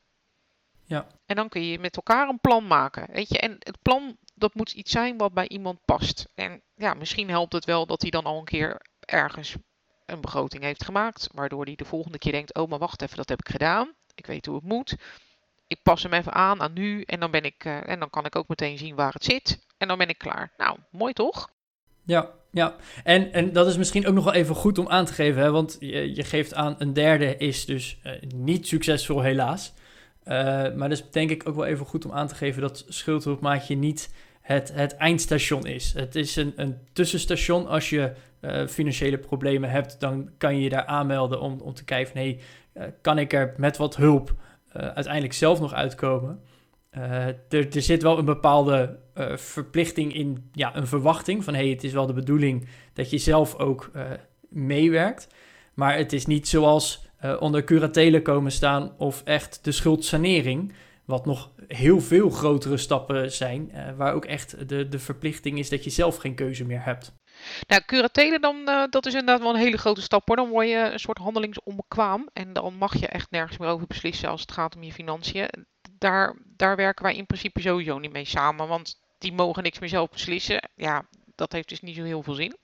Ja. 0.85 1.07
En 1.25 1.35
dan 1.35 1.49
kun 1.49 1.63
je 1.63 1.79
met 1.79 1.95
elkaar 1.95 2.29
een 2.29 2.39
plan 2.39 2.67
maken. 2.67 3.11
Weet 3.11 3.29
je, 3.29 3.39
en 3.39 3.55
het 3.59 3.81
plan 3.81 4.17
dat 4.35 4.53
moet 4.53 4.73
iets 4.73 4.91
zijn 4.91 5.17
wat 5.17 5.33
bij 5.33 5.47
iemand 5.47 5.85
past. 5.85 6.27
En 6.35 6.61
ja, 6.75 6.93
misschien 6.93 7.29
helpt 7.29 7.53
het 7.53 7.65
wel 7.65 7.85
dat 7.85 8.01
hij 8.01 8.11
dan 8.11 8.23
al 8.23 8.37
een 8.37 8.45
keer 8.45 8.81
ergens 8.99 9.55
een 10.05 10.21
begroting 10.21 10.63
heeft 10.63 10.83
gemaakt, 10.83 11.29
waardoor 11.31 11.65
hij 11.65 11.75
de 11.75 11.85
volgende 11.85 12.17
keer 12.17 12.31
denkt: 12.31 12.53
oh, 12.53 12.69
maar 12.69 12.79
wacht 12.79 13.01
even, 13.01 13.17
dat 13.17 13.29
heb 13.29 13.39
ik 13.39 13.49
gedaan. 13.49 13.93
Ik 14.15 14.25
weet 14.25 14.45
hoe 14.45 14.55
het 14.55 14.65
moet. 14.65 14.95
Ik 15.73 15.83
pas 15.83 16.03
hem 16.03 16.13
even 16.13 16.33
aan 16.33 16.61
aan 16.61 16.73
nu 16.73 17.01
en 17.01 17.19
dan 17.19 17.31
ben 17.31 17.43
ik 17.43 17.65
uh, 17.65 17.89
en 17.89 17.99
dan 17.99 18.09
kan 18.09 18.25
ik 18.25 18.35
ook 18.35 18.47
meteen 18.47 18.77
zien 18.77 18.95
waar 18.95 19.13
het 19.13 19.23
zit 19.23 19.65
en 19.77 19.87
dan 19.87 19.97
ben 19.97 20.09
ik 20.09 20.17
klaar. 20.17 20.53
Nou, 20.57 20.77
mooi 20.91 21.13
toch? 21.13 21.49
Ja, 22.05 22.29
ja. 22.51 22.75
En, 23.03 23.33
en 23.33 23.53
dat 23.53 23.67
is 23.67 23.77
misschien 23.77 24.07
ook 24.07 24.13
nog 24.13 24.23
wel 24.23 24.33
even 24.33 24.55
goed 24.55 24.77
om 24.77 24.87
aan 24.87 25.05
te 25.05 25.13
geven, 25.13 25.41
hè? 25.41 25.51
want 25.51 25.77
je, 25.79 26.15
je 26.15 26.23
geeft 26.23 26.53
aan 26.53 26.75
een 26.77 26.93
derde 26.93 27.37
is 27.37 27.65
dus 27.65 27.99
uh, 28.03 28.11
niet 28.35 28.67
succesvol 28.67 29.21
helaas. 29.21 29.73
Uh, 30.23 30.73
maar 30.73 30.89
dus 30.89 31.11
denk 31.11 31.29
ik 31.29 31.47
ook 31.47 31.55
wel 31.55 31.65
even 31.65 31.85
goed 31.85 32.05
om 32.05 32.11
aan 32.11 32.27
te 32.27 32.35
geven 32.35 32.61
dat 32.61 32.85
schuldhulpmaatje 32.87 33.75
niet 33.75 34.13
het, 34.41 34.73
het 34.73 34.95
eindstation 34.95 35.65
is. 35.65 35.93
Het 35.93 36.15
is 36.15 36.35
een, 36.35 36.53
een 36.55 36.77
tussenstation. 36.93 37.67
Als 37.67 37.89
je 37.89 38.13
financiële 38.67 39.17
problemen 39.17 39.69
hebt, 39.69 39.99
dan 39.99 40.29
kan 40.37 40.55
je 40.55 40.61
je 40.61 40.69
daar 40.69 40.85
aanmelden 40.85 41.41
om, 41.41 41.59
om 41.59 41.73
te 41.73 41.83
kijken 41.83 42.11
van... 42.13 42.21
hey, 42.21 42.39
kan 43.01 43.17
ik 43.17 43.33
er 43.33 43.53
met 43.57 43.77
wat 43.77 43.95
hulp 43.95 44.35
uiteindelijk 44.73 45.33
zelf 45.33 45.59
nog 45.59 45.73
uitkomen? 45.73 46.41
Uh, 46.97 47.27
er, 47.27 47.37
er, 47.49 47.81
zit 47.81 48.01
wel 48.01 48.17
een 48.17 48.25
bepaalde 48.25 48.99
uh, 49.17 49.37
verplichting 49.37 50.13
in, 50.13 50.49
ja, 50.51 50.75
een 50.75 50.87
verwachting 50.87 51.43
van 51.43 51.53
hey, 51.53 51.67
het 51.67 51.83
is 51.83 51.93
wel 51.93 52.05
de 52.05 52.13
bedoeling 52.13 52.67
dat 52.93 53.09
je 53.09 53.17
zelf 53.17 53.55
ook 53.55 53.91
uh, 53.95 54.03
meewerkt. 54.49 55.27
Maar 55.73 55.97
het 55.97 56.13
is 56.13 56.25
niet 56.25 56.47
zoals 56.47 57.11
onder 57.39 57.63
curatelen 57.63 58.21
komen 58.21 58.51
staan 58.51 58.93
of 58.97 59.21
echt 59.25 59.59
de 59.63 59.71
schuldsanering, 59.71 60.73
wat 61.05 61.25
nog 61.25 61.51
heel 61.67 62.01
veel 62.01 62.29
grotere 62.29 62.77
stappen 62.77 63.31
zijn, 63.31 63.71
waar 63.97 64.13
ook 64.13 64.25
echt 64.25 64.69
de, 64.69 64.89
de 64.89 64.99
verplichting 64.99 65.59
is 65.59 65.69
dat 65.69 65.83
je 65.83 65.89
zelf 65.89 66.15
geen 66.15 66.35
keuze 66.35 66.65
meer 66.65 66.83
hebt. 66.83 67.13
Nou, 67.67 67.81
curatelen 67.85 68.41
dan, 68.41 68.65
dat 68.89 69.05
is 69.05 69.13
inderdaad 69.13 69.41
wel 69.41 69.53
een 69.53 69.61
hele 69.61 69.77
grote 69.77 70.01
stap 70.01 70.27
hoor. 70.27 70.35
Dan 70.35 70.49
word 70.49 70.67
je 70.67 70.75
een 70.75 70.99
soort 70.99 71.17
handelingsonbekwaam 71.17 72.29
en 72.33 72.53
dan 72.53 72.75
mag 72.75 72.99
je 72.99 73.07
echt 73.07 73.31
nergens 73.31 73.57
meer 73.57 73.69
over 73.69 73.87
beslissen 73.87 74.29
als 74.29 74.41
het 74.41 74.51
gaat 74.51 74.75
om 74.75 74.83
je 74.83 74.93
financiën 74.93 75.65
daar, 76.03 76.35
daar 76.57 76.75
werken 76.75 77.05
wij 77.05 77.15
in 77.15 77.25
principe 77.25 77.61
sowieso 77.61 77.99
niet 77.99 78.11
mee 78.11 78.25
samen. 78.25 78.67
Want 78.67 78.99
die 79.17 79.33
mogen 79.33 79.63
niks 79.63 79.79
meer 79.79 79.89
zelf 79.89 80.09
beslissen. 80.09 80.69
Ja, 80.75 81.05
dat 81.35 81.51
heeft 81.51 81.69
dus 81.69 81.81
niet 81.81 81.95
zo 81.95 82.03
heel 82.03 82.23
veel 82.23 82.33
zin. 82.33 82.55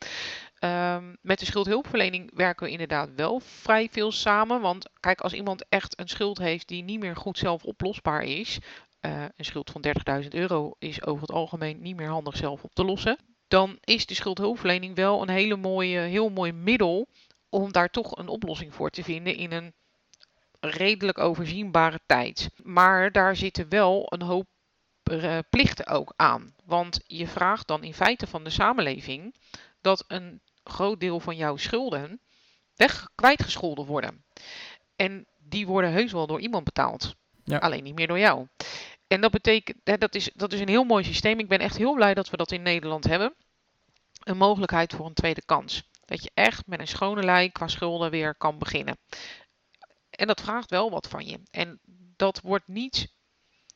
Um, 0.60 1.18
met 1.22 1.40
de 1.40 1.46
schuldhulpverlening 1.46 2.32
werken 2.36 2.66
we 2.66 2.72
inderdaad 2.72 3.10
wel 3.16 3.40
vrij 3.40 3.88
veel 3.92 4.12
samen. 4.12 4.62
Want 4.62 4.90
kijk, 5.00 5.22
als 5.22 5.34
iemand 5.34 5.66
echt 5.70 6.00
een 6.00 6.08
schuld 6.08 6.38
heeft 6.38 6.68
die 6.68 6.84
niet 6.84 7.00
meer 7.00 7.16
goed 7.16 7.38
zelf 7.38 7.64
oplosbaar 7.64 8.24
is. 8.24 8.60
Uh, 9.02 9.22
een 9.22 9.46
schuld 9.46 9.72
van 9.72 9.86
30.000 10.22 10.28
euro 10.30 10.76
is 10.80 11.06
over 11.06 11.22
het 11.22 11.32
algemeen 11.32 11.82
niet 11.82 11.96
meer 11.96 12.10
handig 12.10 12.38
zelf 12.38 12.64
op 12.64 12.74
te 12.74 12.86
lossen. 12.86 13.18
Dan 13.50 13.78
is 13.84 14.06
de 14.06 14.14
schuldhulpverlening 14.14 14.96
wel 14.96 15.22
een 15.22 15.30
hele 15.30 15.56
mooie, 15.56 16.00
heel 16.00 16.30
mooi 16.30 16.52
middel 16.52 17.08
om 17.50 17.72
daar 17.72 17.90
toch 17.90 18.18
een 18.18 18.28
oplossing 18.28 18.74
voor 18.74 18.90
te 18.90 19.04
vinden 19.04 19.36
in 19.36 19.52
een 19.52 19.74
redelijk 20.60 21.18
overzienbare 21.18 22.00
tijd. 22.06 22.50
Maar 22.64 23.12
daar 23.12 23.36
zitten 23.36 23.70
wel 23.70 24.06
een 24.10 24.22
hoop 24.22 24.48
uh, 25.12 25.38
plichten 25.50 25.88
ook 25.88 26.14
aan. 26.16 26.54
Want 26.66 27.00
je 27.06 27.28
vraagt 27.28 27.68
dan 27.68 27.84
in 27.84 27.94
feite 27.94 28.28
van 28.28 28.44
de 28.44 28.50
samenleving 28.50 29.36
dat 29.82 30.04
een 30.08 30.42
groot 30.64 31.00
deel 31.00 31.20
van 31.20 31.36
jouw 31.36 31.58
schulden 31.58 32.22
weg 32.76 33.10
kwijtgescholden 33.16 33.86
worden. 33.86 34.24
En 34.96 35.28
die 35.38 35.68
worden 35.68 35.92
heus 35.92 36.12
wel 36.12 36.28
door 36.28 36.40
iemand 36.40 36.64
betaald. 36.64 37.16
Ja. 37.44 37.58
Alleen 37.58 37.84
niet 37.84 37.96
meer 37.96 38.08
door 38.08 38.20
jou. 38.20 38.48
En 39.10 39.22
dat 39.22 39.32
betekent, 39.32 40.00
dat, 40.00 40.16
is, 40.16 40.30
dat 40.34 40.54
is 40.54 40.60
een 40.60 40.70
heel 40.70 40.84
mooi 40.84 41.04
systeem. 41.04 41.40
Ik 41.40 41.48
ben 41.48 41.60
echt 41.60 41.78
heel 41.78 41.94
blij 41.94 42.14
dat 42.14 42.30
we 42.30 42.38
dat 42.38 42.52
in 42.52 42.62
Nederland 42.62 43.04
hebben. 43.04 43.36
Een 44.24 44.38
mogelijkheid 44.38 44.94
voor 44.94 45.06
een 45.06 45.14
tweede 45.14 45.46
kans. 45.46 45.90
Dat 46.06 46.24
je 46.24 46.32
echt 46.34 46.68
met 46.68 46.80
een 46.80 46.88
schone 46.88 47.24
lei 47.24 47.52
qua 47.52 47.68
schulden 47.68 48.12
weer 48.12 48.36
kan 48.36 48.58
beginnen. 48.58 48.98
En 50.10 50.28
dat 50.28 50.42
vraagt 50.42 50.70
wel 50.70 50.90
wat 50.90 51.08
van 51.08 51.26
je. 51.26 51.40
En 51.52 51.80
dat 52.16 52.42
wordt 52.42 52.68
niet. 52.68 53.14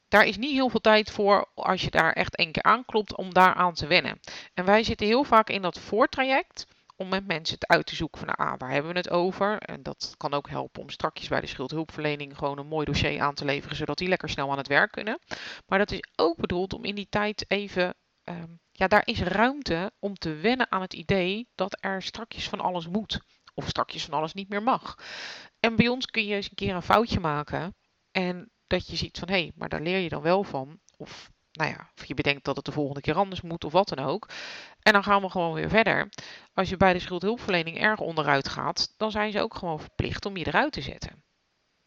Daar 0.07 0.25
is 0.25 0.37
niet 0.37 0.51
heel 0.51 0.69
veel 0.69 0.81
tijd 0.81 1.11
voor 1.11 1.51
als 1.53 1.81
je 1.81 1.91
daar 1.91 2.13
echt 2.13 2.35
één 2.35 2.51
keer 2.51 2.63
aanklopt 2.63 3.15
om 3.15 3.33
daar 3.33 3.53
aan 3.53 3.73
te 3.73 3.87
wennen. 3.87 4.19
En 4.53 4.65
wij 4.65 4.83
zitten 4.83 5.07
heel 5.07 5.23
vaak 5.23 5.49
in 5.49 5.61
dat 5.61 5.79
voortraject 5.79 6.67
om 6.95 7.09
met 7.09 7.27
mensen 7.27 7.55
het 7.55 7.67
uit 7.67 7.85
te 7.85 7.95
zoeken 7.95 8.19
van 8.19 8.27
nou, 8.27 8.49
ah, 8.49 8.59
waar 8.59 8.71
hebben 8.71 8.91
we 8.91 8.97
het 8.97 9.09
over? 9.09 9.57
En 9.57 9.83
dat 9.83 10.13
kan 10.17 10.33
ook 10.33 10.49
helpen 10.49 10.81
om 10.81 10.89
strakjes 10.89 11.27
bij 11.27 11.41
de 11.41 11.47
schuldhulpverlening 11.47 12.37
gewoon 12.37 12.57
een 12.57 12.67
mooi 12.67 12.85
dossier 12.85 13.21
aan 13.21 13.33
te 13.33 13.45
leveren, 13.45 13.75
zodat 13.75 13.97
die 13.97 14.07
lekker 14.07 14.29
snel 14.29 14.51
aan 14.51 14.57
het 14.57 14.67
werk 14.67 14.91
kunnen. 14.91 15.19
Maar 15.67 15.79
dat 15.79 15.91
is 15.91 16.03
ook 16.15 16.37
bedoeld 16.37 16.73
om 16.73 16.83
in 16.83 16.95
die 16.95 17.07
tijd 17.09 17.45
even, 17.47 17.95
ehm, 18.23 18.51
ja, 18.71 18.87
daar 18.87 19.05
is 19.05 19.21
ruimte 19.21 19.91
om 19.99 20.15
te 20.15 20.33
wennen 20.33 20.71
aan 20.71 20.81
het 20.81 20.93
idee 20.93 21.47
dat 21.55 21.77
er 21.79 22.01
strakjes 22.01 22.49
van 22.49 22.59
alles 22.59 22.87
moet. 22.87 23.19
Of 23.53 23.67
strakjes 23.67 24.05
van 24.05 24.13
alles 24.13 24.33
niet 24.33 24.49
meer 24.49 24.63
mag. 24.63 24.95
En 25.59 25.75
bij 25.75 25.87
ons 25.87 26.05
kun 26.05 26.25
je 26.25 26.35
eens 26.35 26.49
een 26.49 26.55
keer 26.55 26.75
een 26.75 26.81
foutje 26.81 27.19
maken. 27.19 27.75
En 28.11 28.51
dat 28.67 28.87
je 28.87 28.95
ziet 28.95 29.19
van 29.19 29.29
hé, 29.29 29.39
hey, 29.39 29.51
maar 29.55 29.69
daar 29.69 29.81
leer 29.81 29.99
je 29.99 30.09
dan 30.09 30.21
wel 30.21 30.43
van. 30.43 30.79
Of 30.97 31.31
nou 31.51 31.69
ja, 31.69 31.91
of 31.95 32.05
je 32.05 32.13
bedenkt 32.13 32.45
dat 32.45 32.55
het 32.55 32.65
de 32.65 32.71
volgende 32.71 33.01
keer 33.01 33.15
anders 33.15 33.41
moet 33.41 33.63
of 33.63 33.71
wat 33.71 33.87
dan 33.87 34.05
ook. 34.05 34.29
En 34.83 34.93
dan 34.93 35.03
gaan 35.03 35.21
we 35.21 35.29
gewoon 35.29 35.53
weer 35.53 35.69
verder. 35.69 36.09
Als 36.53 36.69
je 36.69 36.77
bij 36.77 36.93
de 36.93 36.99
schuldhulpverlening 36.99 37.79
erg 37.79 37.99
onderuit 37.99 38.47
gaat, 38.47 38.93
dan 38.97 39.11
zijn 39.11 39.31
ze 39.31 39.41
ook 39.41 39.55
gewoon 39.55 39.79
verplicht 39.79 40.25
om 40.25 40.37
je 40.37 40.47
eruit 40.47 40.71
te 40.71 40.81
zetten. 40.81 41.23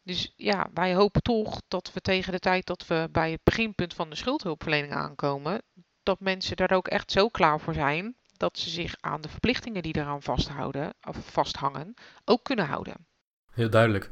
Dus 0.03 0.33
ja, 0.37 0.71
wij 0.75 0.95
hopen 0.95 1.23
toch 1.23 1.63
dat 1.69 1.91
we 1.93 2.01
tegen 2.01 2.33
de 2.33 2.39
tijd 2.39 2.67
dat 2.67 2.87
we 2.87 3.09
bij 3.13 3.31
het 3.31 3.43
beginpunt 3.43 3.95
van 3.95 4.11
de 4.11 4.17
schuldhulpverlening 4.17 4.93
aankomen, 4.93 5.63
dat 6.03 6.21
mensen 6.21 6.57
daar 6.57 6.73
ook 6.73 6.89
echt 6.89 7.11
zo 7.11 7.29
klaar 7.29 7.61
voor 7.61 7.75
zijn 7.75 8.17
dat 8.37 8.59
ze 8.59 8.71
zich 8.71 8.95
aan 9.01 9.21
de 9.21 9.29
verplichtingen 9.29 9.83
die 9.83 9.97
eraan 9.97 10.23
vasthouden, 10.23 10.95
of 11.09 11.17
vasthangen, 11.31 11.95
ook 12.25 12.45
kunnen 12.45 12.67
houden. 12.67 13.07
Heel 13.53 13.71
duidelijk. 13.71 14.09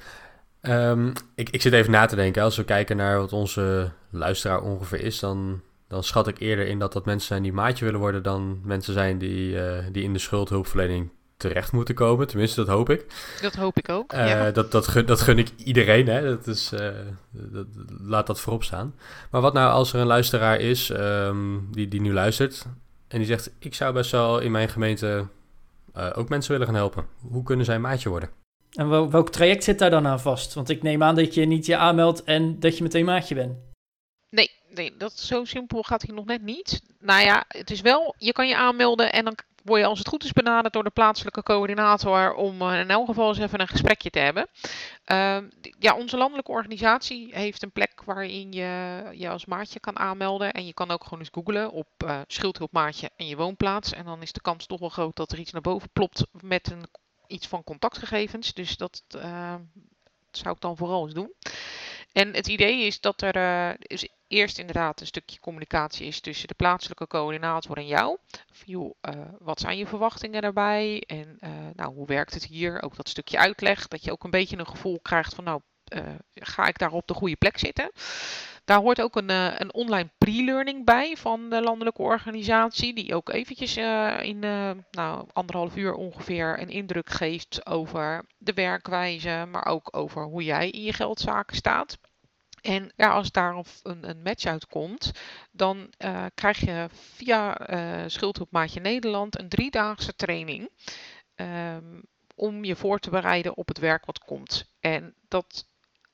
Um, 0.60 1.12
ik, 1.34 1.50
ik 1.50 1.62
zit 1.62 1.72
even 1.72 1.90
na 1.90 2.06
te 2.06 2.16
denken. 2.16 2.42
Als 2.42 2.56
we 2.56 2.64
kijken 2.64 2.96
naar 2.96 3.18
wat 3.18 3.32
onze 3.32 3.92
luisteraar 4.10 4.62
ongeveer 4.62 5.00
is, 5.00 5.18
dan, 5.18 5.62
dan 5.88 6.04
schat 6.04 6.28
ik 6.28 6.38
eerder 6.38 6.66
in 6.66 6.78
dat 6.78 6.92
dat 6.92 7.04
mensen 7.04 7.28
zijn 7.28 7.42
die 7.42 7.52
maatje 7.52 7.84
willen 7.84 8.00
worden 8.00 8.22
dan 8.22 8.60
mensen 8.64 8.92
zijn 8.92 9.18
die, 9.18 9.54
uh, 9.54 9.78
die 9.92 10.02
in 10.02 10.12
de 10.12 10.18
schuldhulpverlening 10.18 11.10
terecht 11.36 11.72
moeten 11.72 11.94
komen. 11.94 12.26
Tenminste, 12.26 12.64
dat 12.64 12.74
hoop 12.74 12.90
ik. 12.90 13.06
Dat 13.40 13.54
hoop 13.54 13.78
ik 13.78 13.88
ook. 13.88 14.12
Uh, 14.12 14.28
ja. 14.28 14.50
dat, 14.50 14.72
dat, 14.72 14.88
gun, 14.88 15.06
dat 15.06 15.20
gun 15.20 15.38
ik 15.38 15.50
iedereen. 15.56 16.06
Hè. 16.06 16.22
Dat 16.22 16.46
is, 16.46 16.72
uh, 16.72 16.88
dat, 17.30 17.66
laat 18.00 18.26
dat 18.26 18.40
voorop 18.40 18.64
staan. 18.64 18.94
Maar 19.30 19.40
wat 19.40 19.52
nou 19.52 19.70
als 19.72 19.92
er 19.92 20.00
een 20.00 20.06
luisteraar 20.06 20.60
is 20.60 20.88
um, 20.88 21.68
die, 21.70 21.88
die 21.88 22.00
nu 22.00 22.12
luistert 22.12 22.66
en 23.08 23.18
die 23.18 23.26
zegt: 23.26 23.50
Ik 23.58 23.74
zou 23.74 23.92
best 23.92 24.10
wel 24.10 24.38
in 24.38 24.50
mijn 24.50 24.68
gemeente 24.68 25.26
ook 26.14 26.28
mensen 26.28 26.52
willen 26.52 26.66
gaan 26.66 26.76
helpen. 26.76 27.06
Hoe 27.20 27.42
kunnen 27.42 27.64
zij 27.64 27.78
maatje 27.78 28.08
worden? 28.08 28.28
En 28.74 28.88
wel, 28.88 29.10
welk 29.10 29.30
traject 29.30 29.64
zit 29.64 29.78
daar 29.78 29.90
dan 29.90 30.06
aan 30.06 30.20
vast? 30.20 30.54
Want 30.54 30.68
ik 30.68 30.82
neem 30.82 31.02
aan 31.02 31.14
dat 31.14 31.34
je 31.34 31.44
niet 31.44 31.66
je 31.66 31.76
aanmeldt 31.76 32.24
en 32.24 32.60
dat 32.60 32.76
je 32.76 32.82
meteen 32.82 33.04
maatje 33.04 33.34
bent. 33.34 33.56
Nee, 34.30 34.50
nee, 34.74 34.96
dat 34.96 35.18
zo 35.18 35.44
simpel 35.44 35.82
gaat 35.82 36.02
hier 36.02 36.14
nog 36.14 36.24
net 36.24 36.42
niet. 36.42 36.82
Nou 36.98 37.22
ja, 37.22 37.44
het 37.48 37.70
is 37.70 37.80
wel, 37.80 38.14
je 38.18 38.32
kan 38.32 38.48
je 38.48 38.56
aanmelden 38.56 39.12
en 39.12 39.24
dan 39.24 39.36
word 39.64 39.80
je 39.80 39.86
als 39.86 39.98
het 39.98 40.08
goed 40.08 40.24
is 40.24 40.32
benaderd 40.32 40.72
door 40.72 40.84
de 40.84 40.90
plaatselijke 40.90 41.42
coördinator 41.42 42.34
om 42.34 42.62
uh, 42.62 42.80
in 42.80 42.90
elk 42.90 43.06
geval 43.06 43.28
eens 43.28 43.38
even 43.38 43.60
een 43.60 43.68
gesprekje 43.68 44.10
te 44.10 44.18
hebben. 44.18 44.48
Uh, 45.06 45.38
ja, 45.78 45.94
onze 45.96 46.16
landelijke 46.16 46.50
organisatie 46.50 47.28
heeft 47.34 47.62
een 47.62 47.72
plek 47.72 48.02
waarin 48.04 48.52
je 48.52 49.02
je 49.12 49.28
als 49.28 49.44
maatje 49.44 49.80
kan 49.80 49.98
aanmelden. 49.98 50.52
En 50.52 50.66
je 50.66 50.74
kan 50.74 50.90
ook 50.90 51.04
gewoon 51.04 51.18
eens 51.18 51.28
googlen 51.32 51.70
op 51.70 51.88
uh, 52.04 52.20
schuldhulpmaatje 52.26 53.10
en 53.16 53.26
je 53.26 53.36
woonplaats. 53.36 53.92
En 53.92 54.04
dan 54.04 54.22
is 54.22 54.32
de 54.32 54.40
kans 54.40 54.66
toch 54.66 54.80
wel 54.80 54.88
groot 54.88 55.16
dat 55.16 55.32
er 55.32 55.38
iets 55.38 55.52
naar 55.52 55.60
boven 55.60 55.88
plopt 55.92 56.26
met 56.40 56.70
een 56.70 56.86
iets 57.26 57.46
van 57.46 57.64
contactgegevens. 57.64 58.52
Dus 58.52 58.76
dat 58.76 59.02
uh, 59.16 59.54
zou 60.30 60.54
ik 60.54 60.60
dan 60.60 60.76
vooral 60.76 61.04
eens 61.04 61.14
doen. 61.14 61.32
En 62.14 62.34
het 62.34 62.48
idee 62.48 62.86
is 62.86 63.00
dat 63.00 63.22
er 63.22 63.36
uh, 63.36 63.98
eerst 64.28 64.58
inderdaad 64.58 65.00
een 65.00 65.06
stukje 65.06 65.40
communicatie 65.40 66.06
is 66.06 66.20
tussen 66.20 66.48
de 66.48 66.54
plaatselijke 66.54 67.06
coördinator 67.06 67.76
en 67.76 67.86
jou. 67.86 68.16
Joh, 68.64 68.94
uh, 69.08 69.14
wat 69.38 69.60
zijn 69.60 69.78
je 69.78 69.86
verwachtingen 69.86 70.42
daarbij? 70.42 71.02
En 71.06 71.38
nou, 71.76 71.94
hoe 71.94 72.06
werkt 72.06 72.34
het 72.34 72.44
hier? 72.44 72.82
Ook 72.82 72.96
dat 72.96 73.08
stukje 73.08 73.38
uitleg. 73.38 73.88
Dat 73.88 74.04
je 74.04 74.12
ook 74.12 74.24
een 74.24 74.30
beetje 74.30 74.58
een 74.58 74.66
gevoel 74.66 75.00
krijgt 75.02 75.34
van 75.34 75.44
nou, 75.44 75.60
ga 76.34 76.66
ik 76.66 76.78
daar 76.78 76.92
op 76.92 77.06
de 77.06 77.14
goede 77.14 77.36
plek 77.36 77.58
zitten? 77.58 77.90
Daar 78.64 78.80
hoort 78.80 79.00
ook 79.00 79.16
een, 79.16 79.30
uh, 79.30 79.58
een 79.58 79.74
online 79.74 80.10
pre-learning 80.18 80.84
bij 80.84 81.16
van 81.16 81.50
de 81.50 81.60
landelijke 81.60 82.02
organisatie, 82.02 82.94
die 82.94 83.14
ook 83.14 83.28
eventjes 83.28 83.76
uh, 83.76 84.18
in 84.22 84.42
uh, 84.42 84.70
nou, 84.90 85.28
anderhalf 85.32 85.76
uur 85.76 85.94
ongeveer 85.94 86.60
een 86.60 86.68
indruk 86.68 87.10
geeft 87.10 87.66
over 87.66 88.24
de 88.38 88.52
werkwijze, 88.52 89.46
maar 89.50 89.66
ook 89.66 89.96
over 89.96 90.24
hoe 90.24 90.44
jij 90.44 90.70
in 90.70 90.82
je 90.82 90.92
geldzaken 90.92 91.56
staat. 91.56 91.98
En 92.60 92.92
ja, 92.96 93.10
als 93.10 93.30
daar 93.30 93.64
een, 93.82 94.08
een 94.08 94.22
match 94.22 94.44
uitkomt, 94.44 95.12
dan 95.52 95.92
krijg 96.34 96.58
je 96.58 96.86
via 96.90 97.56
Schuldhulpmaatje 98.08 98.80
Nederland 98.80 99.38
een 99.38 99.48
driedaagse 99.48 100.14
training. 100.14 100.70
Um, 101.36 102.02
om 102.34 102.64
je 102.64 102.76
voor 102.76 102.98
te 102.98 103.10
bereiden 103.10 103.56
op 103.56 103.68
het 103.68 103.78
werk 103.78 104.04
wat 104.04 104.18
komt. 104.18 104.70
En 104.80 105.14
dat 105.28 105.66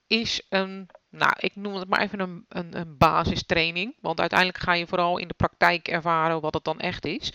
is 0.07 0.47
een, 0.49 0.89
nou, 1.11 1.33
ik 1.39 1.57
noem 1.57 1.75
het 1.75 1.89
maar 1.89 2.01
even 2.01 2.21
een, 2.21 2.45
een, 2.49 2.79
een, 2.79 2.97
basistraining. 2.97 3.97
Want 4.01 4.21
uiteindelijk 4.21 4.59
ga 4.59 4.73
je 4.73 4.87
vooral 4.87 5.19
in 5.19 5.29
de 5.29 5.35
praktijk 5.35 5.89
ervaren 5.89 6.41
wat 6.41 6.55
het 6.55 6.65
dan 6.65 6.81
echt 6.81 7.05
is. 7.05 7.33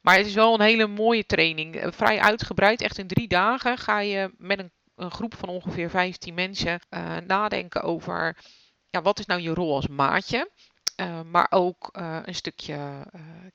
Maar 0.00 0.16
het 0.16 0.26
is 0.26 0.34
wel 0.34 0.54
een 0.54 0.60
hele 0.60 0.86
mooie 0.86 1.26
training. 1.26 1.76
Eh, 1.76 1.92
vrij 1.92 2.20
uitgebreid, 2.20 2.80
echt 2.80 2.98
in 2.98 3.06
drie 3.06 3.28
dagen 3.28 3.78
ga 3.78 4.00
je 4.00 4.34
met 4.38 4.58
een, 4.58 4.72
een 4.94 5.10
groep 5.10 5.34
van 5.34 5.48
ongeveer 5.48 5.90
15 5.90 6.34
mensen 6.34 6.80
uh, 6.90 7.16
nadenken 7.26 7.82
over 7.82 8.36
ja, 8.90 9.02
wat 9.02 9.18
is 9.18 9.26
nou 9.26 9.40
je 9.40 9.54
rol 9.54 9.74
als 9.74 9.88
maatje. 9.88 10.50
Uh, 11.00 11.20
maar 11.22 11.46
ook 11.50 11.88
een 12.22 12.34
stukje 12.34 13.06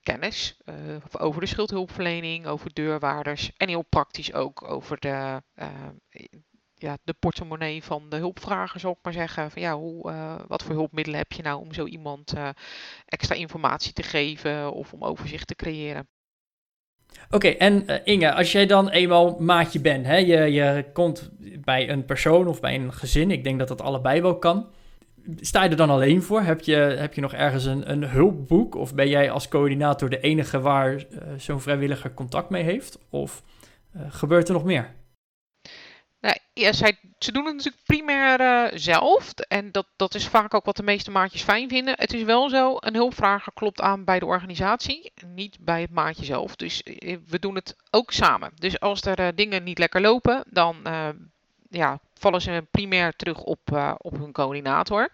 kennis 0.03 0.57
over 1.11 1.41
de 1.41 1.47
schuldhulpverlening, 1.47 2.45
over 2.45 2.73
deurwaarders 2.73 3.51
en 3.57 3.67
heel 3.67 3.85
praktisch 3.89 4.33
ook 4.33 4.69
over 4.69 4.99
de, 4.99 5.41
ja, 6.81 6.97
de 7.03 7.13
portemonnee 7.19 7.83
van 7.83 8.09
de 8.09 8.15
hulpvrager, 8.15 8.79
zal 8.79 8.91
ik 8.91 8.97
maar 9.01 9.13
zeggen. 9.13 9.51
Van 9.51 9.61
ja, 9.61 9.75
hoe, 9.75 10.11
uh, 10.11 10.35
wat 10.47 10.63
voor 10.63 10.75
hulpmiddelen 10.75 11.19
heb 11.19 11.31
je 11.31 11.41
nou 11.41 11.59
om 11.59 11.73
zo 11.73 11.85
iemand 11.85 12.35
uh, 12.35 12.49
extra 13.05 13.35
informatie 13.35 13.93
te 13.93 14.03
geven 14.03 14.73
of 14.73 14.93
om 14.93 15.03
overzicht 15.03 15.47
te 15.47 15.55
creëren? 15.55 16.07
Oké, 17.29 17.47
en 17.47 17.83
uh, 17.87 17.95
Inge, 18.03 18.33
als 18.33 18.51
jij 18.51 18.65
dan 18.65 18.89
eenmaal 18.89 19.35
maatje 19.39 19.81
bent, 19.81 20.05
hè, 20.05 20.15
je, 20.17 20.51
je 20.51 20.85
komt 20.93 21.29
bij 21.65 21.89
een 21.89 22.05
persoon 22.05 22.47
of 22.47 22.59
bij 22.59 22.75
een 22.75 22.93
gezin, 22.93 23.31
ik 23.31 23.43
denk 23.43 23.59
dat 23.59 23.67
dat 23.67 23.81
allebei 23.81 24.21
wel 24.21 24.37
kan. 24.37 24.67
Sta 25.39 25.63
je 25.63 25.69
er 25.69 25.75
dan 25.75 25.89
alleen 25.89 26.23
voor? 26.23 26.41
Heb 26.41 26.61
je, 26.61 26.75
heb 26.75 27.13
je 27.13 27.21
nog 27.21 27.33
ergens 27.33 27.65
een, 27.65 27.91
een 27.91 28.03
hulpboek? 28.03 28.75
Of 28.75 28.95
ben 28.95 29.09
jij 29.09 29.31
als 29.31 29.47
coördinator 29.47 30.09
de 30.09 30.19
enige 30.19 30.59
waar 30.59 31.05
zo'n 31.37 31.61
vrijwilliger 31.61 32.13
contact 32.13 32.49
mee 32.49 32.63
heeft? 32.63 32.99
Of 33.09 33.43
gebeurt 34.09 34.47
er 34.47 34.53
nog 34.53 34.63
meer? 34.63 34.93
Zij, 36.69 36.99
ze 37.19 37.31
doen 37.31 37.45
het 37.45 37.55
natuurlijk 37.55 37.83
primair 37.83 38.41
uh, 38.41 38.79
zelf. 38.79 39.33
En 39.33 39.71
dat, 39.71 39.87
dat 39.95 40.15
is 40.15 40.27
vaak 40.27 40.53
ook 40.53 40.65
wat 40.65 40.75
de 40.75 40.83
meeste 40.83 41.11
maatjes 41.11 41.43
fijn 41.43 41.69
vinden. 41.69 41.93
Het 41.97 42.13
is 42.13 42.23
wel 42.23 42.49
zo, 42.49 42.75
een 42.79 42.95
hulpvrager 42.95 43.53
klopt 43.53 43.81
aan 43.81 44.03
bij 44.03 44.19
de 44.19 44.25
organisatie, 44.25 45.11
niet 45.25 45.57
bij 45.59 45.81
het 45.81 45.91
maatje 45.91 46.25
zelf. 46.25 46.55
Dus 46.55 46.81
uh, 46.83 47.17
we 47.27 47.39
doen 47.39 47.55
het 47.55 47.75
ook 47.89 48.11
samen. 48.11 48.51
Dus 48.55 48.79
als 48.79 49.01
er 49.01 49.19
uh, 49.19 49.27
dingen 49.35 49.63
niet 49.63 49.77
lekker 49.77 50.01
lopen, 50.01 50.43
dan 50.49 50.75
ja, 51.69 51.99
vallen 52.13 52.41
ze 52.41 52.67
primair 52.71 53.15
terug 53.15 53.39
op, 53.43 53.95
op 53.97 54.17
hun 54.17 54.31
coördinator. 54.31 55.09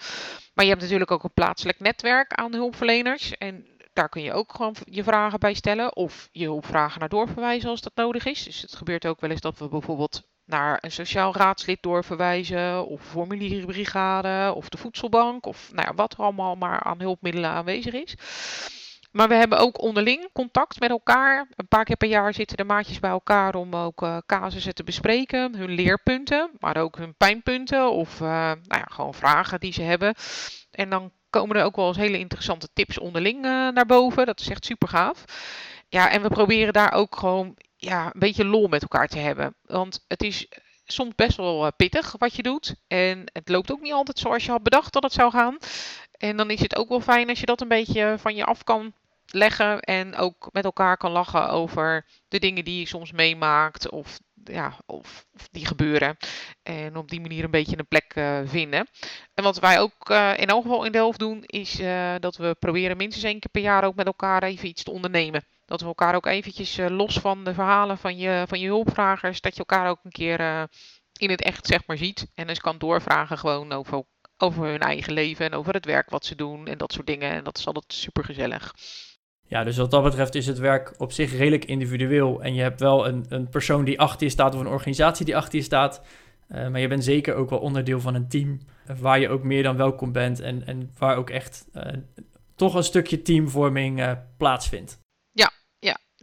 Maar 0.53 0.65
je 0.65 0.71
hebt 0.71 0.81
natuurlijk 0.81 1.11
ook 1.11 1.23
een 1.23 1.33
plaatselijk 1.33 1.79
netwerk 1.79 2.33
aan 2.33 2.53
hulpverleners. 2.53 3.37
En 3.37 3.65
daar 3.93 4.09
kun 4.09 4.21
je 4.21 4.33
ook 4.33 4.53
gewoon 4.53 4.75
je 4.85 5.03
vragen 5.03 5.39
bij 5.39 5.53
stellen. 5.53 5.95
Of 5.95 6.29
je 6.31 6.43
hulpvragen 6.43 6.99
naar 6.99 7.09
doorverwijzen 7.09 7.69
als 7.69 7.81
dat 7.81 7.95
nodig 7.95 8.25
is. 8.25 8.43
Dus 8.43 8.61
het 8.61 8.75
gebeurt 8.75 9.05
ook 9.05 9.21
wel 9.21 9.29
eens 9.29 9.41
dat 9.41 9.57
we 9.57 9.67
bijvoorbeeld 9.67 10.23
naar 10.47 10.77
een 10.81 10.91
sociaal 10.91 11.35
raadslid 11.35 11.77
doorverwijzen, 11.81 12.87
of 12.87 13.01
formulierenbrigade, 13.01 14.53
of 14.55 14.69
de 14.69 14.77
voedselbank, 14.77 15.45
of 15.45 15.69
nou 15.73 15.87
ja, 15.87 15.93
wat 15.95 16.13
er 16.13 16.19
allemaal 16.19 16.55
maar 16.55 16.79
aan 16.79 16.99
hulpmiddelen 16.99 17.49
aanwezig 17.49 17.93
is. 17.93 18.15
Maar 19.11 19.27
we 19.27 19.35
hebben 19.35 19.59
ook 19.59 19.81
onderling 19.81 20.29
contact 20.33 20.79
met 20.79 20.89
elkaar. 20.89 21.47
Een 21.55 21.67
paar 21.67 21.83
keer 21.83 21.95
per 21.95 22.07
jaar 22.07 22.33
zitten 22.33 22.57
de 22.57 22.63
maatjes 22.63 22.99
bij 22.99 23.09
elkaar 23.09 23.55
om 23.55 23.75
ook 23.75 24.01
uh, 24.01 24.17
casussen 24.25 24.75
te 24.75 24.83
bespreken. 24.83 25.55
Hun 25.55 25.71
leerpunten, 25.71 26.51
maar 26.59 26.77
ook 26.77 26.97
hun 26.97 27.15
pijnpunten 27.15 27.91
of 27.91 28.19
uh, 28.19 28.27
nou 28.27 28.57
ja, 28.67 28.85
gewoon 28.89 29.13
vragen 29.13 29.59
die 29.59 29.73
ze 29.73 29.81
hebben. 29.81 30.15
En 30.71 30.89
dan 30.89 31.11
komen 31.29 31.55
er 31.55 31.63
ook 31.63 31.75
wel 31.75 31.87
eens 31.87 31.97
hele 31.97 32.19
interessante 32.19 32.67
tips 32.73 32.99
onderling 32.99 33.45
uh, 33.45 33.51
naar 33.51 33.85
boven. 33.85 34.25
Dat 34.25 34.39
is 34.39 34.49
echt 34.49 34.65
super 34.65 34.87
gaaf. 34.87 35.23
Ja, 35.89 36.09
en 36.09 36.21
we 36.21 36.29
proberen 36.29 36.73
daar 36.73 36.93
ook 36.93 37.15
gewoon 37.15 37.55
ja, 37.77 38.05
een 38.05 38.19
beetje 38.19 38.45
lol 38.45 38.67
met 38.67 38.81
elkaar 38.81 39.07
te 39.07 39.19
hebben. 39.19 39.55
Want 39.61 40.05
het 40.07 40.23
is 40.23 40.47
soms 40.85 41.15
best 41.15 41.37
wel 41.37 41.73
pittig 41.73 42.15
wat 42.17 42.35
je 42.35 42.43
doet. 42.43 42.75
En 42.87 43.23
het 43.33 43.49
loopt 43.49 43.71
ook 43.71 43.81
niet 43.81 43.93
altijd 43.93 44.19
zoals 44.19 44.45
je 44.45 44.51
had 44.51 44.63
bedacht 44.63 44.93
dat 44.93 45.03
het 45.03 45.13
zou 45.13 45.31
gaan. 45.31 45.57
En 46.11 46.37
dan 46.37 46.49
is 46.49 46.59
het 46.59 46.75
ook 46.75 46.89
wel 46.89 47.01
fijn 47.01 47.29
als 47.29 47.39
je 47.39 47.45
dat 47.45 47.61
een 47.61 47.67
beetje 47.67 48.15
van 48.17 48.35
je 48.35 48.45
af 48.45 48.63
kan 48.63 48.93
leggen 49.31 49.79
en 49.79 50.15
ook 50.15 50.49
met 50.51 50.63
elkaar 50.63 50.97
kan 50.97 51.11
lachen 51.11 51.49
over 51.49 52.05
de 52.27 52.39
dingen 52.39 52.65
die 52.65 52.79
je 52.79 52.87
soms 52.87 53.11
meemaakt 53.11 53.89
of, 53.89 54.19
ja, 54.43 54.77
of, 54.85 55.25
of 55.33 55.47
die 55.51 55.65
gebeuren. 55.65 56.17
En 56.63 56.95
op 56.95 57.09
die 57.09 57.21
manier 57.21 57.43
een 57.43 57.51
beetje 57.51 57.77
een 57.77 57.87
plek 57.87 58.15
uh, 58.15 58.39
vinden. 58.45 58.87
En 59.33 59.43
wat 59.43 59.59
wij 59.59 59.79
ook 59.79 60.09
uh, 60.09 60.33
in 60.37 60.47
elk 60.47 60.61
geval 60.61 60.85
in 60.85 60.91
Delft 60.91 61.19
doen, 61.19 61.43
is 61.45 61.77
dat 62.19 62.37
we 62.37 62.55
proberen 62.59 62.97
minstens 62.97 63.25
één 63.25 63.39
keer 63.39 63.51
per 63.51 63.61
jaar 63.61 63.83
ook 63.83 63.95
met 63.95 64.05
elkaar 64.05 64.43
even 64.43 64.67
iets 64.67 64.83
te 64.83 64.91
ondernemen. 64.91 65.45
Dat 65.67 65.81
we 65.81 65.87
elkaar 65.87 66.15
ook 66.15 66.25
eventjes 66.25 66.79
los 66.87 67.19
van 67.19 67.43
de 67.43 67.53
verhalen 67.53 67.97
van 67.97 68.17
je, 68.17 68.43
van 68.47 68.59
je 68.59 68.67
hulpvragers, 68.67 69.41
dat 69.41 69.53
je 69.53 69.59
elkaar 69.59 69.89
ook 69.89 69.99
een 70.03 70.11
keer 70.11 70.67
in 71.17 71.29
het 71.29 71.41
echt 71.41 71.67
zeg 71.67 71.87
maar 71.87 71.97
ziet. 71.97 72.31
En 72.35 72.49
eens 72.49 72.59
kan 72.59 72.77
doorvragen 72.77 73.37
gewoon 73.37 73.71
over, 73.71 74.03
over 74.37 74.65
hun 74.65 74.79
eigen 74.79 75.13
leven 75.13 75.45
en 75.45 75.53
over 75.53 75.73
het 75.73 75.85
werk 75.85 76.09
wat 76.09 76.25
ze 76.25 76.35
doen 76.35 76.67
en 76.67 76.77
dat 76.77 76.91
soort 76.91 77.07
dingen. 77.07 77.31
En 77.31 77.43
dat 77.43 77.57
is 77.57 77.67
altijd 77.67 77.93
super 77.93 78.23
gezellig. 78.23 78.73
Ja, 79.47 79.63
dus 79.63 79.77
wat 79.77 79.91
dat 79.91 80.03
betreft 80.03 80.35
is 80.35 80.47
het 80.47 80.57
werk 80.57 80.93
op 80.97 81.11
zich 81.11 81.31
redelijk 81.31 81.65
individueel. 81.65 82.41
En 82.41 82.53
je 82.53 82.61
hebt 82.61 82.79
wel 82.79 83.07
een, 83.07 83.25
een 83.29 83.49
persoon 83.49 83.85
die 83.85 83.99
achter 83.99 84.25
je 84.25 84.31
staat 84.31 84.53
of 84.53 84.59
een 84.59 84.67
organisatie 84.67 85.25
die 85.25 85.37
achter 85.37 85.57
je 85.57 85.65
staat. 85.65 86.01
Uh, 86.49 86.67
maar 86.67 86.79
je 86.79 86.87
bent 86.87 87.03
zeker 87.03 87.35
ook 87.35 87.49
wel 87.49 87.59
onderdeel 87.59 87.99
van 87.99 88.15
een 88.15 88.29
team 88.29 88.59
waar 88.99 89.19
je 89.19 89.29
ook 89.29 89.43
meer 89.43 89.63
dan 89.63 89.77
welkom 89.77 90.11
bent 90.11 90.39
en, 90.39 90.65
en 90.65 90.91
waar 90.97 91.17
ook 91.17 91.29
echt 91.29 91.67
toch 92.55 92.73
een 92.73 92.83
stukje 92.83 93.21
teamvorming 93.21 94.17
plaatsvindt. 94.37 95.05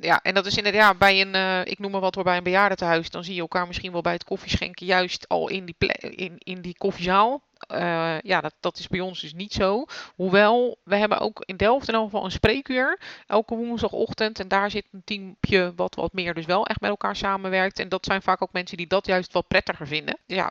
Ja, 0.00 0.22
en 0.22 0.34
dat 0.34 0.46
is 0.46 0.56
inderdaad 0.56 0.98
bij 0.98 1.20
een, 1.20 1.66
ik 1.66 1.78
noem 1.78 1.90
maar 1.90 2.00
wat 2.00 2.14
hoor, 2.14 2.24
bij 2.24 2.36
een 2.36 2.42
bejaardentehuis. 2.42 3.10
Dan 3.10 3.24
zie 3.24 3.34
je 3.34 3.40
elkaar 3.40 3.66
misschien 3.66 3.92
wel 3.92 4.00
bij 4.00 4.12
het 4.12 4.24
koffieschenken 4.24 4.86
juist 4.86 5.28
al 5.28 5.48
in 5.48 5.64
die, 5.64 5.74
in, 5.98 6.34
in 6.38 6.60
die 6.60 6.76
koffiezaal. 6.78 7.42
Uh, 7.72 8.20
ja, 8.20 8.40
dat, 8.40 8.54
dat 8.60 8.78
is 8.78 8.88
bij 8.88 9.00
ons 9.00 9.20
dus 9.20 9.34
niet 9.34 9.52
zo. 9.52 9.84
Hoewel, 10.14 10.78
we 10.84 10.96
hebben 10.96 11.18
ook 11.18 11.42
in 11.44 11.56
Delft 11.56 11.88
in 11.88 11.94
elk 11.94 12.04
geval 12.04 12.24
een 12.24 12.30
spreekuur. 12.30 13.00
Elke 13.26 13.54
woensdagochtend. 13.54 14.40
En 14.40 14.48
daar 14.48 14.70
zit 14.70 14.86
een 14.92 15.02
teampje 15.04 15.72
wat 15.76 15.94
wat 15.94 16.12
meer 16.12 16.34
dus 16.34 16.46
wel 16.46 16.66
echt 16.66 16.80
met 16.80 16.90
elkaar 16.90 17.16
samenwerkt. 17.16 17.78
En 17.78 17.88
dat 17.88 18.04
zijn 18.04 18.22
vaak 18.22 18.42
ook 18.42 18.52
mensen 18.52 18.76
die 18.76 18.86
dat 18.86 19.06
juist 19.06 19.32
wat 19.32 19.48
prettiger 19.48 19.86
vinden. 19.86 20.18
Ja, 20.26 20.50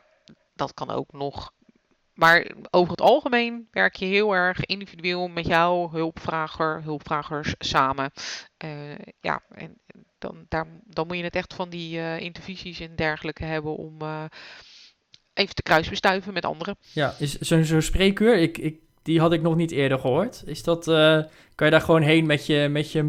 dat 0.54 0.74
kan 0.74 0.90
ook 0.90 1.12
nog. 1.12 1.52
Maar 2.14 2.50
over 2.70 2.90
het 2.90 3.00
algemeen 3.00 3.68
werk 3.70 3.96
je 3.96 4.04
heel 4.04 4.34
erg 4.34 4.64
individueel 4.64 5.28
met 5.28 5.46
jouw 5.46 5.90
hulpvrager, 5.90 6.82
hulpvragers 6.82 7.54
samen. 7.58 8.10
Uh, 8.64 8.70
ja, 9.20 9.42
en 9.48 9.80
dan, 10.18 10.46
dan 10.84 11.06
moet 11.06 11.16
je 11.16 11.22
het 11.22 11.36
echt 11.36 11.54
van 11.54 11.68
die 11.68 11.96
uh, 11.96 12.20
intervisies 12.20 12.80
en 12.80 12.96
dergelijke 12.96 13.44
hebben 13.44 13.76
om 13.76 13.98
even 15.34 15.54
te 15.54 15.62
kruisbestuiven 15.62 16.32
met 16.32 16.44
anderen. 16.44 16.76
Ja, 16.92 17.14
is 17.18 17.38
zo'n 17.38 17.64
zo 17.64 17.80
spreekuur, 17.80 18.36
ik, 18.36 18.58
ik, 18.58 18.78
die 19.02 19.20
had 19.20 19.32
ik 19.32 19.42
nog 19.42 19.56
niet 19.56 19.70
eerder 19.70 19.98
gehoord. 19.98 20.42
Is 20.46 20.62
dat, 20.62 20.84
kan 21.54 21.66
je 21.66 21.70
daar 21.70 21.80
gewoon 21.80 22.02
heen 22.02 22.26
met 22.26 22.46
je, 22.46 22.68
met 22.70 22.92
je 22.92 23.02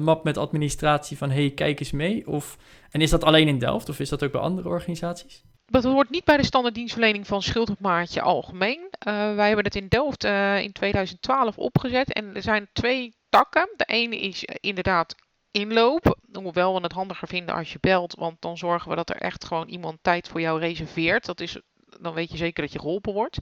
map 0.00 0.24
met 0.24 0.36
administratie 0.36 1.16
van 1.16 1.30
hey, 1.30 1.50
kijk 1.50 1.80
eens 1.80 1.90
mee? 1.90 2.26
Of, 2.26 2.58
en 2.90 3.00
is 3.00 3.10
dat 3.10 3.24
alleen 3.24 3.48
in 3.48 3.58
Delft 3.58 3.88
of 3.88 4.00
is 4.00 4.08
dat 4.08 4.24
ook 4.24 4.32
bij 4.32 4.40
andere 4.40 4.68
organisaties? 4.68 5.44
Dat 5.70 5.84
hoort 5.84 6.10
niet 6.10 6.24
bij 6.24 6.36
de 6.36 6.44
standaarddienstverlening 6.44 7.26
van 7.26 7.42
Schuldhulpmaatje 7.42 8.20
algemeen. 8.20 8.78
Uh, 8.80 9.34
wij 9.34 9.46
hebben 9.46 9.64
het 9.64 9.76
in 9.76 9.88
Delft 9.88 10.24
in 10.64 10.72
2012 10.72 11.58
opgezet 11.58 12.12
en 12.12 12.34
er 12.34 12.42
zijn 12.42 12.68
twee 12.72 13.14
takken. 13.28 13.68
De 13.76 13.84
ene 13.84 14.20
is 14.20 14.44
inderdaad 14.44 15.14
inloop. 15.50 16.18
Hoewel 16.32 16.74
we 16.74 16.80
het 16.80 16.92
handiger 16.92 17.28
vinden 17.28 17.54
als 17.54 17.72
je 17.72 17.78
belt, 17.80 18.14
want 18.14 18.36
dan 18.40 18.56
zorgen 18.56 18.90
we 18.90 18.96
dat 18.96 19.10
er 19.10 19.16
echt 19.16 19.44
gewoon 19.44 19.68
iemand 19.68 19.98
tijd 20.02 20.28
voor 20.28 20.40
jou 20.40 20.60
reserveert. 20.60 21.26
Dat 21.26 21.40
is 21.40 21.60
dan 22.00 22.14
weet 22.14 22.30
je 22.30 22.36
zeker 22.36 22.62
dat 22.62 22.72
je 22.72 22.78
geholpen 22.78 23.12
wordt. 23.12 23.38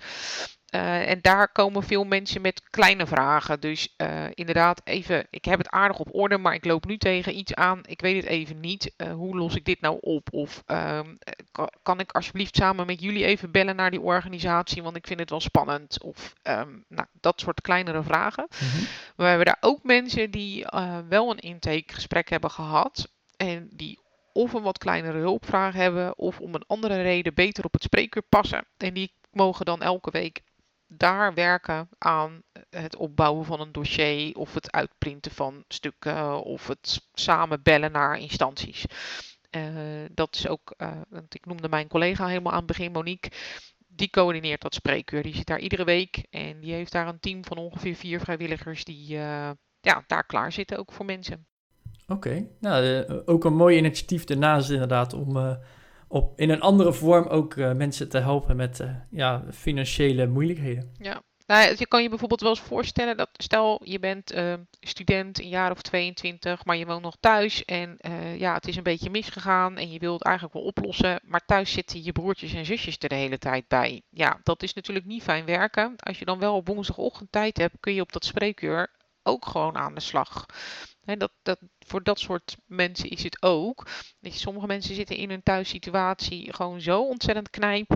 Uh, 0.75 1.11
en 1.11 1.19
daar 1.21 1.53
komen 1.53 1.83
veel 1.83 2.05
mensen 2.05 2.41
met 2.41 2.63
kleine 2.71 3.07
vragen. 3.07 3.61
Dus 3.61 3.95
uh, 3.97 4.25
inderdaad, 4.35 4.81
even, 4.85 5.27
ik 5.31 5.45
heb 5.45 5.59
het 5.59 5.71
aardig 5.71 5.99
op 5.99 6.15
orde, 6.15 6.39
maar 6.39 6.55
ik 6.55 6.65
loop 6.65 6.87
nu 6.87 6.97
tegen 6.99 7.39
iets 7.39 7.55
aan. 7.55 7.81
Ik 7.87 8.01
weet 8.01 8.17
het 8.17 8.25
even 8.25 8.61
niet. 8.61 8.95
Uh, 8.97 9.13
hoe 9.13 9.37
los 9.37 9.55
ik 9.55 9.65
dit 9.65 9.81
nou 9.81 9.99
op? 10.01 10.29
Of 10.33 10.63
um, 10.67 11.19
kan, 11.53 11.71
kan, 11.83 12.01
ik 12.01 12.13
alsjeblieft 12.13 12.57
samen 12.57 12.87
met 12.87 13.01
jullie 13.01 13.25
even 13.25 13.51
bellen 13.51 13.77
naar 13.77 13.91
die 13.91 14.01
organisatie, 14.01 14.83
want 14.83 14.97
ik 14.97 15.07
vind 15.07 15.21
het 15.21 15.31
wel 15.31 15.41
spannend. 15.41 16.03
Of 16.03 16.33
um, 16.43 16.85
nou, 16.89 17.07
dat 17.21 17.41
soort 17.41 17.61
kleinere 17.61 18.03
vragen. 18.03 18.47
Mm 18.51 18.69
-hmm. 18.69 18.87
We 19.17 19.25
hebben 19.25 19.47
daar 19.47 19.57
ook 19.61 19.83
mensen 19.83 20.31
die 20.31 20.67
wel 21.09 21.31
een 21.31 21.39
intakegesprek 21.39 22.31
hebben 22.31 22.51
gehad. 22.51 23.09
En 23.37 23.69
die 23.73 23.99
of 24.37 24.53
een 24.53 24.63
wat 24.63 24.79
kleinere 24.79 25.19
hulpvraag 25.19 25.75
hebben 25.75 26.19
of 26.19 26.41
om 26.41 26.55
een 26.55 26.65
andere 26.67 27.03
reden 27.03 27.35
beter 27.35 27.65
op 27.65 27.73
het 27.73 27.83
spreekuur 27.83 28.23
passen. 28.23 28.67
En 28.77 28.95
die 28.95 29.13
mogen 29.31 29.65
dan 29.65 29.83
elke 29.83 30.11
week 30.11 30.43
daar 30.89 31.35
werken 31.35 31.89
aan 31.99 32.43
het 32.71 32.97
opbouwen 32.97 33.45
van 33.45 33.61
een 33.61 33.73
dossier 33.73 34.37
of 34.37 34.55
het 34.55 34.73
uitprinten 34.73 35.33
van 35.33 35.65
stukken 35.69 36.43
of 36.43 36.67
het 36.67 37.09
samen 37.13 37.63
bellen 37.63 37.93
naar 37.93 38.19
instanties. 38.19 38.85
Uh, 39.51 40.05
dat 40.11 40.35
is 40.35 40.49
ook, 40.49 40.75
uh, 40.79 40.91
want 41.09 41.35
ik 41.35 41.47
noemde 41.47 41.69
mijn 41.69 41.89
collega 41.89 42.27
helemaal 42.27 42.53
aan 42.53 42.59
het 42.59 42.67
begin, 42.67 42.93
Monique. 42.93 43.31
Die 43.87 44.11
coördineert 44.11 44.61
dat 44.61 44.75
spreekuur. 44.75 45.23
Die 45.23 45.35
zit 45.35 45.47
daar 45.47 45.59
iedere 45.59 45.85
week 45.85 46.27
en 46.31 46.61
die 46.61 46.73
heeft 46.73 46.93
daar 46.93 47.09
een 47.09 47.21
team 47.21 47.45
van 47.45 47.57
ongeveer 47.57 47.95
vier 47.95 48.21
vrijwilligers 48.21 48.85
die 48.85 49.17
uh, 49.17 49.51
ja, 49.81 50.05
daar 50.07 50.27
klaar 50.27 50.53
zitten 50.53 50.79
ook 50.79 50.93
voor 50.93 51.05
mensen. 51.05 51.47
Oké, 52.09 52.47
nou, 52.61 52.85
uh, 52.85 53.19
ook 53.25 53.45
een 53.45 53.57
mooi 53.57 53.77
initiatief 53.77 54.25
daarnaast 54.25 54.71
inderdaad 54.71 55.13
om 55.13 55.37
uh, 55.37 55.55
op, 56.09 56.41
in 56.41 56.51
een 56.51 56.61
andere 56.61 56.93
vorm 56.93 57.27
ook 57.27 57.55
uh, 57.55 57.73
mensen 57.73 58.09
te 58.09 58.19
helpen 58.19 58.57
met 58.57 58.85
ja, 59.11 59.45
financiële 59.53 60.27
moeilijkheden. 60.27 60.93
Ja, 60.99 61.23
nou, 61.47 61.75
je 61.77 61.87
kan 61.87 62.03
je 62.03 62.09
bijvoorbeeld 62.09 62.41
wel 62.41 62.51
eens 62.51 62.61
voorstellen 62.61 63.17
dat 63.17 63.29
stel 63.33 63.81
je 63.85 63.99
bent 63.99 64.35
student, 64.81 65.41
een 65.41 65.49
jaar 65.49 65.71
of 65.71 65.83
22, 65.83 66.65
maar 66.65 66.77
je 66.77 66.87
woont 66.87 67.03
nog 67.03 67.17
thuis 67.21 67.65
en 67.65 67.99
ja, 68.39 68.55
het 68.55 68.69
is 68.69 68.77
een 68.77 68.83
beetje 68.83 69.11
misgegaan 69.11 69.77
en 69.77 69.91
je 69.91 69.99
wilt 69.99 70.23
eigenlijk 70.23 70.55
wel 70.55 70.65
oplossen, 70.65 71.21
maar 71.25 71.45
thuis 71.47 71.73
zitten 71.73 72.05
je 72.05 72.13
broertjes 72.13 72.55
en 72.55 72.65
zusjes 72.65 72.97
er 72.99 73.09
de 73.09 73.15
hele 73.15 73.39
tijd 73.39 73.69
bij. 73.69 74.03
Ja, 74.11 74.41
dat 74.43 74.63
is 74.63 74.75
natuurlijk 74.75 75.07
niet 75.07 75.23
fijn 75.23 75.45
werken. 75.45 75.95
Als 75.97 76.19
je 76.19 76.25
dan 76.25 76.39
wel 76.39 76.55
op 76.55 76.67
woensdagochtend 76.67 77.33
tijd 77.33 77.57
hebt, 77.57 77.77
kun 77.81 77.95
je 77.95 78.01
op 78.01 78.13
dat 78.13 78.25
spreekuur 78.25 78.91
ook 79.23 79.47
gewoon 79.47 79.77
aan 79.77 79.95
de 79.95 80.01
slag. 80.01 80.47
He, 81.07 81.17
dat, 81.17 81.33
dat, 81.43 81.59
voor 81.79 82.03
dat 82.03 82.19
soort 82.19 82.57
mensen 82.67 83.11
is 83.11 83.23
het 83.23 83.43
ook. 83.43 83.87
Je, 84.21 84.31
sommige 84.31 84.67
mensen 84.67 84.95
zitten 84.95 85.17
in 85.17 85.31
hun 85.31 85.43
thuissituatie 85.43 86.53
gewoon 86.53 86.81
zo 86.81 87.03
ontzettend 87.03 87.51
knijp. 87.51 87.95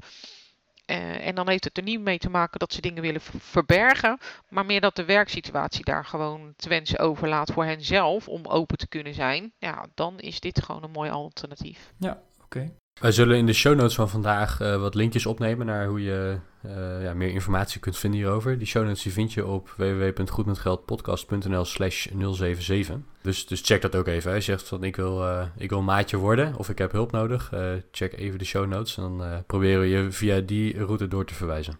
Uh, 0.86 1.26
en 1.26 1.34
dan 1.34 1.48
heeft 1.48 1.64
het 1.64 1.76
er 1.76 1.82
niet 1.82 2.00
mee 2.00 2.18
te 2.18 2.30
maken 2.30 2.58
dat 2.58 2.72
ze 2.72 2.80
dingen 2.80 3.02
willen 3.02 3.20
verbergen, 3.20 4.18
maar 4.48 4.66
meer 4.66 4.80
dat 4.80 4.96
de 4.96 5.04
werksituatie 5.04 5.84
daar 5.84 6.04
gewoon 6.04 6.52
te 6.56 6.68
wensen 6.68 6.98
overlaat 6.98 7.52
voor 7.52 7.64
hen 7.64 7.84
zelf 7.84 8.28
om 8.28 8.46
open 8.46 8.78
te 8.78 8.88
kunnen 8.88 9.14
zijn. 9.14 9.52
Ja, 9.58 9.86
dan 9.94 10.18
is 10.18 10.40
dit 10.40 10.62
gewoon 10.62 10.82
een 10.82 10.90
mooi 10.90 11.10
alternatief. 11.10 11.92
Ja, 11.98 12.22
oké. 12.42 12.72
Wij 13.00 13.12
zullen 13.12 13.36
in 13.36 13.46
de 13.46 13.52
show 13.52 13.76
notes 13.76 13.94
van 13.94 14.08
vandaag 14.08 14.60
uh, 14.60 14.76
wat 14.80 14.94
linkjes 14.94 15.26
opnemen 15.26 15.66
naar 15.66 15.86
hoe 15.86 16.02
je 16.02 16.36
uh, 16.66 17.02
ja, 17.02 17.14
meer 17.14 17.30
informatie 17.30 17.80
kunt 17.80 17.98
vinden 17.98 18.20
hierover. 18.20 18.58
Die 18.58 18.66
show 18.66 18.84
notes 18.84 19.02
die 19.02 19.12
vind 19.12 19.32
je 19.32 19.46
op 19.46 19.74
www.goedmetgeldpodcast.nl 19.76 21.64
slash 21.64 22.06
077. 22.06 22.96
Dus, 23.22 23.46
dus 23.46 23.60
check 23.60 23.82
dat 23.82 23.96
ook 23.96 24.06
even. 24.06 24.34
Als 24.34 24.46
je 24.46 24.52
zegt 24.52 24.68
van 24.68 24.84
ik 24.84 24.96
wil, 24.96 25.22
uh, 25.22 25.42
ik 25.56 25.70
wil 25.70 25.82
maatje 25.82 26.16
worden 26.16 26.54
of 26.56 26.68
ik 26.68 26.78
heb 26.78 26.92
hulp 26.92 27.12
nodig, 27.12 27.52
check 27.90 28.12
even 28.12 28.38
de 28.38 28.44
show 28.44 28.66
notes. 28.66 28.96
En 28.96 29.02
dan 29.02 29.44
proberen 29.46 29.80
we 29.80 29.88
je 29.88 30.10
via 30.10 30.40
die 30.40 30.84
route 30.84 31.08
door 31.08 31.24
te 31.24 31.34
verwijzen. 31.34 31.78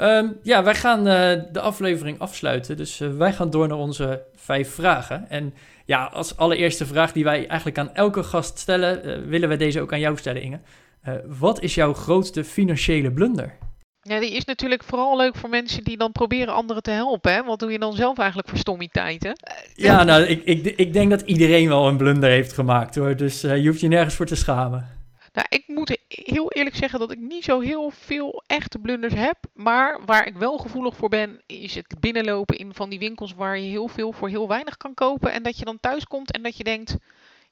Um, 0.00 0.38
ja, 0.42 0.62
wij 0.62 0.74
gaan 0.74 1.04
de 1.52 1.60
aflevering 1.60 2.18
afsluiten. 2.18 2.76
Dus 2.76 2.98
wij 2.98 3.32
gaan 3.32 3.50
door 3.50 3.68
naar 3.68 3.76
onze 3.76 4.22
vijf 4.34 4.74
vragen. 4.74 5.28
En 5.28 5.54
ja, 5.84 6.04
als 6.04 6.36
allereerste 6.36 6.86
vraag 6.86 7.12
die 7.12 7.24
wij 7.24 7.46
eigenlijk 7.46 7.78
aan 7.78 7.94
elke 7.94 8.22
gast 8.22 8.58
stellen, 8.58 9.06
uh, 9.06 9.28
willen 9.28 9.48
we 9.48 9.56
deze 9.56 9.80
ook 9.80 9.92
aan 9.92 10.00
jou 10.00 10.16
stellen, 10.16 10.42
Inge. 10.42 10.60
Uh, 11.08 11.14
wat 11.26 11.62
is 11.62 11.74
jouw 11.74 11.94
grootste 11.94 12.44
financiële 12.44 13.12
blunder? 13.12 13.56
Ja, 14.00 14.20
die 14.20 14.32
is 14.32 14.44
natuurlijk 14.44 14.84
vooral 14.84 15.16
leuk 15.16 15.36
voor 15.36 15.48
mensen 15.48 15.84
die 15.84 15.96
dan 15.96 16.12
proberen 16.12 16.54
anderen 16.54 16.82
te 16.82 16.90
helpen. 16.90 17.32
Hè? 17.32 17.42
Wat 17.42 17.58
doe 17.58 17.72
je 17.72 17.78
dan 17.78 17.92
zelf 17.92 18.18
eigenlijk 18.18 18.48
voor 18.48 18.58
stommiteiten? 18.58 19.32
Ja, 19.74 20.02
nou, 20.02 20.22
ik, 20.22 20.44
ik, 20.44 20.64
ik 20.76 20.92
denk 20.92 21.10
dat 21.10 21.20
iedereen 21.20 21.68
wel 21.68 21.88
een 21.88 21.96
blunder 21.96 22.30
heeft 22.30 22.52
gemaakt 22.52 22.94
hoor. 22.94 23.16
Dus 23.16 23.44
uh, 23.44 23.56
je 23.56 23.68
hoeft 23.68 23.80
je 23.80 23.88
nergens 23.88 24.14
voor 24.14 24.26
te 24.26 24.36
schamen. 24.36 24.93
Nou, 25.34 25.46
ik 25.48 25.64
moet 25.66 25.98
heel 26.08 26.50
eerlijk 26.50 26.76
zeggen 26.76 26.98
dat 26.98 27.10
ik 27.10 27.18
niet 27.18 27.44
zo 27.44 27.60
heel 27.60 27.90
veel 27.90 28.42
echte 28.46 28.78
blunders 28.78 29.14
heb. 29.14 29.38
Maar 29.52 30.04
waar 30.04 30.26
ik 30.26 30.36
wel 30.36 30.58
gevoelig 30.58 30.96
voor 30.96 31.08
ben, 31.08 31.42
is 31.46 31.74
het 31.74 32.00
binnenlopen 32.00 32.58
in 32.58 32.74
van 32.74 32.90
die 32.90 32.98
winkels 32.98 33.34
waar 33.34 33.58
je 33.58 33.68
heel 33.68 33.88
veel 33.88 34.12
voor 34.12 34.28
heel 34.28 34.48
weinig 34.48 34.76
kan 34.76 34.94
kopen. 34.94 35.32
En 35.32 35.42
dat 35.42 35.58
je 35.58 35.64
dan 35.64 35.80
thuis 35.80 36.04
komt 36.04 36.32
en 36.32 36.42
dat 36.42 36.56
je 36.56 36.64
denkt, 36.64 36.96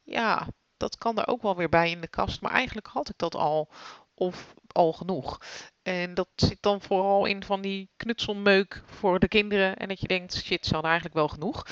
ja, 0.03 0.49
dat 0.77 0.99
kan 0.99 1.19
er 1.19 1.29
ook 1.29 1.43
wel 1.43 1.57
weer 1.57 1.69
bij 1.69 1.91
in 1.91 2.01
de 2.01 2.09
kast. 2.09 2.41
Maar 2.41 2.53
eigenlijk 2.53 2.87
had 2.87 3.09
ik 3.09 3.19
dat 3.19 3.35
al 3.35 3.69
of 4.15 4.55
al 4.73 4.93
genoeg. 4.93 5.39
En 5.83 6.15
dat 6.15 6.29
zit 6.35 6.59
dan 6.61 6.81
vooral 6.81 7.27
in 7.27 7.45
van 7.45 7.61
die 7.61 7.91
knutselmeuk 7.97 8.83
voor 8.87 9.19
de 9.19 9.29
kinderen. 9.29 9.77
En 9.77 9.89
dat 9.89 10.01
je 10.01 10.07
denkt, 10.07 10.43
shit, 10.45 10.67
ze 10.67 10.73
hadden 10.73 10.91
eigenlijk 10.91 11.21
wel 11.21 11.29
genoeg. 11.29 11.65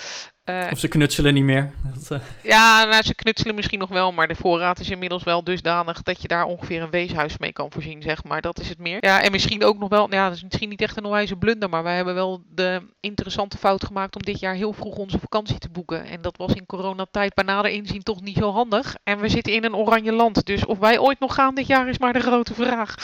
Uh, 0.45 0.67
of 0.71 0.79
ze 0.79 0.89
knutselen 0.89 1.35
niet 1.35 1.45
meer. 1.45 1.73
Dat, 1.95 2.11
uh... 2.11 2.27
Ja, 2.43 2.85
nou, 2.85 3.03
ze 3.03 3.15
knutselen 3.15 3.55
misschien 3.55 3.79
nog 3.79 3.89
wel, 3.89 4.13
maar 4.13 4.29
de 4.29 4.35
voorraad 4.35 4.79
is 4.79 4.91
inmiddels 4.91 5.23
wel 5.23 5.45
dusdanig 5.45 6.03
dat 6.03 6.23
je 6.23 6.29
daar 6.29 6.45
ongeveer 6.45 6.83
een 6.83 6.91
weeshuis 6.91 7.39
mee 7.39 7.53
kan 7.53 7.73
voorzien, 7.73 8.03
zeg 8.03 8.25
maar. 8.25 8.41
Dat 8.41 8.61
is 8.61 8.69
het 8.69 8.79
meer. 8.79 9.05
Ja, 9.05 9.23
en 9.23 9.31
misschien 9.31 9.65
ook 9.65 9.79
nog 9.79 9.89
wel, 9.89 10.13
ja, 10.13 10.29
dat 10.29 10.37
is 10.37 10.43
misschien 10.43 10.69
niet 10.69 10.81
echt 10.81 10.97
een 10.97 11.05
onwijze 11.05 11.37
blunder, 11.37 11.69
maar 11.69 11.83
wij 11.83 11.97
hebben 11.97 12.15
wel 12.15 12.43
de 12.49 12.83
interessante 13.01 13.59
fout 13.59 13.85
gemaakt 13.85 14.17
om 14.17 14.23
dit 14.23 14.41
jaar 14.41 14.55
heel 14.55 14.73
vroeg 14.73 14.97
onze 14.97 15.19
vakantie 15.19 15.59
te 15.59 15.71
boeken. 15.71 16.05
En 16.05 16.23
dat 16.23 16.37
was 16.37 16.53
in 16.53 16.67
coronatijd 16.67 17.35
bij 17.35 17.45
nader 17.45 17.71
inzien 17.71 18.03
toch 18.03 18.21
niet 18.21 18.37
zo 18.37 18.53
handig. 18.53 18.97
En 19.03 19.21
we 19.21 19.29
zitten 19.29 19.53
in 19.53 19.65
een 19.65 19.77
oranje 19.77 20.13
land, 20.13 20.47
dus 20.47 20.67
of 20.67 20.79
wij 20.79 20.99
ooit 20.99 21.21
nog 21.21 21.35
gaan 21.35 21.55
dit 21.55 21.67
jaar 21.67 21.89
is 21.89 21.99
maar 21.99 22.13
de 22.13 22.21
grote 22.21 22.55
vraag. 22.55 22.95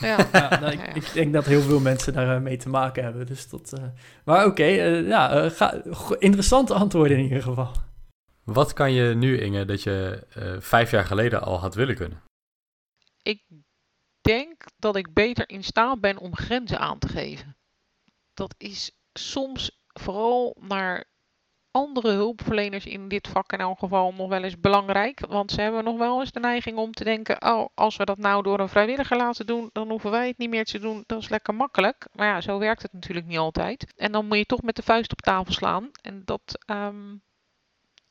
Ja 0.00 0.28
nou, 0.50 0.72
ik, 0.72 0.94
ik, 0.94 1.12
denk 1.12 1.32
dat 1.32 1.44
heel 1.44 1.60
veel 1.60 1.80
mensen 1.80 2.12
daar 2.12 2.36
uh, 2.36 2.42
mee 2.42 2.56
te 2.56 2.68
maken 2.68 3.02
hebben. 3.02 3.26
Dus 3.26 3.48
dat, 3.48 3.72
maar 4.24 4.46
oké, 4.46 4.64
ja, 4.64 5.48
ga, 5.48 5.82
interessante 6.18 6.74
antwoorden 6.74 7.16
in 7.16 7.22
ieder 7.22 7.42
geval. 7.42 7.72
Wat 8.44 8.72
kan 8.72 8.92
je 8.92 9.14
nu, 9.14 9.40
Inge, 9.40 9.64
dat 9.64 9.82
je 9.82 10.26
uh, 10.38 10.60
vijf 10.60 10.90
jaar 10.90 11.04
geleden 11.04 11.42
al 11.42 11.58
had 11.58 11.74
willen 11.74 11.94
kunnen? 11.94 12.22
Ik 13.22 13.42
denk 14.20 14.64
dat 14.76 14.96
ik 14.96 15.12
beter 15.12 15.48
in 15.48 15.64
staat 15.64 16.00
ben 16.00 16.18
om 16.18 16.36
grenzen 16.36 16.78
aan 16.78 16.98
te 16.98 17.08
geven. 17.08 17.56
Dat 18.34 18.54
is 18.58 18.90
soms 19.12 19.80
vooral 19.86 20.56
naar 20.60 21.04
andere 21.70 22.10
hulpverleners 22.10 22.86
in 22.86 23.08
dit 23.08 23.28
vak 23.28 23.52
in 23.52 23.58
elk 23.58 23.78
geval 23.78 24.14
nog 24.16 24.28
wel 24.28 24.42
eens 24.42 24.60
belangrijk. 24.60 25.20
Want 25.28 25.50
ze 25.50 25.60
hebben 25.60 25.84
nog 25.84 25.98
wel 25.98 26.20
eens 26.20 26.32
de 26.32 26.40
neiging 26.40 26.76
om 26.76 26.92
te 26.92 27.04
denken: 27.04 27.42
oh, 27.42 27.68
als 27.74 27.96
we 27.96 28.04
dat 28.04 28.18
nou 28.18 28.42
door 28.42 28.60
een 28.60 28.68
vrijwilliger 28.68 29.16
laten 29.16 29.46
doen, 29.46 29.70
dan 29.72 29.88
hoeven 29.88 30.10
wij 30.10 30.26
het 30.26 30.38
niet 30.38 30.50
meer 30.50 30.64
te 30.64 30.78
doen. 30.78 31.04
Dat 31.06 31.22
is 31.22 31.28
lekker 31.28 31.54
makkelijk. 31.54 32.06
Maar 32.12 32.26
ja, 32.26 32.40
zo 32.40 32.58
werkt 32.58 32.82
het 32.82 32.92
natuurlijk 32.92 33.26
niet 33.26 33.38
altijd. 33.38 33.92
En 33.96 34.12
dan 34.12 34.26
moet 34.26 34.38
je 34.38 34.46
toch 34.46 34.62
met 34.62 34.76
de 34.76 34.82
vuist 34.82 35.12
op 35.12 35.20
tafel 35.20 35.52
slaan. 35.52 35.90
En 36.02 36.22
dat 36.24 36.58
um, 36.66 37.22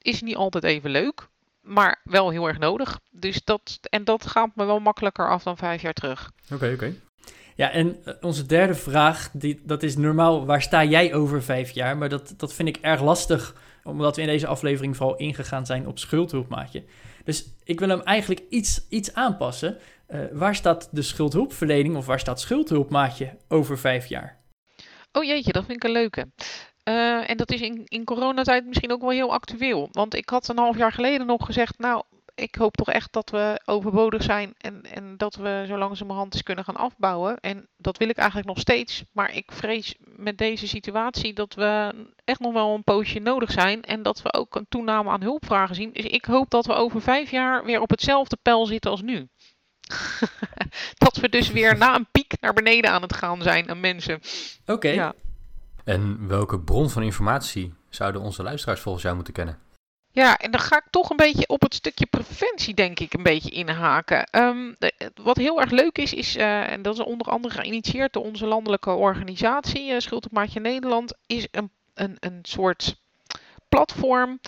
is 0.02 0.22
niet 0.22 0.36
altijd 0.36 0.64
even 0.64 0.90
leuk. 0.90 1.28
Maar 1.62 2.02
wel 2.04 2.30
heel 2.30 2.48
erg 2.48 2.60
nodig. 2.60 3.00
Dus 3.12 3.44
dat, 3.44 3.80
en 3.82 4.04
dat 4.04 4.28
gaat 4.28 4.56
me 4.56 4.66
wel 4.66 4.80
makkelijker 4.80 5.30
af 5.30 5.44
dan 5.44 5.58
vijf 5.58 5.82
jaar 5.82 5.94
terug. 5.94 6.32
Oké, 6.52 6.72
oké. 6.74 6.94
Ja, 7.60 7.72
en 7.72 7.98
eh, 8.06 8.14
onze 8.22 8.46
derde 8.46 8.74
vraag, 8.74 9.30
die, 9.34 9.62
dat 9.64 9.84
is 9.84 9.98
normaal, 9.98 10.46
waar 10.46 10.62
sta 10.62 10.84
jij 10.84 11.14
over 11.14 11.44
vijf 11.44 11.72
jaar? 11.72 11.98
Maar 11.98 12.10
dat, 12.10 12.34
dat 12.38 12.54
vind 12.54 12.68
ik 12.68 12.78
erg 12.78 13.02
lastig, 13.02 13.56
omdat 13.84 14.16
we 14.16 14.22
in 14.22 14.28
deze 14.28 14.48
aflevering 14.48 14.98
vooral 14.98 15.18
ingegaan 15.18 15.66
zijn 15.66 15.88
op 15.88 16.00
schuldhulpmaatje. 16.00 16.84
Dus 17.24 17.46
ik 17.64 17.80
wil 17.80 17.90
hem 17.90 18.02
eigenlijk 18.02 18.42
iets, 18.50 18.86
iets 18.90 19.14
aanpassen. 19.14 19.78
Uh, 20.10 20.20
waar 20.32 20.56
staat 20.56 20.90
de 20.92 21.02
schuldhulpverlening 21.02 21.96
of 21.96 22.06
waar 22.06 22.20
staat 22.20 22.40
schuldhulpmaatje 22.40 23.38
over 23.48 23.78
vijf 23.78 24.06
jaar? 24.06 24.40
Oh 25.12 25.24
jeetje, 25.24 25.52
dat 25.52 25.66
vind 25.66 25.78
ik 25.78 25.84
een 25.84 25.92
leuke. 25.92 26.28
Uh, 26.90 27.30
en 27.30 27.38
dat 27.38 27.52
is 27.52 27.62
in, 27.62 27.82
in 27.86 28.04
coronatijd 28.04 28.66
misschien 28.66 28.92
ook 28.92 29.02
wel 29.02 29.10
heel 29.10 29.34
actueel. 29.34 29.88
Want 29.92 30.16
ik 30.16 30.30
had 30.30 30.48
een 30.48 30.58
half 30.58 30.78
jaar 30.78 30.92
geleden 30.92 31.28
nog 31.28 31.46
gezegd, 31.46 31.80
nou, 31.80 32.04
ik 32.40 32.56
hoop 32.56 32.76
toch 32.76 32.90
echt 32.90 33.14
dat 33.14 33.30
we 33.30 33.62
overbodig 33.66 34.24
zijn 34.24 34.54
en, 34.58 34.84
en 34.94 35.18
dat 35.18 35.36
we 35.36 35.66
zo 35.68 35.78
langzamerhand 35.78 36.34
eens 36.34 36.44
kunnen 36.44 36.64
gaan 36.64 36.76
afbouwen. 36.76 37.40
En 37.40 37.68
dat 37.78 37.98
wil 37.98 38.10
ik 38.10 38.18
eigenlijk 38.18 38.48
nog 38.48 38.60
steeds. 38.60 39.04
Maar 39.12 39.36
ik 39.36 39.52
vrees 39.52 39.96
met 40.00 40.38
deze 40.38 40.68
situatie 40.68 41.34
dat 41.34 41.54
we 41.54 41.94
echt 42.26 42.40
nog 42.40 42.54
wel 42.54 42.74
een 42.74 42.84
poosje 42.84 43.20
nodig 43.20 43.52
zijn. 43.52 43.84
En 43.84 44.04
dat 44.04 44.22
we 44.22 44.34
ook 44.34 44.56
een 44.56 44.66
toename 44.70 45.10
aan 45.10 45.22
hulpvragen 45.22 45.76
zien. 45.76 45.94
Dus 45.94 46.06
ik 46.06 46.26
hoop 46.26 46.50
dat 46.50 46.66
we 46.66 46.74
over 46.74 47.02
vijf 47.02 47.32
jaar 47.32 47.66
weer 47.66 47.82
op 47.82 47.90
hetzelfde 47.90 48.38
pijl 48.42 48.66
zitten 48.66 48.92
als 48.92 49.02
nu. 49.02 49.28
dat 51.06 51.18
we 51.18 51.30
dus 51.30 51.52
weer 51.52 51.78
na 51.78 51.96
een 51.96 52.08
piek 52.12 52.34
naar 52.40 52.54
beneden 52.54 52.92
aan 52.92 53.02
het 53.02 53.16
gaan 53.16 53.42
zijn 53.42 53.70
aan 53.70 53.80
mensen. 53.80 54.20
Oké. 54.66 54.90
Ja. 54.90 55.14
En 55.84 56.28
welke 56.28 56.60
bron 56.60 56.90
van 56.90 57.04
informatie 57.04 57.74
zouden 57.90 58.22
onze 58.22 58.44
luisteraars 58.44 58.80
volgens 58.80 59.04
jou 59.04 59.16
moeten 59.16 59.34
kennen? 59.34 59.60
Ja, 60.20 60.38
en 60.38 60.52
dan 60.52 60.60
ga 60.60 60.78
ik 60.78 60.86
toch 60.90 61.10
een 61.10 61.18
beetje 61.18 61.48
op 61.48 61.62
het 61.62 61.74
stukje 61.74 62.06
preventie, 62.06 62.74
denk 62.74 63.00
ik, 63.00 63.14
een 63.14 63.24
beetje 63.24 63.50
inhaken. 63.50 64.28
Um, 64.32 64.76
wat 65.16 65.38
heel 65.38 65.62
erg 65.62 65.72
leuk 65.72 65.98
is, 65.98 66.14
is, 66.14 66.38
uh, 66.38 66.72
en 66.72 66.82
dat 66.82 66.94
is 66.94 67.06
onder 67.06 67.28
andere 67.28 67.54
geïnitieerd 67.54 68.14
door 68.14 68.24
onze 68.24 68.46
landelijke 68.46 68.90
organisatie, 68.90 69.92
uh, 69.92 70.00
Schuld 70.00 70.26
op 70.26 70.32
Maatje 70.32 70.60
Nederland, 70.60 71.14
is 71.26 71.48
een, 71.52 71.72
een, 71.94 72.18
een 72.20 72.40
soort 72.42 72.96
platform 73.70 74.40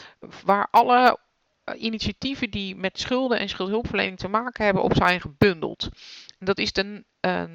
waar 0.45 0.67
alle 0.72 1.17
uh, 1.65 1.82
initiatieven 1.82 2.49
die 2.49 2.76
met 2.76 2.99
schulden 2.99 3.39
en 3.39 3.49
schuldhulpverlening 3.49 4.17
te 4.17 4.28
maken 4.28 4.65
hebben 4.65 4.84
op 4.84 4.95
zijn 4.95 5.22
gebundeld. 5.22 5.89
En 6.39 6.45
dat 6.45 6.57
is 6.57 6.74
de 6.74 7.03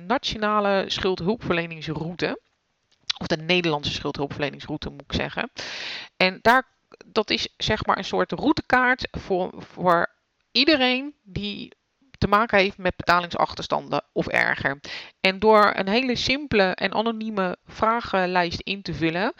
nationale 0.07 0.85
schuldhulpverleningsroute. 0.87 2.41
Of 3.19 3.27
de 3.27 3.37
Nederlandse 3.37 3.93
schuldhulpverleningsroute 3.93 4.91
moet 4.91 5.05
ik 5.07 5.13
zeggen. 5.13 5.51
En 6.17 6.39
daar 6.43 6.75
dat 7.07 7.31
is 7.31 7.49
zeg 7.57 7.87
maar 7.87 7.99
een 7.99 8.05
soort 8.05 8.33
routekaart 8.33 9.09
voor, 9.11 9.53
voor 9.57 10.07
iedereen 10.51 11.15
die 11.23 11.73
te 12.19 12.29
maken 12.29 12.59
heeft 12.59 12.79
met 12.79 12.97
betalingsachterstanden 12.97 14.05
of 14.13 14.27
erger. 14.27 14.81
En 15.21 15.39
door 15.39 15.73
een 15.75 15.89
hele 15.89 16.17
simpele 16.17 16.75
en 16.75 16.95
anonieme 16.95 17.57
vragenlijst 17.65 18.61
in 18.61 18.83
te 18.83 18.95
vullen, 18.95 19.33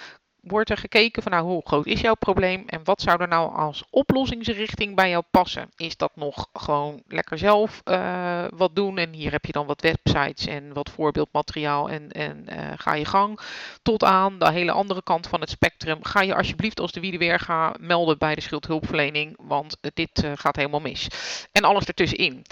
wordt 0.47 0.71
er 0.71 0.77
gekeken 0.77 1.23
van 1.23 1.33
nou, 1.33 1.45
hoe 1.45 1.63
groot 1.65 1.87
is 1.87 2.01
jouw 2.01 2.15
probleem 2.15 2.63
en 2.67 2.81
wat 2.85 3.01
zou 3.01 3.21
er 3.21 3.29
nou 3.29 3.55
als 3.55 3.85
oplossingsrichting 3.91 4.95
bij 4.95 5.09
jou 5.09 5.25
passen? 5.31 5.69
Is 5.77 5.97
dat 5.97 6.13
nog 6.15 6.49
gewoon 6.53 7.03
lekker 7.09 7.39
zelf 7.39 7.81
uh, 7.85 8.45
wat 8.55 8.75
doen 8.75 8.99
en 8.99 9.13
hier 9.13 9.33
heb 9.33 9.45
je 9.45 9.53
dan 9.53 9.67
wat 9.67 9.81
websites 9.81 10.47
en 10.47 10.73
wat 10.73 10.91
voorbeeldmateriaal 10.91 11.91
en, 11.91 12.11
en 12.11 12.47
uh, 12.49 12.73
ga 12.77 12.95
je 12.95 13.05
gang. 13.05 13.41
Tot 13.83 14.05
aan 14.05 14.39
de 14.39 14.51
hele 14.51 14.73
andere 14.73 15.03
kant 15.03 15.27
van 15.27 15.41
het 15.41 15.51
spectrum. 15.51 16.05
Ga 16.05 16.21
je 16.21 16.35
alsjeblieft 16.35 16.81
als 16.81 16.93
de 16.93 17.01
wie 17.01 17.19
weer 17.19 17.41
ga 17.41 17.75
melden 17.81 18.19
bij 18.19 18.35
de 18.35 18.41
schuldhulpverlening, 18.41 19.37
want 19.41 19.77
dit 19.95 20.25
uh, 20.25 20.33
gaat 20.35 20.57
helemaal 20.57 20.81
mis. 20.81 21.09
En 21.53 21.65
alles 21.65 21.85
ertussenin. 21.85 22.45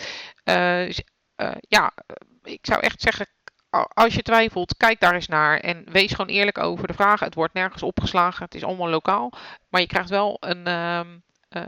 Ja, 1.68 1.92
ik 2.42 2.66
zou 2.66 2.80
echt 2.80 3.01
zeggen, 3.01 3.26
als 3.82 4.14
je 4.14 4.22
twijfelt, 4.22 4.76
kijk 4.76 5.00
daar 5.00 5.14
eens 5.14 5.28
naar 5.28 5.60
en 5.60 5.84
wees 5.90 6.10
gewoon 6.10 6.30
eerlijk 6.30 6.58
over 6.58 6.86
de 6.86 6.94
vragen. 6.94 7.26
Het 7.26 7.34
wordt 7.34 7.54
nergens 7.54 7.82
opgeslagen, 7.82 8.44
het 8.44 8.54
is 8.54 8.64
allemaal 8.64 8.88
lokaal. 8.88 9.32
Maar 9.68 9.80
je 9.80 9.86
krijgt 9.86 10.10
wel 10.10 10.36
een, 10.40 10.68
uh, 10.68 11.00
uh, 11.50 11.62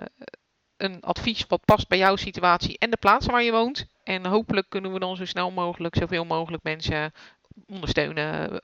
een 0.77 1.01
advies 1.01 1.45
wat 1.49 1.65
past 1.65 1.89
bij 1.89 1.99
jouw 1.99 2.17
situatie 2.17 2.79
en 2.79 2.91
de 2.91 2.97
plaats 2.97 3.27
waar 3.27 3.43
je 3.43 3.51
woont. 3.51 3.87
En 4.05 4.27
hopelijk 4.27 4.67
kunnen 4.69 4.93
we 4.93 4.99
dan 4.99 5.17
zo 5.17 5.25
snel 5.25 5.51
mogelijk 5.51 5.97
zoveel 5.97 6.25
mogelijk 6.25 6.63
mensen 6.63 7.13
ondersteunen 7.67 8.61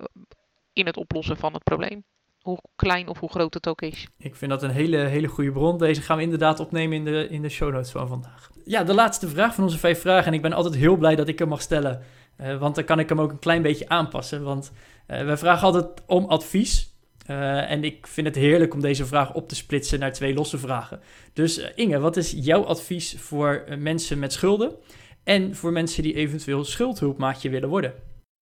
in 0.72 0.86
het 0.86 0.96
oplossen 0.96 1.36
van 1.36 1.54
het 1.54 1.64
probleem. 1.64 2.04
Hoe 2.40 2.58
klein 2.76 3.08
of 3.08 3.18
hoe 3.18 3.30
groot 3.30 3.54
het 3.54 3.68
ook 3.68 3.82
is. 3.82 4.06
Ik 4.18 4.36
vind 4.36 4.50
dat 4.50 4.62
een 4.62 4.70
hele, 4.70 4.96
hele 4.96 5.26
goede 5.26 5.52
bron. 5.52 5.78
Deze 5.78 6.02
gaan 6.02 6.16
we 6.16 6.22
inderdaad 6.22 6.60
opnemen 6.60 6.96
in 6.96 7.04
de, 7.04 7.28
in 7.28 7.42
de 7.42 7.48
show 7.48 7.72
notes 7.72 7.90
van 7.90 8.08
vandaag. 8.08 8.50
Ja, 8.64 8.84
de 8.84 8.94
laatste 8.94 9.28
vraag 9.28 9.54
van 9.54 9.64
onze 9.64 9.78
vijf 9.78 10.00
vragen. 10.00 10.26
En 10.26 10.32
ik 10.32 10.42
ben 10.42 10.52
altijd 10.52 10.74
heel 10.74 10.96
blij 10.96 11.14
dat 11.14 11.28
ik 11.28 11.38
hem 11.38 11.48
mag 11.48 11.60
stellen. 11.60 12.04
Uh, 12.40 12.58
want 12.58 12.74
dan 12.74 12.84
kan 12.84 12.98
ik 12.98 13.08
hem 13.08 13.20
ook 13.20 13.30
een 13.30 13.38
klein 13.38 13.62
beetje 13.62 13.88
aanpassen. 13.88 14.42
Want 14.42 14.72
uh, 15.08 15.24
wij 15.24 15.36
vragen 15.36 15.66
altijd 15.66 16.02
om 16.06 16.24
advies. 16.24 16.90
Uh, 17.30 17.70
en 17.70 17.84
ik 17.84 18.06
vind 18.06 18.26
het 18.26 18.36
heerlijk 18.36 18.74
om 18.74 18.80
deze 18.80 19.06
vraag 19.06 19.34
op 19.34 19.48
te 19.48 19.54
splitsen 19.54 19.98
naar 19.98 20.12
twee 20.12 20.34
losse 20.34 20.58
vragen. 20.58 21.00
Dus 21.32 21.58
Inge, 21.74 21.98
wat 21.98 22.16
is 22.16 22.30
jouw 22.36 22.64
advies 22.64 23.14
voor 23.18 23.64
mensen 23.78 24.18
met 24.18 24.32
schulden? 24.32 24.76
En 25.24 25.56
voor 25.56 25.72
mensen 25.72 26.02
die 26.02 26.14
eventueel 26.14 26.64
schuldhulpmaatje 26.64 27.50
willen 27.50 27.68
worden? 27.68 27.94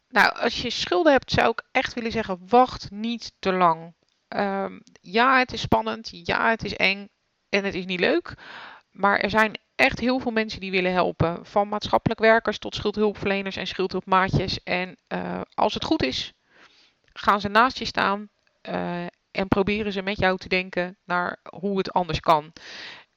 Nou, 0.08 0.36
als 0.36 0.62
je 0.62 0.70
schulden 0.70 1.12
hebt, 1.12 1.30
zou 1.30 1.50
ik 1.50 1.62
echt 1.70 1.94
willen 1.94 2.12
zeggen: 2.12 2.38
wacht 2.48 2.90
niet 2.90 3.32
te 3.38 3.52
lang. 3.52 3.94
Um, 4.36 4.80
ja, 5.00 5.38
het 5.38 5.52
is 5.52 5.60
spannend. 5.60 6.08
Ja, 6.12 6.50
het 6.50 6.64
is 6.64 6.76
eng. 6.76 7.08
En 7.48 7.64
het 7.64 7.74
is 7.74 7.84
niet 7.84 8.00
leuk. 8.00 8.34
Maar 8.90 9.18
er 9.18 9.30
zijn 9.30 9.58
echt 9.74 10.00
heel 10.00 10.18
veel 10.18 10.30
mensen 10.30 10.60
die 10.60 10.70
willen 10.70 10.92
helpen. 10.92 11.46
Van 11.46 11.68
maatschappelijk 11.68 12.20
werkers 12.20 12.58
tot 12.58 12.74
schuldhulpverleners 12.74 13.56
en 13.56 13.66
schuldhulpmaatjes. 13.66 14.62
En 14.62 14.96
uh, 15.08 15.40
als 15.54 15.74
het 15.74 15.84
goed 15.84 16.02
is, 16.02 16.32
gaan 17.12 17.40
ze 17.40 17.48
naast 17.48 17.78
je 17.78 17.84
staan 17.84 18.28
uh, 18.68 19.06
en 19.30 19.48
proberen 19.48 19.92
ze 19.92 20.02
met 20.02 20.18
jou 20.18 20.38
te 20.38 20.48
denken 20.48 20.98
naar 21.04 21.40
hoe 21.58 21.78
het 21.78 21.92
anders 21.92 22.20
kan. 22.20 22.52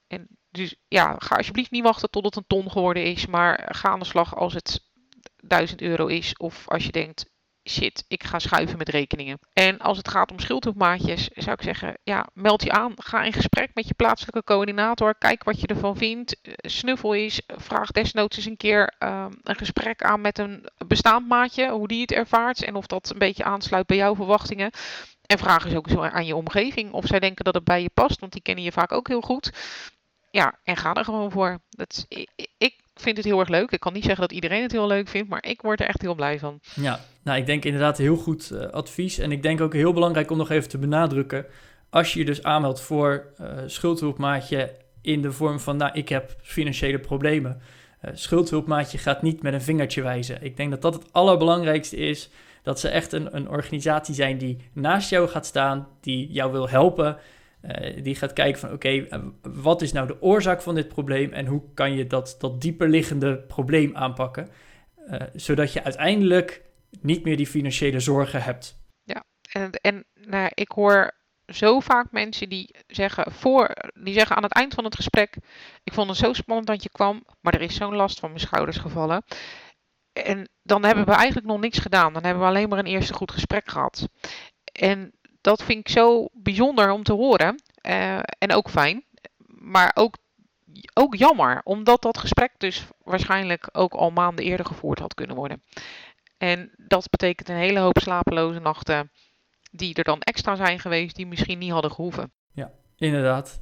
En 0.07 0.28
dus 0.49 0.76
ja, 0.88 1.15
ga 1.17 1.36
alsjeblieft 1.36 1.71
niet 1.71 1.84
wachten 1.84 2.09
tot 2.09 2.26
het 2.26 2.36
een 2.36 2.47
ton 2.47 2.71
geworden 2.71 3.03
is, 3.03 3.26
maar 3.26 3.69
ga 3.76 3.89
aan 3.89 3.99
de 3.99 4.05
slag 4.05 4.36
als 4.36 4.53
het 4.53 4.89
1000 5.36 5.82
euro 5.82 6.07
is. 6.07 6.38
Of 6.38 6.69
als 6.69 6.86
je 6.86 6.91
denkt, 6.91 7.32
shit, 7.70 8.05
ik 8.07 8.24
ga 8.24 8.39
schuiven 8.39 8.78
met 8.78 8.89
rekeningen. 8.89 9.39
En 9.53 9.80
als 9.80 9.97
het 9.97 10.07
gaat 10.07 10.32
om 10.32 10.39
schuldhulpmaatjes, 10.39 11.30
zou 11.34 11.51
ik 11.51 11.61
zeggen, 11.61 11.97
ja, 12.03 12.28
meld 12.34 12.64
je 12.64 12.72
aan. 12.72 12.93
Ga 12.95 13.24
in 13.24 13.34
gesprek 13.34 13.72
met 13.74 13.88
je 13.88 13.93
plaatselijke 13.93 14.43
coördinator. 14.43 15.16
Kijk 15.16 15.43
wat 15.43 15.61
je 15.61 15.68
ervan 15.68 15.97
vindt. 15.97 16.41
Eh, 16.41 16.53
snuffel 16.57 17.16
eens. 17.16 17.41
Vraag 17.47 17.91
desnoods 17.91 18.38
eens 18.38 18.45
een 18.45 18.57
keer 18.57 18.93
uh, 18.99 19.26
een 19.43 19.55
gesprek 19.55 20.03
aan 20.03 20.22
met 20.22 20.38
een 20.38 20.70
bestaand 20.88 21.28
maatje. 21.28 21.70
Hoe 21.70 21.88
die 21.88 22.01
het 22.01 22.11
ervaart 22.11 22.64
en 22.64 22.76
of 22.76 22.88
dat 22.88 23.09
een 23.09 23.20
beetje 23.20 23.43
aansluit 23.43 23.86
bij 23.86 23.97
jouw 23.97 24.16
verwachtingen. 24.16 24.72
En 25.26 25.38
vraag 25.38 25.66
eens 25.66 25.76
ook 25.76 25.88
eens 25.88 25.99
aan 25.99 26.26
je 26.26 26.36
omgeving 26.36 26.91
of 26.91 27.05
zij 27.05 27.20
denken 27.20 27.45
dat 27.45 27.53
het 27.53 27.64
bij 27.64 27.82
je 27.82 27.89
past, 27.93 28.20
want 28.20 28.32
die 28.32 28.41
kennen 28.41 28.64
je 28.64 28.72
vaak 28.72 28.91
ook 28.91 29.07
heel 29.07 29.22
goed. 29.22 29.51
Ja, 30.32 30.59
en 30.64 30.78
ga 30.78 30.93
er 30.93 31.03
gewoon 31.03 31.32
voor. 31.32 31.59
Dat, 31.70 32.05
ik, 32.07 32.30
ik 32.57 32.82
vind 32.96 33.18
het 33.18 33.26
heel 33.26 33.39
erg 33.39 33.50
leuk. 33.50 33.72
Ik 33.72 33.80
kan 33.80 33.94
niet 33.94 34.04
zeggen 34.04 34.22
dat 34.22 34.32
iedereen 34.32 34.62
het 34.62 34.72
heel 34.72 34.88
leuk 34.88 35.08
vindt, 35.08 35.30
maar 35.30 35.46
ik 35.46 35.62
word 35.62 35.80
er 35.80 35.88
echt 35.88 36.02
heel 36.02 36.16
blij 36.16 36.39
van. 36.39 36.60
Ja, 36.76 37.00
nou 37.24 37.38
ik 37.38 37.46
denk 37.46 37.66
inderdaad 37.66 37.98
heel 37.98 38.16
goed 38.16 38.50
uh, 38.54 38.66
advies. 38.66 39.18
En 39.18 39.32
ik 39.32 39.44
denk 39.44 39.62
ook 39.62 39.74
heel 39.74 39.94
belangrijk 39.94 40.32
om 40.32 40.38
nog 40.38 40.50
even 40.50 40.70
te 40.70 40.78
benadrukken. 40.78 41.46
Als 41.89 42.14
je 42.14 42.20
je 42.20 42.26
dus 42.26 42.44
aanmeldt 42.44 42.82
voor 42.82 43.34
uh, 43.41 43.48
schuldhulpmaatje 43.66 44.76
in 45.02 45.22
de 45.22 45.32
vorm 45.32 45.60
van, 45.60 45.78
nou 45.78 45.91
ik 45.94 46.10
heb 46.10 46.36
financiële 46.41 47.00
problemen. 47.00 47.62
Uh, 48.02 48.12
schuldhulpmaatje 48.14 48.98
gaat 48.98 49.22
niet 49.22 49.41
met 49.41 49.54
een 49.54 49.62
vingertje 49.62 50.02
wijzen. 50.02 50.44
Ik 50.44 50.58
denk 50.58 50.72
dat 50.72 50.82
dat 50.82 50.94
het 50.94 51.14
allerbelangrijkste 51.14 51.96
is. 51.96 52.30
Dat 52.64 52.80
ze 52.80 52.89
echt 52.89 53.12
een, 53.12 53.36
een 53.36 53.50
organisatie 53.50 54.16
zijn 54.16 54.38
die 54.38 54.58
naast 54.74 55.10
jou 55.10 55.28
gaat 55.28 55.46
staan, 55.46 55.88
die 56.02 56.32
jou 56.32 56.52
wil 56.52 56.70
helpen. 56.70 57.18
Uh, 57.64 58.03
die 58.03 58.16
gaat 58.16 58.34
kijken 58.34 58.59
van 58.59 58.72
oké, 58.72 59.05
okay, 59.05 59.32
wat 59.41 59.82
is 59.82 59.91
nou 59.91 60.07
de 60.07 60.22
oorzaak 60.22 60.61
van 60.61 60.76
dit 60.76 60.88
probleem 60.88 61.32
en 61.32 61.45
hoe 61.45 61.61
kan 61.74 61.93
je 61.93 62.07
dat, 62.07 62.36
dat 62.39 62.61
dieperliggende 62.61 63.38
probleem 63.38 63.95
aanpakken. 63.95 64.49
Uh, 65.07 65.22
zodat 65.34 65.74
je 65.74 65.84
uiteindelijk 65.84 66.61
niet 67.01 67.24
meer 67.24 67.38
die 67.38 67.47
financiële 67.47 67.99
zorgen 67.99 68.43
hebt. 68.43 68.78
Ja, 69.03 69.24
en, 69.51 69.72
en 69.72 70.05
nou, 70.14 70.51
ik 70.53 70.72
hoor 70.72 71.11
zo 71.47 71.80
vaak 71.80 72.11
mensen 72.11 72.49
die 72.49 72.76
zeggen, 72.88 73.32
voor, 73.32 73.76
die 73.93 74.14
zeggen 74.14 74.36
aan 74.36 74.43
het 74.43 74.53
eind 74.53 74.74
van 74.74 74.84
het 74.84 74.95
gesprek: 74.95 75.38
Ik 75.84 75.93
vond 75.93 76.09
het 76.09 76.18
zo 76.18 76.34
spannend 76.34 76.68
dat 76.68 76.84
je 76.84 76.89
kwam, 76.89 77.24
maar 77.41 77.53
er 77.53 77.61
is 77.61 77.76
zo'n 77.76 77.95
last 77.95 78.20
van 78.20 78.30
mijn 78.30 78.41
schouders 78.41 78.78
gevallen. 78.78 79.24
En 80.14 80.49
dan 80.64 80.84
hebben 80.86 81.05
we 81.05 81.11
eigenlijk 81.11 81.47
nog 81.47 81.59
niks 81.59 81.78
gedaan. 81.78 82.14
Dan 82.14 82.24
hebben 82.24 82.43
we 82.43 82.49
alleen 82.49 82.70
maar 82.70 82.80
een 82.80 82.86
eerste 82.86 83.14
goed 83.14 83.32
gesprek 83.32 83.70
gehad. 83.70 84.09
En 84.64 85.14
dat 85.44 85.64
vind 85.64 85.80
ik 85.80 85.89
zo 85.89 86.28
bijzonder 86.32 86.91
om 86.91 87.04
te 87.04 87.14
horen. 87.14 87.62
Uh, 87.82 88.18
en 88.18 88.52
ook 88.52 88.70
fijn. 88.70 89.04
Maar 89.48 89.91
ook, 89.94 90.18
ook 90.94 91.16
jammer, 91.16 91.62
omdat 91.64 92.02
dat 92.02 92.18
gesprek 92.18 92.52
dus 92.58 92.88
waarschijnlijk 93.04 93.70
ook 93.72 93.94
al 93.94 94.10
maanden 94.10 94.46
eerder 94.46 94.66
gevoerd 94.66 95.00
had 95.00 95.14
kunnen 95.14 95.36
worden. 95.36 95.62
En 96.38 96.72
dat 96.78 97.10
betekent 97.10 97.50
een 97.50 97.56
hele 97.56 97.80
hoop 97.80 97.98
slapeloze 97.98 98.60
nachten 98.60 99.12
die 99.72 99.96
er 99.96 100.04
dan 100.04 100.22
extra 100.22 100.56
zijn 100.56 100.80
geweest, 100.80 101.16
die 101.16 101.28
misschien 101.28 101.60
niet 101.60 101.72
hadden 101.72 101.91
gehoeven. 101.91 102.32
Ja, 102.54 102.72
inderdaad. 102.98 103.62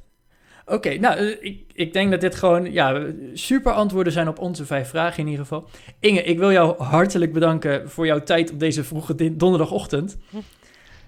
Oké, 0.66 0.98
nou, 0.98 1.20
ik, 1.20 1.64
ik 1.72 1.92
denk 1.92 2.10
dat 2.10 2.20
dit 2.20 2.34
gewoon 2.34 2.72
ja, 2.72 3.06
super 3.34 3.72
antwoorden 3.72 4.12
zijn 4.12 4.28
op 4.28 4.38
onze 4.38 4.66
vijf 4.66 4.88
vragen 4.88 5.18
in 5.18 5.28
ieder 5.28 5.46
geval. 5.46 5.68
Inge, 6.00 6.22
ik 6.22 6.38
wil 6.38 6.52
jou 6.52 6.82
hartelijk 6.82 7.32
bedanken 7.32 7.90
voor 7.90 8.06
jouw 8.06 8.22
tijd 8.22 8.52
op 8.52 8.58
deze 8.58 8.84
vroege 8.84 9.36
donderdagochtend. 9.36 10.18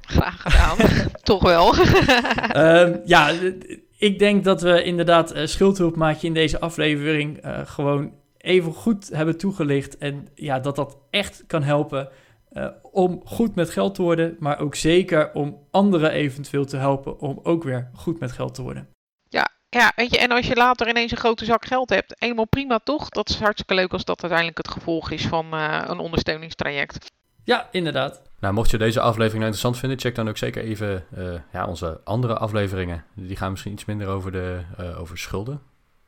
Graag 0.07 0.43
gedaan, 0.43 0.77
toch 1.23 1.43
wel. 1.43 1.75
um, 2.57 3.01
ja, 3.15 3.31
ik 3.99 4.19
denk 4.19 4.45
dat 4.45 4.63
we 4.63 4.83
inderdaad 4.83 5.37
uh, 5.37 5.47
schuldhulpmaatje 5.47 6.27
in 6.27 6.35
deze 6.35 6.61
aflevering 6.61 7.45
uh, 7.45 7.59
gewoon 7.65 8.13
even 8.39 8.73
goed 8.73 9.09
hebben 9.09 9.39
toegelicht. 9.39 9.99
En 9.99 10.29
ja, 10.35 10.61
dat 10.61 10.77
dat 10.77 10.99
echt 11.11 11.45
kan 11.47 11.63
helpen 11.63 12.09
uh, 12.53 12.69
om 12.83 13.23
goed 13.25 13.55
met 13.55 13.71
geld 13.71 13.95
te 13.95 14.03
worden, 14.03 14.37
maar 14.39 14.59
ook 14.59 14.75
zeker 14.75 15.33
om 15.33 15.59
anderen 15.71 16.11
eventueel 16.11 16.65
te 16.65 16.77
helpen 16.77 17.21
om 17.21 17.41
ook 17.43 17.65
weer 17.65 17.91
goed 17.95 18.21
met 18.21 18.33
geld 18.33 18.55
te 18.55 18.63
worden. 18.63 18.89
Ja, 19.29 19.49
ja, 19.69 19.93
weet 19.97 20.11
je, 20.11 20.19
en 20.19 20.31
als 20.31 20.47
je 20.47 20.55
later 20.55 20.89
ineens 20.89 21.11
een 21.11 21.17
grote 21.17 21.45
zak 21.45 21.65
geld 21.65 21.91
hebt, 21.91 22.15
helemaal 22.19 22.47
prima 22.47 22.79
toch? 22.79 23.09
Dat 23.09 23.29
is 23.29 23.39
hartstikke 23.39 23.75
leuk 23.75 23.93
als 23.93 24.05
dat 24.05 24.21
uiteindelijk 24.23 24.59
het 24.59 24.69
gevolg 24.69 25.11
is 25.11 25.27
van 25.27 25.53
een 25.53 25.99
ondersteuningstraject. 25.99 27.13
Ja, 27.45 27.69
inderdaad. 27.71 28.23
Nou, 28.45 28.57
mocht 28.57 28.71
je 28.71 28.79
deze 28.79 29.01
aflevering 29.01 29.43
nou 29.43 29.45
interessant 29.45 29.79
vinden, 29.79 29.99
check 29.99 30.15
dan 30.15 30.29
ook 30.29 30.37
zeker 30.37 30.63
even 30.63 31.05
uh, 31.19 31.35
ja, 31.53 31.67
onze 31.67 32.01
andere 32.05 32.37
afleveringen. 32.37 33.05
Die 33.15 33.37
gaan 33.37 33.51
misschien 33.51 33.73
iets 33.73 33.85
minder 33.85 34.07
over, 34.09 34.33
de, 34.33 34.61
uh, 34.81 35.01
over 35.01 35.19
schulden. 35.19 35.61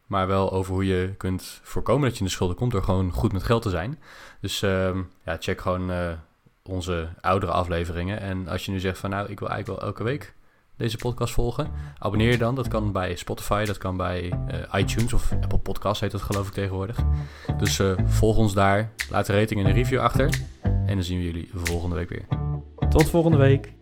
Maar 0.06 0.26
wel 0.26 0.52
over 0.52 0.72
hoe 0.72 0.86
je 0.86 1.14
kunt 1.16 1.60
voorkomen 1.62 2.02
dat 2.02 2.12
je 2.12 2.18
in 2.18 2.24
de 2.24 2.32
schulden 2.32 2.56
komt 2.56 2.72
door 2.72 2.82
gewoon 2.82 3.12
goed 3.12 3.32
met 3.32 3.42
geld 3.42 3.62
te 3.62 3.70
zijn. 3.70 3.98
Dus 4.40 4.62
uh, 4.62 4.90
ja, 5.24 5.36
check 5.38 5.60
gewoon 5.60 5.90
uh, 5.90 6.10
onze 6.62 7.08
oudere 7.20 7.52
afleveringen. 7.52 8.20
En 8.20 8.48
als 8.48 8.64
je 8.64 8.70
nu 8.72 8.80
zegt 8.80 8.98
van 8.98 9.10
nou, 9.10 9.28
ik 9.28 9.38
wil 9.38 9.48
eigenlijk 9.48 9.80
wel 9.80 9.88
elke 9.88 10.04
week 10.04 10.34
deze 10.76 10.96
podcast 10.96 11.32
volgen. 11.32 11.70
Abonneer 11.98 12.30
je 12.30 12.38
dan. 12.38 12.54
Dat 12.54 12.68
kan 12.68 12.92
bij 12.92 13.16
Spotify, 13.16 13.64
dat 13.64 13.78
kan 13.78 13.96
bij 13.96 14.32
iTunes 14.72 15.12
of 15.12 15.32
Apple 15.42 15.58
Podcasts 15.58 16.00
heet 16.00 16.10
dat 16.10 16.22
geloof 16.22 16.46
ik 16.46 16.52
tegenwoordig. 16.52 16.98
Dus 17.58 17.80
volg 18.04 18.36
ons 18.36 18.54
daar. 18.54 18.92
Laat 19.10 19.28
een 19.28 19.38
rating 19.38 19.60
en 19.60 19.66
een 19.66 19.74
review 19.74 20.00
achter. 20.00 20.55
En 20.86 20.94
dan 20.94 21.02
zien 21.02 21.18
we 21.18 21.24
jullie 21.24 21.48
volgende 21.54 21.96
week 21.96 22.08
weer. 22.08 22.26
Tot 22.88 23.10
volgende 23.10 23.36
week. 23.36 23.74